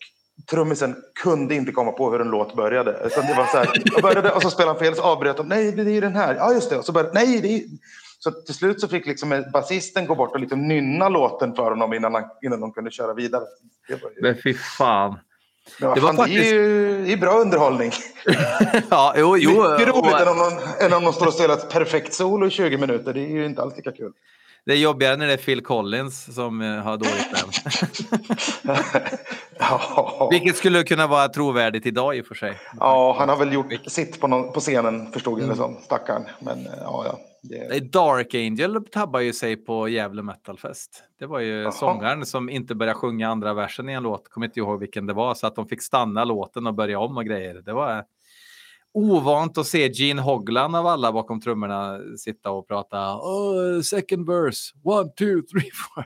trummisen 0.50 0.96
kunde 1.22 1.54
inte 1.54 1.72
komma 1.72 1.92
på 1.92 2.10
hur 2.10 2.20
en 2.20 2.30
låt 2.30 2.56
började. 2.56 2.90
Utan 3.04 3.26
det 3.26 3.34
var 3.34 3.46
så 3.46 3.56
här, 3.56 3.82
jag 3.84 4.02
började 4.02 4.30
och 4.30 4.42
så 4.42 4.50
spelade 4.50 4.72
han 4.72 4.78
fel, 4.78 4.94
så 4.94 5.02
avbröt 5.02 5.36
de. 5.36 5.48
Nej, 5.48 5.72
det 5.72 5.96
är 5.96 6.00
den 6.00 6.16
här. 6.16 6.34
Ja, 6.34 6.52
just 6.52 6.70
det. 6.70 6.76
Och 6.76 6.84
så 6.84 6.92
började, 6.92 7.12
nej, 7.14 7.40
det 7.40 7.48
är... 7.48 7.62
Så 8.18 8.30
till 8.30 8.54
slut 8.54 8.80
så 8.80 8.88
fick 8.88 9.06
liksom 9.06 9.44
basisten 9.52 10.06
gå 10.06 10.14
bort 10.14 10.32
och 10.32 10.40
liksom 10.40 10.68
nynna 10.68 11.08
låten 11.08 11.54
för 11.54 11.70
honom 11.70 11.94
innan, 11.94 12.14
han, 12.14 12.24
innan 12.42 12.60
de 12.60 12.72
kunde 12.72 12.90
köra 12.90 13.14
vidare. 13.14 13.44
Det 13.88 14.02
var 14.02 14.10
ju... 14.10 14.22
Men 14.22 14.36
fy 14.44 14.54
fan. 14.54 15.18
Ja, 15.80 15.94
det, 15.94 16.00
var 16.00 16.08
fan, 16.08 16.16
faktiskt... 16.16 16.40
det 16.40 16.48
är 16.48 16.54
ju 16.54 17.04
det 17.04 17.12
är 17.12 17.16
bra 17.16 17.38
underhållning. 17.38 17.92
ja, 18.90 19.14
jo, 19.16 19.36
jo. 19.36 19.50
Mycket 19.50 19.88
roligt 19.88 20.12
och... 20.14 20.20
än, 20.20 20.28
om 20.28 20.36
någon, 20.36 20.52
än 20.80 20.92
om 20.92 21.04
någon 21.04 21.12
står 21.12 21.26
och 21.26 21.34
spelar 21.34 21.54
ett 21.54 21.70
perfekt 21.70 22.14
solo 22.14 22.46
i 22.46 22.50
20 22.50 22.76
minuter. 22.76 23.12
Det 23.12 23.20
är 23.20 23.30
ju 23.30 23.46
inte 23.46 23.62
alls 23.62 23.76
lika 23.76 23.92
kul. 23.92 24.12
Det 24.66 24.72
är 24.72 24.76
jobbigare 24.76 25.16
när 25.16 25.26
det 25.26 25.32
är 25.32 25.36
Phil 25.36 25.62
Collins 25.62 26.34
som 26.34 26.60
eh, 26.60 26.68
har 26.68 26.96
dåligt 26.96 27.32
ben. 27.32 27.50
ja. 29.58 30.28
Vilket 30.30 30.56
skulle 30.56 30.82
kunna 30.82 31.06
vara 31.06 31.28
trovärdigt 31.28 31.86
idag 31.86 32.16
i 32.16 32.22
och 32.22 32.26
för 32.26 32.34
sig. 32.34 32.58
Ja, 32.80 33.16
han 33.18 33.28
har 33.28 33.36
väl 33.36 33.52
gjort 33.52 33.72
sitt 33.86 34.20
på, 34.20 34.26
någon, 34.26 34.52
på 34.52 34.60
scenen 34.60 35.12
förstod 35.12 35.40
jag 35.40 35.48
det 35.48 35.56
som, 35.56 35.76
stackarn. 35.82 36.24
Men 36.40 36.66
eh, 36.66 36.72
ja, 36.80 37.04
ja. 37.06 37.18
Det... 37.42 37.92
Dark 37.92 38.34
Angel 38.34 38.84
tabbar 38.84 39.20
ju 39.20 39.32
sig 39.32 39.56
på 39.56 39.88
Gävle 39.88 40.22
Metal 40.22 40.58
Fest. 40.58 41.04
Det 41.18 41.26
var 41.26 41.40
ju 41.40 41.62
Aha. 41.62 41.72
sångaren 41.72 42.26
som 42.26 42.50
inte 42.50 42.74
började 42.74 42.98
sjunga 42.98 43.28
andra 43.28 43.54
versen 43.54 43.88
i 43.88 43.92
en 43.92 44.02
låt. 44.02 44.28
Kommer 44.28 44.46
inte 44.46 44.60
ihåg 44.60 44.80
vilken 44.80 45.06
det 45.06 45.12
var. 45.12 45.34
Så 45.34 45.46
att 45.46 45.54
de 45.54 45.68
fick 45.68 45.82
stanna 45.82 46.24
låten 46.24 46.66
och 46.66 46.74
börja 46.74 46.98
om 46.98 47.16
och 47.16 47.24
grejer. 47.24 47.54
Det 47.54 47.72
var 47.72 48.04
ovant 48.94 49.58
att 49.58 49.66
se 49.66 49.88
Gene 49.92 50.22
Hoglan 50.22 50.74
av 50.74 50.86
alla 50.86 51.12
bakom 51.12 51.40
trummorna 51.40 51.98
sitta 52.18 52.50
och 52.50 52.68
prata 52.68 53.16
oh, 53.16 53.80
second 53.80 54.26
verse, 54.26 54.72
one, 54.84 55.08
two, 55.08 55.42
three, 55.52 55.70
four. 55.94 56.04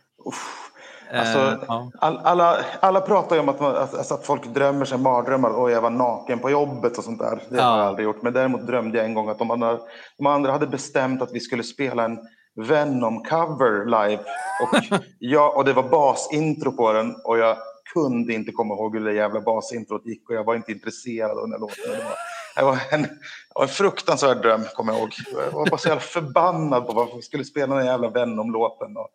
Alltså, 1.13 1.67
all, 1.99 2.19
alla, 2.23 2.57
alla 2.81 3.01
pratar 3.01 3.37
ju 3.37 3.43
om 3.43 3.49
att, 3.49 3.61
alltså, 3.61 4.15
att 4.15 4.27
folk 4.27 4.47
drömmer 4.47 4.85
sig 4.85 4.99
mardrömmar 4.99 5.51
och 5.51 5.71
jag 5.71 5.81
var 5.81 5.91
naken 5.91 6.39
på 6.39 6.51
jobbet 6.51 6.99
och 6.99 7.05
sånt 7.05 7.19
där. 7.19 7.43
Det 7.49 7.63
har 7.63 7.79
jag 7.79 7.87
aldrig 7.87 8.05
gjort. 8.05 8.23
Men 8.23 8.33
däremot 8.33 8.67
drömde 8.67 8.99
jag 8.99 9.07
en 9.07 9.15
gång 9.15 9.29
att 9.29 9.39
de 9.39 9.51
andra, 9.51 9.79
de 10.19 10.27
andra 10.27 10.53
hade 10.53 10.67
bestämt 10.67 11.23
att 11.23 11.33
vi 11.33 11.41
skulle 11.41 11.63
spela 11.63 12.05
en 12.05 12.19
Venom-cover 12.57 13.85
live. 13.85 14.23
Och, 14.63 15.01
jag, 15.19 15.57
och 15.57 15.65
det 15.65 15.73
var 15.73 15.89
basintro 15.89 16.73
på 16.73 16.93
den 16.93 17.15
och 17.25 17.39
jag 17.39 17.57
kunde 17.95 18.33
inte 18.33 18.53
komma 18.53 18.75
ihåg 18.75 18.97
hur 18.97 19.05
det 19.05 19.13
jävla 19.13 19.41
basintrot 19.41 20.07
gick 20.07 20.31
och 20.31 20.37
jag 20.37 20.45
var 20.45 20.55
inte 20.55 20.73
intresserad 20.73 21.31
av 21.31 21.45
den 21.45 21.53
här 21.53 21.59
låten. 21.59 21.85
Det 21.85 22.05
var, 22.05 22.15
det 22.57 22.65
var 22.65 22.79
en, 22.91 23.03
det 23.03 23.09
var 23.55 23.63
en 23.63 23.69
fruktansvärd 23.69 24.43
dröm, 24.43 24.65
kommer 24.75 24.93
jag 24.93 25.01
ihåg. 25.01 25.13
Jag 25.33 25.51
var 25.51 25.67
bara 25.71 25.79
så 25.79 25.89
jävla 25.89 26.01
förbannad 26.01 26.87
på 26.87 26.93
varför 26.93 27.17
vi 27.17 27.23
skulle 27.23 27.45
spela 27.45 27.75
den 27.75 27.87
jävla 27.87 28.11
Venom-låten. 28.11 28.97
Och, 28.97 29.09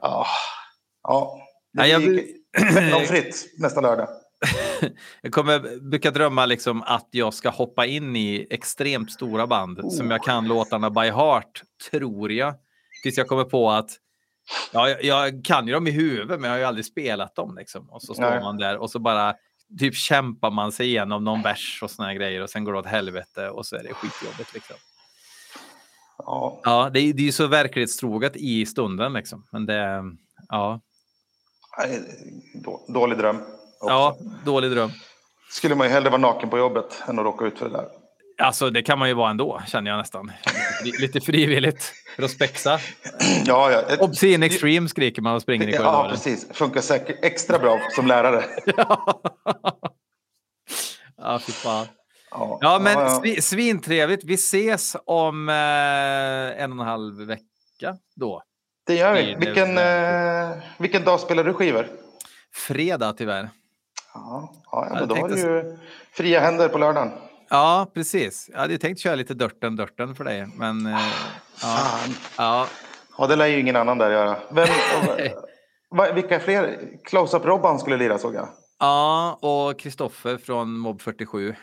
ja, 0.00 0.26
ja, 1.02 1.40
det 1.72 1.88
gick 1.88 2.36
Venomfritt 2.74 3.54
nästa 3.58 3.80
lördag. 3.80 4.08
jag 5.22 5.32
kommer 5.32 5.80
brukar 5.90 6.10
drömma 6.10 6.46
liksom 6.46 6.82
att 6.82 7.08
jag 7.10 7.34
ska 7.34 7.50
hoppa 7.50 7.86
in 7.86 8.16
i 8.16 8.46
extremt 8.50 9.12
stora 9.12 9.46
band 9.46 9.80
oh. 9.80 9.90
som 9.90 10.10
jag 10.10 10.22
kan 10.22 10.48
låtarna 10.48 10.90
by 10.90 11.10
heart, 11.10 11.62
tror 11.90 12.32
jag. 12.32 12.54
Tills 13.02 13.18
jag 13.18 13.28
kommer 13.28 13.44
på 13.44 13.70
att 13.70 13.90
ja, 14.72 14.88
jag, 14.88 15.04
jag 15.04 15.44
kan 15.44 15.66
ju 15.66 15.72
dem 15.72 15.86
i 15.86 15.90
huvudet, 15.90 16.40
men 16.40 16.42
jag 16.42 16.50
har 16.50 16.58
ju 16.58 16.64
aldrig 16.64 16.84
spelat 16.84 17.34
dem. 17.34 17.56
Liksom. 17.58 17.90
Och 17.90 18.02
så 18.02 18.14
står 18.14 18.30
Nej. 18.30 18.40
man 18.40 18.56
där 18.56 18.76
och 18.76 18.90
så 18.90 18.98
bara 18.98 19.34
typ 19.78 19.94
kämpar 19.94 20.50
man 20.50 20.72
sig 20.72 20.86
igenom 20.86 21.24
någon 21.24 21.42
vers 21.42 21.80
och 21.82 21.90
såna 21.90 22.14
grejer 22.14 22.42
och 22.42 22.50
sen 22.50 22.64
går 22.64 22.72
det 22.72 22.78
åt 22.78 22.86
helvete 22.86 23.48
och 23.48 23.66
så 23.66 23.76
är 23.76 23.82
det 23.82 23.94
skitjobbigt. 23.94 24.54
Liksom. 24.54 24.76
Ja, 26.18 26.60
ja 26.64 26.90
det, 26.92 27.00
är, 27.00 27.12
det 27.12 27.22
är 27.22 27.26
ju 27.26 27.32
så 27.32 27.46
verklighetstroget 27.46 28.36
i 28.36 28.66
stunden 28.66 29.12
liksom. 29.12 29.46
Men 29.52 29.66
det, 29.66 30.04
ja. 30.48 30.80
Dålig 32.88 33.18
dröm. 33.18 33.36
Också. 33.36 33.88
Ja, 33.88 34.16
dålig 34.44 34.70
dröm. 34.70 34.90
Skulle 35.50 35.74
man 35.74 35.86
ju 35.86 35.92
hellre 35.92 36.10
vara 36.10 36.20
naken 36.20 36.50
på 36.50 36.58
jobbet 36.58 37.02
än 37.08 37.18
att 37.18 37.24
råka 37.24 37.44
ut 37.44 37.58
för 37.58 37.68
det 37.68 37.76
där. 37.76 37.99
Alltså 38.40 38.70
det 38.70 38.82
kan 38.82 38.98
man 38.98 39.08
ju 39.08 39.14
vara 39.14 39.30
ändå, 39.30 39.62
känner 39.66 39.90
jag 39.90 39.98
nästan. 39.98 40.32
Lite 41.00 41.20
frivilligt 41.20 41.92
för 42.16 42.22
att 42.22 42.30
spexa. 42.30 42.78
Ja, 43.44 43.70
ja. 43.70 43.96
Obscene 43.98 44.46
extreme 44.46 44.88
skriker 44.88 45.22
man 45.22 45.34
och 45.34 45.42
springer 45.42 45.68
i 45.68 45.72
korridoren. 45.72 45.94
Ja, 45.94 46.08
precis. 46.10 46.48
Funkar 46.52 46.80
säkert 46.80 47.24
extra 47.24 47.58
bra 47.58 47.80
som 47.90 48.06
lärare. 48.06 48.44
ja, 48.76 49.22
ja 51.16 51.40
fy 51.46 51.52
fan. 51.52 51.86
Ja, 52.30 52.58
ja 52.60 52.78
men 52.78 52.92
ja, 52.92 53.20
ja. 53.24 53.42
svintrevligt. 53.42 54.24
Vi 54.24 54.34
ses 54.34 54.96
om 55.04 55.48
eh, 55.48 56.62
en 56.62 56.72
och 56.72 56.78
en 56.78 56.86
halv 56.86 57.26
vecka 57.26 57.96
då. 58.16 58.42
Det 58.86 58.94
gör 58.94 59.14
vi. 59.14 59.34
Vilken, 59.34 59.78
eh, 59.78 60.50
vilken 60.78 61.04
dag 61.04 61.20
spelar 61.20 61.44
du 61.44 61.52
skivor? 61.52 61.86
Fredag 62.54 63.12
tyvärr. 63.12 63.50
Ja, 64.14 64.52
ja 64.72 64.88
men 64.94 65.08
då 65.08 65.14
har 65.14 65.28
du 65.28 65.38
ju 65.38 65.78
fria 66.12 66.40
händer 66.40 66.68
på 66.68 66.78
lördagen. 66.78 67.12
Ja, 67.50 67.90
precis. 67.94 68.50
Jag 68.52 68.60
hade 68.60 68.78
tänkt 68.78 69.00
köra 69.00 69.14
lite 69.14 69.34
dörten 69.34 69.76
dörten 69.76 70.14
för 70.14 70.24
dig, 70.24 70.46
men... 70.56 70.86
Eh, 70.86 71.00
ja, 71.62 71.98
ja. 72.38 72.66
ja, 73.18 73.26
det 73.26 73.36
lär 73.36 73.46
ju 73.46 73.60
ingen 73.60 73.76
annan 73.76 73.98
där 73.98 74.10
göra. 74.10 74.36
Vem, 74.50 74.68
och, 76.10 76.16
vilka 76.16 76.40
fler? 76.40 76.78
Close-Up 77.04 77.44
Robban 77.44 77.78
skulle 77.78 77.96
lira 77.96 78.18
såg 78.18 78.34
jag. 78.34 78.48
Ja, 78.78 79.38
och 79.42 79.78
Kristoffer 79.78 80.36
från 80.36 80.78
Mob 80.78 81.02
47. 81.02 81.54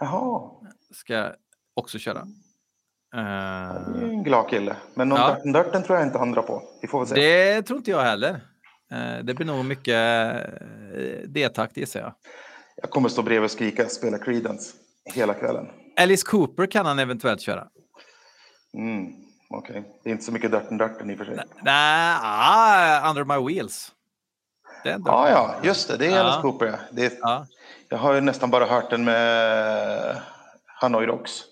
Jaha. 0.00 0.50
Ska 0.94 1.30
också 1.76 1.98
köra. 1.98 2.20
Uh, 2.20 3.92
det 3.94 4.00
är 4.00 4.08
en 4.08 4.22
glad 4.22 4.48
kille. 4.50 4.76
Men 4.94 5.08
någon 5.08 5.20
ja. 5.20 5.28
dörten, 5.28 5.52
dörten 5.52 5.82
tror 5.82 5.98
jag 5.98 6.06
inte 6.06 6.18
han 6.18 6.32
drar 6.32 6.42
på. 6.42 6.62
Vi 6.82 6.88
får 6.88 6.98
väl 6.98 7.08
se. 7.08 7.14
Det 7.14 7.62
tror 7.62 7.76
inte 7.76 7.90
jag 7.90 8.02
heller. 8.02 8.30
Uh, 8.92 9.24
det 9.24 9.34
blir 9.34 9.46
nog 9.46 9.64
mycket 9.64 9.96
D-takt 11.26 11.76
gissar 11.76 12.00
jag. 12.00 12.14
Jag 12.76 12.90
kommer 12.90 13.08
stå 13.08 13.22
bredvid 13.22 13.44
och 13.44 13.50
skrika 13.50 13.88
spela 13.88 14.18
Creedence 14.18 14.81
hela 15.04 15.34
kvällen. 15.34 15.66
Alice 15.96 16.26
Cooper 16.26 16.66
kan 16.66 16.86
han 16.86 16.98
eventuellt 16.98 17.40
köra. 17.40 17.68
Mm, 18.74 19.12
Okej, 19.50 19.78
okay. 19.78 19.82
det 20.02 20.10
är 20.10 20.12
inte 20.12 20.24
så 20.24 20.32
mycket 20.32 20.50
Dirten 20.50 20.78
Dirten 20.78 21.10
i 21.10 21.14
och 21.14 21.18
för 21.18 21.24
sig. 21.24 21.36
Nej, 21.62 22.16
ah, 22.22 23.10
Under 23.10 23.24
My 23.24 23.54
Wheels. 23.54 23.92
Ja, 24.84 24.98
ah, 25.06 25.30
ja, 25.30 25.54
just 25.62 25.88
det. 25.88 25.96
Det 25.96 26.06
är 26.06 26.10
ja. 26.10 26.20
Alice 26.20 26.42
Cooper. 26.42 26.66
Ja. 26.66 26.78
Det 26.90 27.04
är, 27.04 27.12
ja. 27.20 27.46
Jag 27.88 27.98
har 27.98 28.14
ju 28.14 28.20
nästan 28.20 28.50
bara 28.50 28.66
hört 28.66 28.90
den 28.90 29.04
med 29.04 30.20
Hanoi 30.66 31.06
Rocks. 31.06 31.42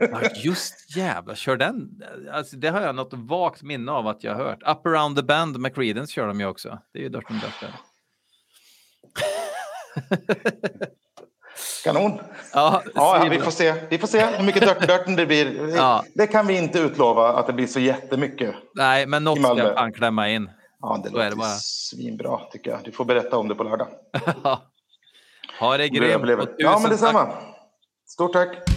ja, 0.00 0.20
just 0.34 0.96
jävlar, 0.96 1.34
kör 1.34 1.56
den? 1.56 2.02
Alltså, 2.32 2.56
det 2.56 2.68
har 2.68 2.80
jag 2.80 2.94
något 2.94 3.12
vagt 3.12 3.62
minne 3.62 3.92
av 3.92 4.06
att 4.06 4.24
jag 4.24 4.34
har 4.34 4.44
hört. 4.44 4.62
Up 4.62 4.86
around 4.86 5.16
the 5.16 5.22
band 5.22 5.58
med 5.58 5.74
Creedence 5.74 6.12
kör 6.12 6.26
de 6.26 6.40
ju 6.40 6.46
också. 6.46 6.78
Det 6.92 6.98
är 6.98 7.02
ju 7.02 7.08
Dirten 7.08 7.40
Dirten. 7.40 7.70
Kanon. 11.84 12.20
Ja, 12.52 12.82
ja, 12.94 13.26
vi 13.30 13.38
får 13.38 13.50
se. 13.50 13.74
Vi 13.90 13.98
får 13.98 14.08
se 14.08 14.26
hur 14.26 14.44
mycket 14.44 14.62
dörten 14.88 15.16
det 15.16 15.26
blir. 15.26 15.76
Ja. 15.76 16.04
Det 16.14 16.26
kan 16.26 16.46
vi 16.46 16.58
inte 16.58 16.78
utlova 16.78 17.28
att 17.28 17.46
det 17.46 17.52
blir 17.52 17.66
så 17.66 17.80
jättemycket. 17.80 18.54
Nej, 18.74 19.06
men 19.06 19.24
något 19.24 19.38
ska 19.38 19.74
fan 19.74 19.92
klämma 19.92 20.28
in. 20.28 20.50
Ja, 20.80 21.00
det 21.04 21.10
låter 21.10 21.30
det 21.30 21.36
bara. 21.36 21.48
svinbra 21.48 22.40
tycker 22.52 22.70
jag. 22.70 22.80
Du 22.84 22.92
får 22.92 23.04
berätta 23.04 23.36
om 23.38 23.48
det 23.48 23.54
på 23.54 23.64
lördag. 23.64 23.88
ha 25.60 25.76
det 25.76 25.88
grymt. 25.88 26.50
Ja, 26.58 26.78
men 26.78 26.90
detsamma. 26.90 27.28
Stort 28.08 28.32
tack. 28.32 28.71